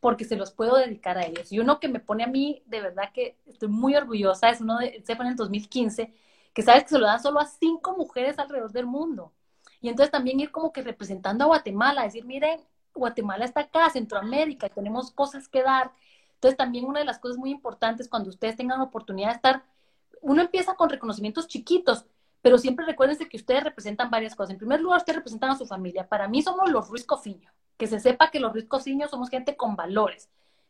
porque 0.00 0.24
se 0.24 0.36
los 0.36 0.52
puedo 0.52 0.76
dedicar 0.76 1.16
a 1.16 1.24
ellos. 1.24 1.50
Y 1.50 1.60
uno 1.60 1.80
que 1.80 1.88
me 1.88 1.98
pone 1.98 2.24
a 2.24 2.26
mí, 2.26 2.62
de 2.66 2.82
verdad 2.82 3.10
que 3.12 3.38
estoy 3.46 3.68
muy 3.68 3.96
orgullosa, 3.96 4.50
es 4.50 4.60
uno 4.60 4.78
de, 4.78 5.02
se 5.04 5.16
pone 5.16 5.30
en 5.30 5.32
el 5.32 5.36
2015, 5.38 6.12
que 6.52 6.62
sabes 6.62 6.82
que 6.84 6.90
se 6.90 6.98
lo 6.98 7.06
dan 7.06 7.22
solo 7.22 7.40
a 7.40 7.46
cinco 7.46 7.96
mujeres 7.96 8.38
alrededor 8.38 8.70
del 8.72 8.86
mundo. 8.86 9.32
Y 9.80 9.88
entonces 9.88 10.10
también 10.10 10.40
ir 10.40 10.50
como 10.50 10.72
que 10.72 10.82
representando 10.82 11.44
a 11.44 11.46
Guatemala, 11.46 12.02
decir, 12.02 12.24
miren, 12.24 12.60
Guatemala 12.94 13.44
está 13.44 13.60
acá, 13.60 13.90
Centroamérica, 13.90 14.68
tenemos 14.68 15.10
cosas 15.10 15.48
que 15.48 15.62
dar. 15.62 15.90
Entonces, 16.34 16.56
también 16.56 16.84
una 16.84 17.00
de 17.00 17.06
las 17.06 17.18
cosas 17.18 17.38
muy 17.38 17.50
importantes 17.50 18.08
cuando 18.08 18.30
ustedes 18.30 18.56
tengan 18.56 18.78
la 18.78 18.84
oportunidad 18.84 19.28
de 19.28 19.34
estar, 19.36 19.64
uno 20.20 20.42
empieza 20.42 20.74
con 20.74 20.90
reconocimientos 20.90 21.48
chiquitos, 21.48 22.06
pero 22.42 22.58
siempre 22.58 22.84
recuérdense 22.84 23.28
que 23.28 23.36
ustedes 23.36 23.64
representan 23.64 24.10
varias 24.10 24.34
cosas. 24.34 24.50
En 24.52 24.58
primer 24.58 24.80
lugar, 24.80 24.98
ustedes 24.98 25.16
representan 25.16 25.50
a 25.50 25.56
su 25.56 25.66
familia. 25.66 26.08
Para 26.08 26.28
mí 26.28 26.42
somos 26.42 26.70
los 26.70 26.88
Ruiz 26.88 27.04
Cofiño. 27.04 27.50
Que 27.76 27.86
se 27.86 27.98
sepa 28.00 28.30
que 28.30 28.40
los 28.40 28.52
Ruiz 28.52 28.66
Cofiño 28.66 29.08
somos 29.08 29.30
gente 29.30 29.56
con 29.56 29.76
valores, 29.76 30.28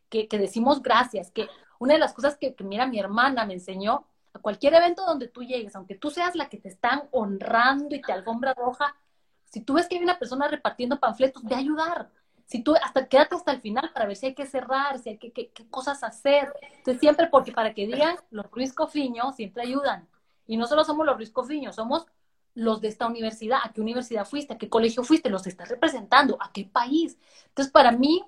que, 0.08 0.28
que 0.28 0.38
decimos 0.38 0.82
gracias, 0.82 1.30
que 1.30 1.48
una 1.78 1.94
de 1.94 2.00
las 2.00 2.14
cosas 2.14 2.36
que, 2.36 2.54
que, 2.54 2.64
mira, 2.64 2.86
mi 2.86 2.98
hermana 2.98 3.44
me 3.44 3.54
enseñó, 3.54 4.06
a 4.32 4.38
cualquier 4.40 4.74
evento 4.74 5.04
donde 5.06 5.28
tú 5.28 5.42
llegues, 5.42 5.76
aunque 5.76 5.94
tú 5.94 6.10
seas 6.10 6.34
la 6.34 6.48
que 6.48 6.58
te 6.58 6.68
están 6.68 7.04
honrando 7.12 7.94
y 7.94 8.00
te 8.00 8.12
alfombra 8.12 8.52
roja, 8.54 8.96
si 9.44 9.60
tú 9.60 9.74
ves 9.74 9.86
que 9.86 9.96
hay 9.96 10.02
una 10.02 10.18
persona 10.18 10.48
repartiendo 10.48 10.98
panfletos, 10.98 11.44
de 11.44 11.54
ayudar 11.54 12.10
si 12.46 12.62
tú 12.62 12.74
hasta 12.76 13.08
quédate 13.08 13.34
hasta 13.34 13.52
el 13.52 13.60
final 13.60 13.90
para 13.92 14.06
ver 14.06 14.16
si 14.16 14.26
hay 14.26 14.34
que 14.34 14.46
cerrar, 14.46 14.98
si 14.98 15.10
hay 15.10 15.18
que 15.18 15.32
qué, 15.32 15.50
cosas 15.70 16.02
hacer. 16.04 16.52
Entonces 16.76 17.00
siempre 17.00 17.28
porque 17.28 17.52
para 17.52 17.74
que 17.74 17.86
digan 17.86 18.16
los 18.30 18.50
Ruiz 18.50 18.72
Cofiño 18.72 19.32
siempre 19.32 19.62
ayudan. 19.62 20.08
Y 20.46 20.56
no 20.56 20.66
solo 20.66 20.84
somos 20.84 21.06
los 21.06 21.16
Ruiz 21.16 21.30
Cofiño, 21.30 21.72
somos 21.72 22.06
los 22.54 22.80
de 22.80 22.88
esta 22.88 23.06
universidad, 23.06 23.58
a 23.64 23.72
qué 23.72 23.80
universidad 23.80 24.26
fuiste, 24.26 24.54
a 24.54 24.58
qué 24.58 24.68
colegio 24.68 25.02
fuiste, 25.02 25.30
los 25.30 25.46
estás 25.46 25.68
representando, 25.68 26.36
a 26.40 26.52
qué 26.52 26.64
país. 26.64 27.18
Entonces, 27.48 27.72
para 27.72 27.90
mí, 27.90 28.22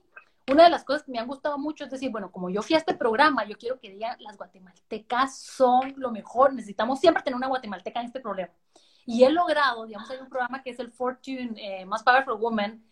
una 0.51 0.65
de 0.65 0.71
las 0.71 0.85
cosas 0.85 1.05
que 1.05 1.13
me 1.13 1.19
han 1.19 1.27
gustado 1.27 1.59
mucho 1.59 1.85
es 1.85 1.91
decir, 1.91 2.11
bueno, 2.11 2.33
como 2.33 2.51
yo 2.51 2.63
fui 2.63 2.75
a 2.75 2.79
este 2.79 2.95
programa, 2.95 3.45
yo 3.45 3.57
quiero 3.57 3.79
que 3.79 3.91
digan, 3.91 4.17
las 4.21 4.37
guatemaltecas 4.37 5.39
son 5.39 5.95
lo 5.97 6.11
mejor, 6.11 6.55
necesitamos 6.55 7.01
siempre 7.01 7.23
tener 7.23 7.37
una 7.37 7.49
guatemalteca 7.49 8.01
en 8.01 8.07
este 8.07 8.21
programa. 8.21 8.53
Y 9.05 9.23
he 9.23 9.31
logrado, 9.31 9.87
digamos, 9.87 10.11
hay 10.11 10.19
un 10.19 10.29
programa 10.29 10.63
que 10.63 10.71
es 10.71 10.79
el 10.81 10.91
Fortune 10.91 11.55
eh, 11.57 11.85
Más 11.85 12.03
Powerful 12.03 12.39
Woman, 12.39 12.83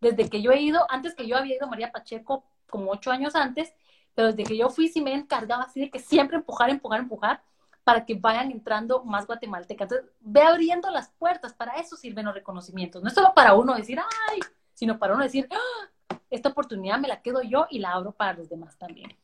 desde 0.00 0.28
que 0.28 0.42
yo 0.42 0.52
he 0.52 0.60
ido, 0.60 0.86
antes 0.90 1.14
que 1.14 1.26
yo 1.26 1.36
había 1.36 1.56
ido 1.56 1.68
María 1.68 1.92
Pacheco 1.92 2.44
como 2.68 2.90
ocho 2.90 3.10
años 3.10 3.34
antes, 3.34 3.72
pero 4.14 4.28
desde 4.28 4.44
que 4.44 4.56
yo 4.56 4.70
fui 4.70 4.88
sí 4.88 5.00
me 5.00 5.14
encargaba 5.14 5.64
así 5.64 5.80
de 5.80 5.90
que 5.90 5.98
siempre 5.98 6.36
empujar, 6.36 6.70
empujar, 6.70 7.00
empujar 7.00 7.42
para 7.84 8.04
que 8.06 8.14
vayan 8.14 8.50
entrando 8.50 9.04
más 9.04 9.26
guatemaltecas. 9.26 9.90
Entonces, 9.90 10.10
ve 10.20 10.42
abriendo 10.42 10.90
las 10.90 11.10
puertas, 11.10 11.52
para 11.52 11.74
eso 11.74 11.96
sirven 11.96 12.24
los 12.24 12.34
reconocimientos. 12.34 13.02
No 13.02 13.08
es 13.08 13.14
solo 13.14 13.32
para 13.34 13.54
uno 13.54 13.74
decir, 13.74 13.98
ay, 14.30 14.40
sino 14.72 14.98
para 14.98 15.14
uno 15.14 15.22
decir, 15.22 15.48
¡Ah! 15.50 16.16
esta 16.30 16.48
oportunidad 16.48 16.98
me 16.98 17.08
la 17.08 17.20
quedo 17.22 17.42
yo 17.42 17.66
y 17.70 17.78
la 17.78 17.92
abro 17.92 18.12
para 18.12 18.32
los 18.32 18.48
demás 18.48 18.76
también. 18.78 19.14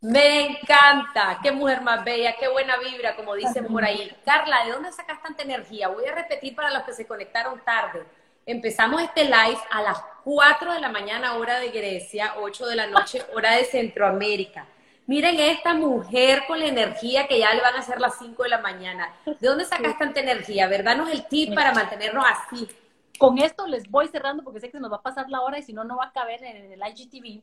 Me 0.00 0.48
encanta, 0.48 1.40
qué 1.42 1.50
mujer 1.50 1.80
más 1.80 2.04
bella, 2.04 2.36
qué 2.38 2.48
buena 2.48 2.76
vibra, 2.76 3.16
como 3.16 3.34
dicen 3.34 3.66
por 3.66 3.82
ahí. 3.82 4.14
Carla, 4.24 4.64
¿de 4.66 4.72
dónde 4.72 4.92
sacas 4.92 5.22
tanta 5.22 5.42
energía? 5.42 5.88
Voy 5.88 6.04
a 6.04 6.14
repetir 6.14 6.54
para 6.54 6.70
los 6.70 6.82
que 6.82 6.92
se 6.92 7.06
conectaron 7.06 7.58
tarde. 7.64 8.04
Empezamos 8.46 9.00
este 9.00 9.24
live 9.24 9.58
a 9.70 9.80
las 9.80 9.98
4 10.22 10.74
de 10.74 10.80
la 10.80 10.90
mañana, 10.90 11.36
hora 11.36 11.60
de 11.60 11.70
Grecia, 11.70 12.34
8 12.38 12.66
de 12.66 12.76
la 12.76 12.86
noche, 12.86 13.22
hora 13.34 13.56
de 13.56 13.64
Centroamérica. 13.64 14.66
Miren 15.06 15.40
esta 15.40 15.72
mujer 15.72 16.42
con 16.46 16.58
la 16.58 16.66
energía 16.66 17.26
que 17.26 17.38
ya 17.38 17.54
le 17.54 17.62
van 17.62 17.74
a 17.74 17.78
hacer 17.78 17.98
las 18.00 18.18
5 18.18 18.42
de 18.42 18.48
la 18.50 18.58
mañana. 18.58 19.14
¿De 19.24 19.48
dónde 19.48 19.64
sacas 19.64 19.96
tanta 19.96 20.20
energía? 20.20 20.68
¿Verdad? 20.68 20.94
Nos 20.94 21.10
el 21.10 21.26
tip 21.26 21.54
para 21.54 21.72
mantenernos 21.72 22.22
así. 22.26 22.68
Con 23.18 23.38
esto 23.38 23.66
les 23.66 23.90
voy 23.90 24.08
cerrando 24.08 24.44
porque 24.44 24.60
sé 24.60 24.66
que 24.66 24.72
se 24.72 24.80
nos 24.80 24.92
va 24.92 24.96
a 24.96 25.02
pasar 25.02 25.30
la 25.30 25.40
hora 25.40 25.58
y 25.58 25.62
si 25.62 25.72
no, 25.72 25.82
no 25.84 25.96
va 25.96 26.06
a 26.06 26.12
caber 26.12 26.42
en 26.44 26.70
el 26.70 26.80
IGTV. 26.80 27.42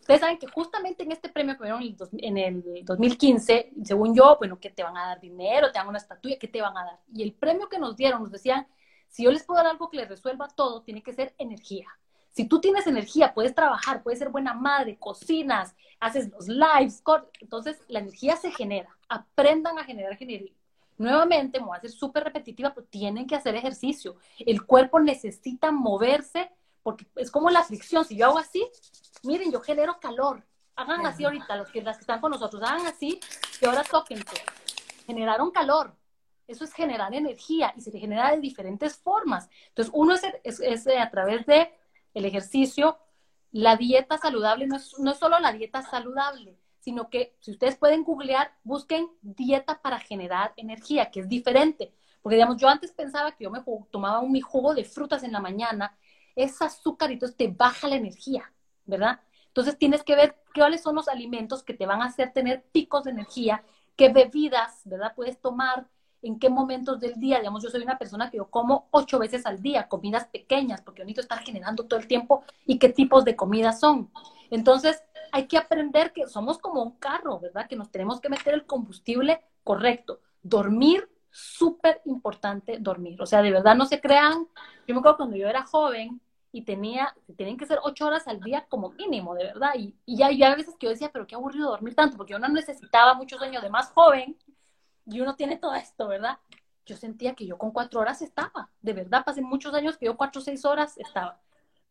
Ustedes 0.00 0.20
saben 0.20 0.38
que 0.38 0.46
justamente 0.46 1.02
en 1.02 1.12
este 1.12 1.28
premio 1.28 1.58
que 1.58 1.64
vieron 1.64 1.82
en 2.12 2.38
el 2.38 2.84
2015, 2.86 3.72
según 3.84 4.14
yo, 4.14 4.36
bueno, 4.38 4.58
que 4.58 4.70
te 4.70 4.82
van 4.82 4.96
a 4.96 5.08
dar 5.08 5.20
dinero, 5.20 5.70
te 5.70 5.78
dan 5.78 5.88
una 5.88 5.98
estatua, 5.98 6.36
¿qué 6.40 6.48
te 6.48 6.62
van 6.62 6.74
a 6.78 6.84
dar? 6.84 6.98
Y 7.12 7.22
el 7.22 7.34
premio 7.34 7.68
que 7.68 7.78
nos 7.78 7.96
dieron, 7.96 8.22
nos 8.22 8.32
decían 8.32 8.66
si 9.08 9.24
yo 9.24 9.30
les 9.30 9.44
puedo 9.44 9.58
dar 9.58 9.70
algo 9.70 9.90
que 9.90 9.96
les 9.96 10.08
resuelva 10.08 10.48
todo, 10.48 10.82
tiene 10.82 11.02
que 11.02 11.12
ser 11.12 11.34
energía. 11.38 11.88
Si 12.30 12.44
tú 12.44 12.60
tienes 12.60 12.86
energía, 12.86 13.34
puedes 13.34 13.54
trabajar, 13.54 14.02
puedes 14.02 14.18
ser 14.18 14.28
buena 14.28 14.54
madre, 14.54 14.96
cocinas, 14.98 15.74
haces 15.98 16.30
los 16.30 16.46
lives, 16.46 17.02
entonces 17.40 17.82
la 17.88 17.98
energía 17.98 18.36
se 18.36 18.52
genera. 18.52 18.96
Aprendan 19.08 19.78
a 19.78 19.84
generar 19.84 20.16
energía. 20.20 20.52
Nuevamente, 20.98 21.60
me 21.60 21.66
voy 21.66 21.76
a 21.76 21.80
ser 21.80 21.90
súper 21.90 22.24
repetitiva, 22.24 22.74
pero 22.74 22.86
tienen 22.86 23.26
que 23.26 23.36
hacer 23.36 23.54
ejercicio. 23.54 24.16
El 24.38 24.64
cuerpo 24.66 25.00
necesita 25.00 25.70
moverse 25.70 26.50
porque 26.82 27.06
es 27.16 27.30
como 27.30 27.50
la 27.50 27.62
fricción. 27.62 28.04
Si 28.04 28.16
yo 28.16 28.26
hago 28.26 28.38
así, 28.38 28.68
miren, 29.22 29.52
yo 29.52 29.60
genero 29.60 29.98
calor. 30.00 30.42
Hagan 30.74 31.06
así 31.06 31.24
ahorita, 31.24 31.56
los 31.56 31.70
que, 31.70 31.82
las 31.82 31.96
que 31.96 32.02
están 32.02 32.20
con 32.20 32.30
nosotros, 32.30 32.62
hagan 32.62 32.86
así 32.86 33.18
y 33.60 33.66
ahora 33.66 33.82
tóquense. 33.82 34.42
Generaron 35.06 35.50
calor. 35.50 35.92
Eso 36.48 36.64
es 36.64 36.72
generar 36.72 37.14
energía 37.14 37.72
y 37.76 37.80
se 37.82 37.96
genera 37.96 38.32
de 38.32 38.40
diferentes 38.40 38.96
formas. 38.96 39.48
Entonces, 39.68 39.92
uno 39.94 40.14
es, 40.14 40.60
es, 40.60 40.86
eh, 40.86 40.98
a 40.98 41.10
través 41.10 41.46
de 41.46 41.72
el 42.14 42.24
ejercicio, 42.24 42.98
la 43.52 43.76
dieta 43.76 44.18
saludable 44.18 44.66
no 44.66 44.76
es, 44.76 44.98
no 44.98 45.12
es 45.12 45.18
solo 45.18 45.38
la 45.38 45.52
dieta 45.52 45.82
saludable, 45.82 46.58
sino 46.80 47.10
que 47.10 47.36
si 47.40 47.52
ustedes 47.52 47.76
pueden 47.76 48.02
googlear, 48.02 48.52
busquen 48.64 49.08
dieta 49.22 49.80
para 49.80 50.00
generar 50.00 50.52
energía, 50.56 51.10
que 51.10 51.20
es 51.20 51.28
diferente. 51.28 51.92
Porque, 52.22 52.36
digamos, 52.36 52.56
yo 52.56 52.68
antes 52.68 52.92
pensaba 52.92 53.32
que 53.32 53.44
yo 53.44 53.50
me 53.50 53.62
tomaba 53.90 54.20
un, 54.20 54.32
mi 54.32 54.40
jugo 54.40 54.74
de 54.74 54.84
frutas 54.84 55.22
en 55.22 55.32
la 55.32 55.40
mañana, 55.40 55.96
ese 56.34 56.64
azúcar 56.64 57.10
y 57.10 57.14
entonces 57.14 57.36
te 57.36 57.48
baja 57.48 57.88
la 57.88 57.96
energía, 57.96 58.52
¿verdad? 58.86 59.20
Entonces 59.48 59.76
tienes 59.76 60.02
que 60.02 60.14
ver 60.14 60.36
cuáles 60.54 60.82
son 60.82 60.94
los 60.94 61.08
alimentos 61.08 61.62
que 61.62 61.74
te 61.74 61.86
van 61.86 62.00
a 62.00 62.06
hacer 62.06 62.32
tener 62.32 62.64
picos 62.72 63.04
de 63.04 63.10
energía, 63.10 63.64
qué 63.96 64.08
bebidas, 64.10 64.82
¿verdad? 64.84 65.14
Puedes 65.16 65.40
tomar, 65.40 65.88
en 66.22 66.38
qué 66.38 66.50
momentos 66.50 67.00
del 67.00 67.14
día. 67.14 67.38
Digamos, 67.38 67.62
yo 67.62 67.70
soy 67.70 67.82
una 67.82 67.98
persona 67.98 68.30
que 68.30 68.38
yo 68.38 68.46
como 68.46 68.88
ocho 68.90 69.18
veces 69.18 69.46
al 69.46 69.62
día, 69.62 69.88
comidas 69.88 70.26
pequeñas, 70.26 70.82
porque 70.82 71.00
yo 71.00 71.04
necesito 71.04 71.22
estar 71.22 71.40
generando 71.40 71.84
todo 71.84 71.98
el 71.98 72.06
tiempo 72.06 72.44
y 72.66 72.78
qué 72.78 72.88
tipos 72.88 73.24
de 73.24 73.36
comidas 73.36 73.80
son. 73.80 74.10
Entonces, 74.50 75.02
hay 75.32 75.46
que 75.46 75.58
aprender 75.58 76.12
que 76.12 76.26
somos 76.26 76.58
como 76.58 76.82
un 76.82 76.92
carro, 76.92 77.38
¿verdad? 77.38 77.68
Que 77.68 77.76
nos 77.76 77.90
tenemos 77.90 78.20
que 78.20 78.28
meter 78.28 78.54
el 78.54 78.66
combustible 78.66 79.40
correcto. 79.62 80.20
Dormir, 80.42 81.08
súper 81.30 82.00
importante 82.04 82.78
dormir. 82.80 83.20
O 83.20 83.26
sea, 83.26 83.42
de 83.42 83.52
verdad 83.52 83.76
no 83.76 83.86
se 83.86 84.00
crean. 84.00 84.46
Yo 84.86 84.94
me 84.94 85.00
acuerdo 85.00 85.18
cuando 85.18 85.36
yo 85.36 85.48
era 85.48 85.64
joven 85.66 86.20
y 86.50 86.62
tenía, 86.62 87.14
tienen 87.36 87.56
que 87.56 87.66
ser 87.66 87.78
ocho 87.82 88.06
horas 88.06 88.26
al 88.26 88.40
día 88.40 88.66
como 88.68 88.90
mínimo, 88.90 89.34
de 89.34 89.44
verdad. 89.44 89.72
Y, 89.76 89.94
ya, 90.06 90.30
ya 90.30 90.52
a 90.52 90.56
veces 90.56 90.74
que 90.78 90.86
yo 90.86 90.90
decía, 90.90 91.10
pero 91.12 91.26
qué 91.26 91.34
aburrido 91.34 91.70
dormir 91.70 91.94
tanto, 91.94 92.16
porque 92.16 92.32
yo 92.32 92.38
no 92.38 92.48
necesitaba 92.48 93.14
mucho 93.14 93.36
sueño 93.36 93.60
de 93.60 93.70
más 93.70 93.90
joven 93.90 94.36
y 95.10 95.20
uno 95.20 95.34
tiene 95.36 95.56
todo 95.56 95.74
esto, 95.74 96.06
¿verdad? 96.08 96.38
Yo 96.86 96.96
sentía 96.96 97.34
que 97.34 97.46
yo 97.46 97.58
con 97.58 97.70
cuatro 97.70 98.00
horas 98.00 98.22
estaba, 98.22 98.70
de 98.80 98.92
verdad, 98.92 99.24
pasé 99.24 99.42
muchos 99.42 99.74
años 99.74 99.96
que 99.96 100.06
yo 100.06 100.16
cuatro 100.16 100.40
o 100.40 100.44
seis 100.44 100.64
horas 100.64 100.96
estaba, 100.98 101.40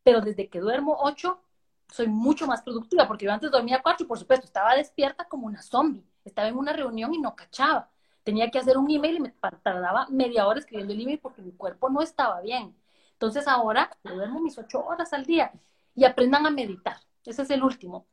pero 0.04 0.22
desde 0.22 0.50
que 0.50 0.60
duermo 0.60 0.98
ocho, 1.00 1.42
soy 1.90 2.08
mucho 2.08 2.48
más 2.48 2.62
productiva, 2.62 3.08
porque 3.08 3.26
yo 3.26 3.34
antes 3.34 3.52
dormía 3.52 3.82
cuatro 3.82 4.06
y 4.06 4.08
por 4.08 4.20
supuesto 4.20 4.46
estaba 4.46 4.76
despierta 4.76 5.26
como 5.26 5.48
una 5.48 5.62
zombie. 5.62 6.04
estaba 6.26 6.48
en 6.48 6.58
una 6.58 6.74
reunión 6.74 7.14
y 7.14 7.20
no 7.20 7.36
cachaba. 7.36 7.90
Tenía 8.24 8.52
que 8.52 8.60
hacer 8.60 8.78
un 8.78 8.92
email 8.92 9.18
y 9.18 9.20
me 9.22 9.34
tardaba 9.64 10.08
media 10.10 10.48
hora 10.48 10.60
escribiendo 10.60 10.94
el 10.94 11.02
email 11.02 11.20
porque 11.20 11.42
mi 11.42 11.54
cuerpo 11.54 11.90
no 11.90 12.02
estaba 12.02 12.42
bien. 12.42 12.76
Entonces 13.14 13.48
ahora 13.48 13.90
yo 14.04 14.16
duermo 14.16 14.42
mis 14.42 14.58
ocho 14.58 14.86
horas 14.86 15.14
al 15.14 15.26
día 15.26 15.52
y 15.96 16.04
aprendan 16.04 16.46
a 16.46 16.52
meditar. 16.52 16.98
Ese 17.26 17.44
es 17.44 17.50
el 17.50 17.64
último. 17.64 18.06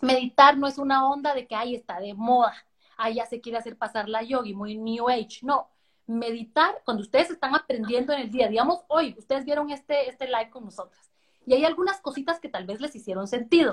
Meditar 0.00 0.58
no 0.58 0.66
es 0.66 0.78
una 0.78 1.08
onda 1.08 1.32
de 1.34 1.46
que 1.46 1.54
ahí 1.54 1.76
está 1.76 2.00
de 2.00 2.12
moda, 2.14 2.54
ahí 3.02 3.14
ya 3.14 3.26
se 3.26 3.40
quiere 3.40 3.58
hacer 3.58 3.76
pasar 3.76 4.08
la 4.08 4.22
yogi, 4.22 4.54
muy 4.54 4.76
new 4.78 5.08
age. 5.08 5.40
No, 5.42 5.68
meditar 6.06 6.82
cuando 6.84 7.02
ustedes 7.02 7.30
están 7.30 7.54
aprendiendo 7.54 8.12
en 8.12 8.20
el 8.20 8.30
día. 8.30 8.48
Digamos, 8.48 8.80
hoy 8.88 9.14
ustedes 9.18 9.44
vieron 9.44 9.70
este, 9.70 10.08
este 10.08 10.26
live 10.26 10.50
con 10.50 10.64
nosotras 10.64 11.10
y 11.46 11.54
hay 11.54 11.64
algunas 11.64 12.00
cositas 12.00 12.40
que 12.40 12.48
tal 12.48 12.66
vez 12.66 12.80
les 12.80 12.94
hicieron 12.94 13.26
sentido. 13.26 13.72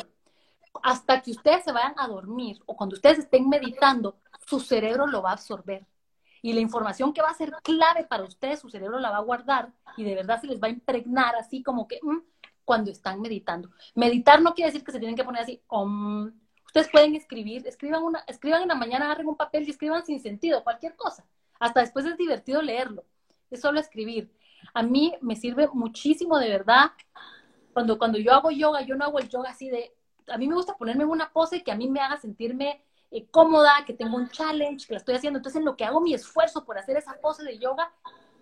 Hasta 0.83 1.21
que 1.21 1.31
ustedes 1.31 1.63
se 1.63 1.71
vayan 1.71 1.93
a 1.97 2.07
dormir 2.07 2.59
o 2.65 2.75
cuando 2.75 2.95
ustedes 2.95 3.19
estén 3.19 3.49
meditando, 3.49 4.17
su 4.45 4.59
cerebro 4.59 5.07
lo 5.07 5.21
va 5.21 5.31
a 5.31 5.33
absorber. 5.33 5.85
Y 6.41 6.53
la 6.53 6.61
información 6.61 7.11
que 7.11 7.21
va 7.21 7.29
a 7.29 7.33
ser 7.33 7.51
clave 7.63 8.05
para 8.05 8.23
ustedes, 8.23 8.59
su 8.59 8.69
cerebro 8.69 8.99
la 8.99 9.11
va 9.11 9.17
a 9.17 9.21
guardar 9.23 9.73
y 9.97 10.03
de 10.03 10.15
verdad 10.15 10.39
se 10.39 10.47
les 10.47 10.61
va 10.61 10.67
a 10.67 10.71
impregnar 10.71 11.35
así 11.35 11.61
como 11.61 11.87
que 11.87 11.99
mm, 12.01 12.19
cuando 12.63 12.91
están 12.91 13.19
meditando. 13.19 13.69
Meditar 13.95 14.41
no 14.41 14.53
quiere 14.53 14.71
decir 14.71 14.85
que 14.85 14.91
se 14.91 14.99
tienen 14.99 15.17
que 15.17 15.23
poner 15.23 15.41
así, 15.41 15.61
ustedes 16.69 16.89
pueden 16.89 17.15
escribir, 17.15 17.65
escriban, 17.65 18.03
una, 18.03 18.19
escriban 18.27 18.61
en 18.61 18.67
la 18.67 18.75
mañana, 18.75 19.05
agarren 19.05 19.27
un 19.27 19.35
papel 19.35 19.67
y 19.67 19.71
escriban 19.71 20.05
sin 20.05 20.19
sentido, 20.19 20.63
cualquier 20.63 20.95
cosa. 20.95 21.25
Hasta 21.59 21.79
después 21.79 22.05
es 22.05 22.15
divertido 22.15 22.61
leerlo, 22.61 23.03
es 23.49 23.61
solo 23.61 23.79
escribir. 23.79 24.31
A 24.75 24.83
mí 24.83 25.15
me 25.21 25.35
sirve 25.35 25.67
muchísimo 25.73 26.37
de 26.37 26.49
verdad. 26.49 26.91
Cuando, 27.73 27.97
cuando 27.97 28.19
yo 28.19 28.33
hago 28.33 28.51
yoga, 28.51 28.81
yo 28.81 28.95
no 28.95 29.05
hago 29.05 29.17
el 29.17 29.29
yoga 29.29 29.49
así 29.49 29.69
de, 29.69 29.95
a 30.27 30.37
mí 30.37 30.47
me 30.47 30.53
gusta 30.53 30.77
ponerme 30.77 31.03
en 31.03 31.09
una 31.09 31.31
pose 31.31 31.63
que 31.63 31.71
a 31.71 31.75
mí 31.75 31.89
me 31.89 32.01
haga 32.01 32.17
sentirme 32.17 32.83
eh, 33.09 33.25
cómoda, 33.31 33.71
que 33.87 33.93
tengo 33.93 34.15
un 34.15 34.29
challenge, 34.29 34.85
que 34.85 34.93
la 34.93 34.99
estoy 34.99 35.15
haciendo. 35.15 35.39
Entonces, 35.39 35.59
en 35.59 35.65
lo 35.65 35.75
que 35.75 35.85
hago 35.85 36.01
mi 36.01 36.13
esfuerzo 36.13 36.65
por 36.65 36.77
hacer 36.77 36.97
esa 36.97 37.19
pose 37.19 37.43
de 37.43 37.57
yoga, 37.57 37.91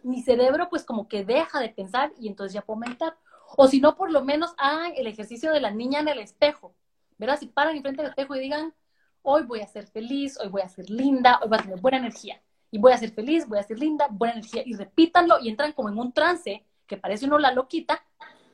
mi 0.03 0.21
cerebro 0.21 0.67
pues 0.69 0.83
como 0.83 1.07
que 1.07 1.23
deja 1.23 1.61
de 1.61 1.69
pensar 1.69 2.11
y 2.19 2.27
entonces 2.27 2.53
ya 2.53 2.61
puedo 2.61 2.79
meditar. 2.79 3.17
O 3.55 3.67
si 3.67 3.79
no, 3.79 3.95
por 3.95 4.11
lo 4.11 4.21
menos 4.25 4.53
hagan 4.57 4.91
el 4.97 5.07
ejercicio 5.07 5.53
de 5.53 5.61
la 5.61 5.71
niña 5.71 6.01
en 6.01 6.09
el 6.09 6.19
espejo. 6.19 6.75
¿Verdad? 7.17 7.39
Si 7.39 7.47
paran 7.47 7.75
enfrente 7.75 8.01
del 8.01 8.11
espejo 8.11 8.35
y 8.35 8.39
digan, 8.39 8.73
hoy 9.21 9.43
voy 9.43 9.61
a 9.61 9.67
ser 9.67 9.87
feliz, 9.87 10.37
hoy 10.39 10.49
voy 10.49 10.61
a 10.61 10.69
ser 10.69 10.89
linda, 10.89 11.39
hoy 11.41 11.49
voy 11.49 11.57
a 11.57 11.61
tener 11.61 11.81
buena 11.81 11.97
energía 11.97 12.41
y 12.71 12.77
voy 12.77 12.91
a 12.91 12.97
ser 12.97 13.11
feliz, 13.11 13.47
voy 13.47 13.59
a 13.59 13.63
ser 13.63 13.79
linda, 13.79 14.07
buena 14.09 14.35
energía, 14.35 14.63
y 14.65 14.73
repítanlo 14.75 15.39
y 15.39 15.49
entran 15.49 15.71
como 15.73 15.89
en 15.89 15.97
un 15.97 16.11
trance 16.11 16.65
que 16.85 16.97
parece 16.97 17.25
uno 17.25 17.37
la 17.37 17.51
loquita, 17.51 18.03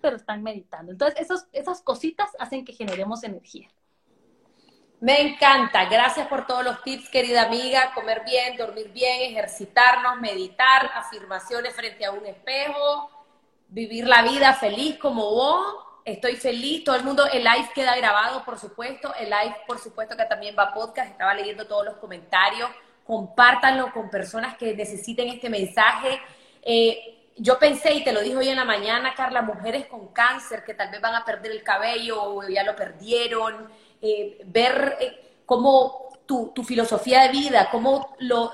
pero 0.01 0.15
están 0.15 0.43
meditando. 0.43 0.91
Entonces, 0.91 1.19
esos, 1.19 1.45
esas 1.51 1.81
cositas 1.81 2.29
hacen 2.39 2.65
que 2.65 2.73
generemos 2.73 3.23
energía. 3.23 3.69
Me 4.99 5.19
encanta. 5.21 5.85
Gracias 5.85 6.27
por 6.27 6.47
todos 6.47 6.63
los 6.63 6.81
tips, 6.81 7.09
querida 7.09 7.43
amiga. 7.43 7.91
Comer 7.93 8.23
bien, 8.25 8.55
dormir 8.55 8.89
bien, 8.93 9.31
ejercitarnos, 9.31 10.19
meditar, 10.21 10.89
afirmaciones 10.95 11.75
frente 11.75 12.05
a 12.05 12.11
un 12.11 12.25
espejo, 12.25 13.09
vivir 13.67 14.07
la 14.07 14.23
vida 14.23 14.53
feliz 14.53 14.97
como 14.97 15.29
vos. 15.29 15.75
Estoy 16.05 16.35
feliz. 16.35 16.83
Todo 16.83 16.95
el 16.95 17.03
mundo, 17.03 17.25
el 17.31 17.43
live 17.43 17.69
queda 17.73 17.95
grabado, 17.95 18.43
por 18.43 18.59
supuesto. 18.59 19.13
El 19.15 19.25
live, 19.29 19.55
por 19.67 19.79
supuesto, 19.79 20.17
que 20.17 20.25
también 20.25 20.55
va 20.57 20.63
a 20.63 20.73
podcast. 20.73 21.11
Estaba 21.11 21.33
leyendo 21.33 21.65
todos 21.65 21.85
los 21.85 21.97
comentarios 21.97 22.69
compártanlo 23.05 23.91
con 23.91 24.09
personas 24.09 24.57
que 24.57 24.75
necesiten 24.75 25.29
este 25.29 25.49
mensaje. 25.49 26.19
Eh, 26.61 27.31
yo 27.37 27.57
pensé, 27.57 27.93
y 27.93 28.03
te 28.03 28.13
lo 28.13 28.21
dijo 28.21 28.39
hoy 28.39 28.49
en 28.49 28.55
la 28.55 28.65
mañana, 28.65 29.13
Carla, 29.15 29.41
mujeres 29.41 29.87
con 29.87 30.09
cáncer 30.09 30.63
que 30.63 30.73
tal 30.73 30.91
vez 30.91 31.01
van 31.01 31.15
a 31.15 31.25
perder 31.25 31.51
el 31.51 31.63
cabello 31.63 32.21
o 32.21 32.47
ya 32.47 32.63
lo 32.63 32.75
perdieron, 32.75 33.69
eh, 34.01 34.41
ver 34.45 34.97
eh, 34.99 35.33
cómo 35.45 36.09
tu, 36.25 36.53
filosofía 36.63 37.23
de 37.23 37.29
vida, 37.29 37.69
cómo 37.71 38.15
lo, 38.19 38.51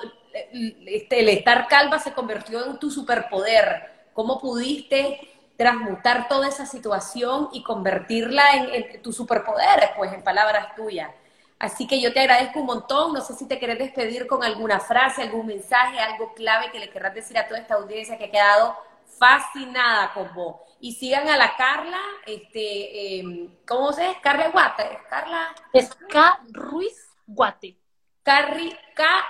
este, 0.86 1.20
el 1.20 1.30
estar 1.30 1.68
calva 1.68 2.00
se 2.00 2.14
convirtió 2.14 2.66
en 2.66 2.80
tu 2.80 2.90
superpoder, 2.90 4.10
cómo 4.14 4.40
pudiste 4.40 5.20
transmutar 5.60 6.30
toda 6.30 6.48
esa 6.48 6.66
situación 6.66 7.50
y 7.52 7.64
convertirla 7.64 8.54
en, 8.54 8.74
en 8.74 9.02
tu 9.02 9.12
superpoder, 9.12 9.92
pues 9.98 10.14
en 10.14 10.24
palabras 10.24 10.74
tuyas. 10.74 11.12
Así 11.60 11.86
que 11.86 12.00
yo 12.00 12.14
te 12.14 12.22
agradezco 12.22 12.62
un 12.62 12.66
montón. 12.66 13.12
No 13.12 13.20
sé 13.20 13.34
si 13.34 13.46
te 13.46 13.60
querés 13.60 13.78
despedir 13.78 14.26
con 14.26 14.42
alguna 14.42 14.80
frase, 14.80 15.22
algún 15.22 15.48
mensaje, 15.48 16.00
algo 16.00 16.34
clave 16.34 16.72
que 16.72 16.80
le 16.80 16.90
querrás 16.90 17.14
decir 17.14 17.38
a 17.38 17.46
toda 17.46 17.60
esta 17.60 17.76
audiencia 17.76 18.18
que 18.18 18.26
ha 18.26 18.32
quedado 18.32 18.78
fascinada 19.18 20.14
con 20.14 20.34
vos. 20.34 20.56
Y 20.80 20.94
sigan 20.94 21.28
a 21.28 21.36
la 21.36 21.58
Carla, 21.58 22.00
este, 22.26 23.20
em, 23.20 23.54
¿cómo 23.68 23.92
se 23.92 24.04
llama? 24.04 24.22
Carla 24.22 24.48
Guate. 24.52 25.00
Carla. 25.10 25.54
Es 25.74 25.94
K. 25.94 26.40
Ruiz 26.54 27.06
Guate. 27.28 27.76
K. 28.24 28.46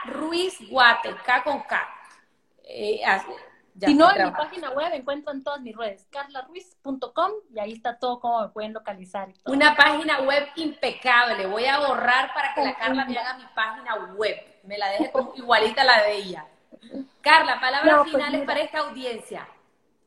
Ruiz 0.06 0.60
Guate, 0.70 1.16
K 1.26 1.44
con 1.44 1.64
K. 1.64 1.90
Eh, 2.66 3.02
si 3.80 3.96
no, 3.96 4.10
en 4.16 4.26
mi 4.26 4.32
página 4.32 4.72
web 4.72 4.94
encuentran 4.94 5.44
todas 5.44 5.62
mis 5.62 5.76
redes, 5.76 6.08
carlaruiz.com, 6.10 7.32
y 7.54 7.60
ahí 7.60 7.74
está 7.74 7.98
todo 7.98 8.20
como 8.20 8.42
me 8.42 8.50
pueden 8.50 8.74
localizar. 8.74 9.30
Una 9.46 9.76
página 9.76 10.22
web 10.22 10.48
impecable. 10.56 11.48
Voy 11.48 11.66
a 11.66 11.80
borrar 11.80 12.34
para 12.34 12.54
que 12.54 12.64
la 12.64 12.78
Carla 12.78 13.06
me 13.06 13.18
haga 13.18 13.38
mi 13.38 13.46
página 13.56 13.96
web. 14.16 14.36
Me 14.64 14.78
la 14.78 14.90
deje 14.90 15.12
como 15.12 15.34
igualita 15.36 15.82
a 15.82 15.86
la 15.86 16.04
de 16.04 16.16
ella. 16.18 16.46
Carla, 17.22 17.60
palabras 17.60 18.00
pues 18.02 18.12
finales 18.12 18.46
para 18.46 18.62
esta 18.62 18.80
audiencia. 18.80 19.48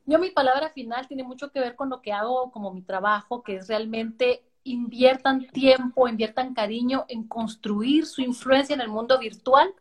Yo 0.04 0.18
mi 0.18 0.30
palabra 0.30 0.70
final 0.70 1.06
tiene 1.06 1.22
mucho 1.22 1.50
que 1.50 1.60
ver 1.60 1.76
con 1.76 1.88
lo 1.88 2.02
que 2.02 2.12
hago 2.12 2.50
como 2.50 2.72
mi 2.72 2.82
trabajo, 2.82 3.42
que 3.42 3.56
es 3.56 3.68
realmente 3.68 4.42
inviertan 4.64 5.46
tiempo, 5.48 6.08
inviertan 6.08 6.54
cariño 6.54 7.04
en 7.08 7.26
construir 7.26 8.06
su 8.06 8.20
influencia 8.20 8.74
en 8.74 8.80
el 8.80 8.88
mundo 8.88 9.18
virtual, 9.18 9.72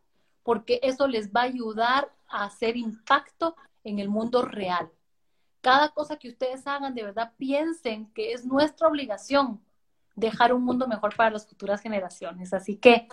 porque 0.44 0.80
eso 0.84 1.08
les 1.08 1.32
va 1.32 1.42
a 1.42 1.46
ayudar 1.46 2.12
a 2.28 2.46
hacer 2.46 2.78
impacto 2.78 3.56
en 3.84 4.00
el 4.00 4.10
mundo 4.10 4.44
real. 4.44 4.90
Cada 5.62 5.90
cosa 5.90 6.18
que 6.18 6.30
ustedes 6.30 6.66
hagan, 6.66 6.96
de 6.96 7.04
verdad 7.04 7.34
piensen 7.38 8.12
que 8.14 8.34
es 8.34 8.46
nuestra 8.46 8.88
obligación 8.88 9.62
dejar 10.16 10.54
un 10.54 10.64
mundo 10.64 10.88
mejor 10.88 11.16
para 11.16 11.30
las 11.30 11.48
futuras 11.48 11.82
generaciones. 11.82 12.54
Así 12.54 12.78
que, 12.78 13.08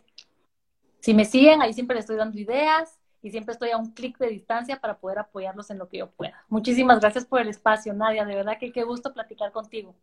si 1.00 1.14
me 1.14 1.24
siguen, 1.24 1.62
ahí 1.62 1.72
siempre 1.72 1.94
les 1.94 2.04
estoy 2.04 2.16
dando 2.16 2.38
ideas 2.38 2.98
y 3.22 3.30
siempre 3.30 3.52
estoy 3.52 3.70
a 3.70 3.76
un 3.76 3.92
clic 3.92 4.18
de 4.18 4.28
distancia 4.28 4.80
para 4.80 4.98
poder 4.98 5.18
apoyarlos 5.18 5.70
en 5.70 5.78
lo 5.78 5.88
que 5.88 5.98
yo 5.98 6.10
pueda. 6.10 6.44
Muchísimas 6.48 7.00
gracias 7.00 7.24
por 7.24 7.40
el 7.40 7.48
espacio, 7.48 7.92
Nadia. 7.92 8.24
De 8.24 8.34
verdad 8.34 8.58
que 8.58 8.72
qué 8.72 8.82
gusto 8.82 9.12
platicar 9.12 9.52
contigo. 9.52 9.94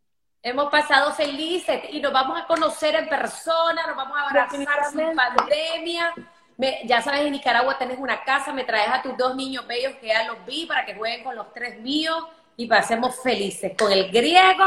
Hemos 0.41 0.69
pasado 0.69 1.11
felices 1.13 1.81
y 1.91 1.99
nos 1.99 2.13
vamos 2.13 2.39
a 2.39 2.45
conocer 2.45 2.93
en 2.93 3.09
persona, 3.09 3.87
nos 3.87 3.95
vamos 3.95 4.17
a 4.17 4.27
abrazar 4.29 4.85
sin 4.91 5.15
pandemia 5.15 6.13
ya 6.85 7.01
sabes, 7.01 7.21
en 7.21 7.31
Nicaragua 7.31 7.77
tenés 7.77 7.99
una 7.99 8.23
casa, 8.23 8.53
me 8.53 8.63
traes 8.63 8.89
a 8.89 9.01
tus 9.01 9.17
dos 9.17 9.35
niños 9.35 9.67
bellos 9.67 9.95
que 9.95 10.07
ya 10.07 10.25
los 10.25 10.45
vi 10.45 10.65
para 10.65 10.85
que 10.85 10.95
jueguen 10.95 11.23
con 11.23 11.35
los 11.35 11.51
tres 11.53 11.79
míos 11.79 12.25
y 12.57 12.67
pasemos 12.67 13.21
felices 13.21 13.73
con 13.77 13.91
el 13.91 14.09
griego 14.11 14.65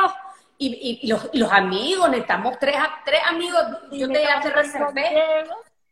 y, 0.59 1.09
los, 1.09 1.53
amigos, 1.53 2.11
necesitamos 2.11 2.59
tres, 2.59 2.77
tres 3.05 3.21
amigos, 3.29 3.63
yo 3.93 4.09
te, 4.09 4.23
ya 4.23 4.41
te 4.41 4.51
reservé, 4.51 5.45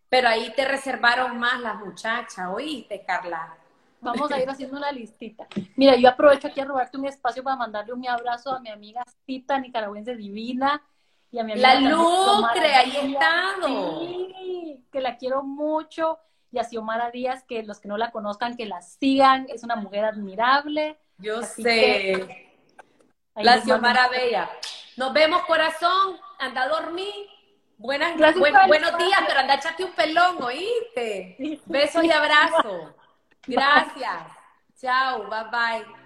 pero 0.08 0.28
ahí 0.28 0.52
te 0.56 0.64
reservaron 0.64 1.38
más 1.38 1.60
las 1.60 1.76
muchachas, 1.76 2.48
¿oíste, 2.52 3.04
Carla? 3.06 3.56
Vamos 4.00 4.30
a 4.30 4.40
ir 4.40 4.48
haciendo 4.48 4.76
una 4.76 4.92
listita. 4.92 5.46
Mira, 5.76 5.96
yo 5.96 6.08
aprovecho 6.08 6.48
aquí 6.48 6.60
a 6.60 6.64
robarte 6.64 6.98
un 6.98 7.06
espacio 7.06 7.42
para 7.42 7.56
mandarle 7.56 7.92
un 7.92 8.06
abrazo 8.08 8.52
a 8.52 8.60
mi 8.60 8.70
amiga 8.70 9.02
Cita, 9.24 9.58
nicaragüense 9.58 10.14
divina, 10.16 10.82
y 11.30 11.38
a 11.38 11.44
mi 11.44 11.52
amiga 11.52 11.74
La 11.74 11.80
Lucre, 11.80 12.74
ahí 12.74 13.12
estado. 13.12 14.00
Sí, 14.00 14.84
que 14.92 15.00
la 15.00 15.16
quiero 15.16 15.42
mucho. 15.42 16.18
Y 16.52 16.58
a 16.58 16.64
Xiomara 16.64 17.10
Díaz, 17.10 17.44
que 17.46 17.62
los 17.62 17.80
que 17.80 17.88
no 17.88 17.98
la 17.98 18.10
conozcan, 18.10 18.56
que 18.56 18.66
la 18.66 18.80
sigan. 18.82 19.46
Es 19.48 19.62
una 19.62 19.76
mujer 19.76 20.04
admirable. 20.04 20.98
Yo 21.18 21.42
sé. 21.42 22.48
La 23.34 23.60
Xiomara 23.60 24.08
Bella. 24.08 24.48
Nos 24.96 25.12
vemos, 25.12 25.42
corazón. 25.42 26.18
Anda 26.38 26.62
a 26.62 26.68
dormir. 26.68 27.12
Buenas, 27.78 28.16
buenos 28.16 28.96
días, 28.96 29.20
pero 29.26 29.40
anda 29.40 29.54
echate 29.54 29.84
un 29.84 29.92
pelón, 29.92 30.42
¿oíste? 30.42 31.60
Besos 31.66 32.04
y 32.04 32.10
abrazos. 32.10 32.94
Gracias. 33.46 34.22
Chao, 34.80 35.28
bye 35.28 35.44
bye. 35.50 36.05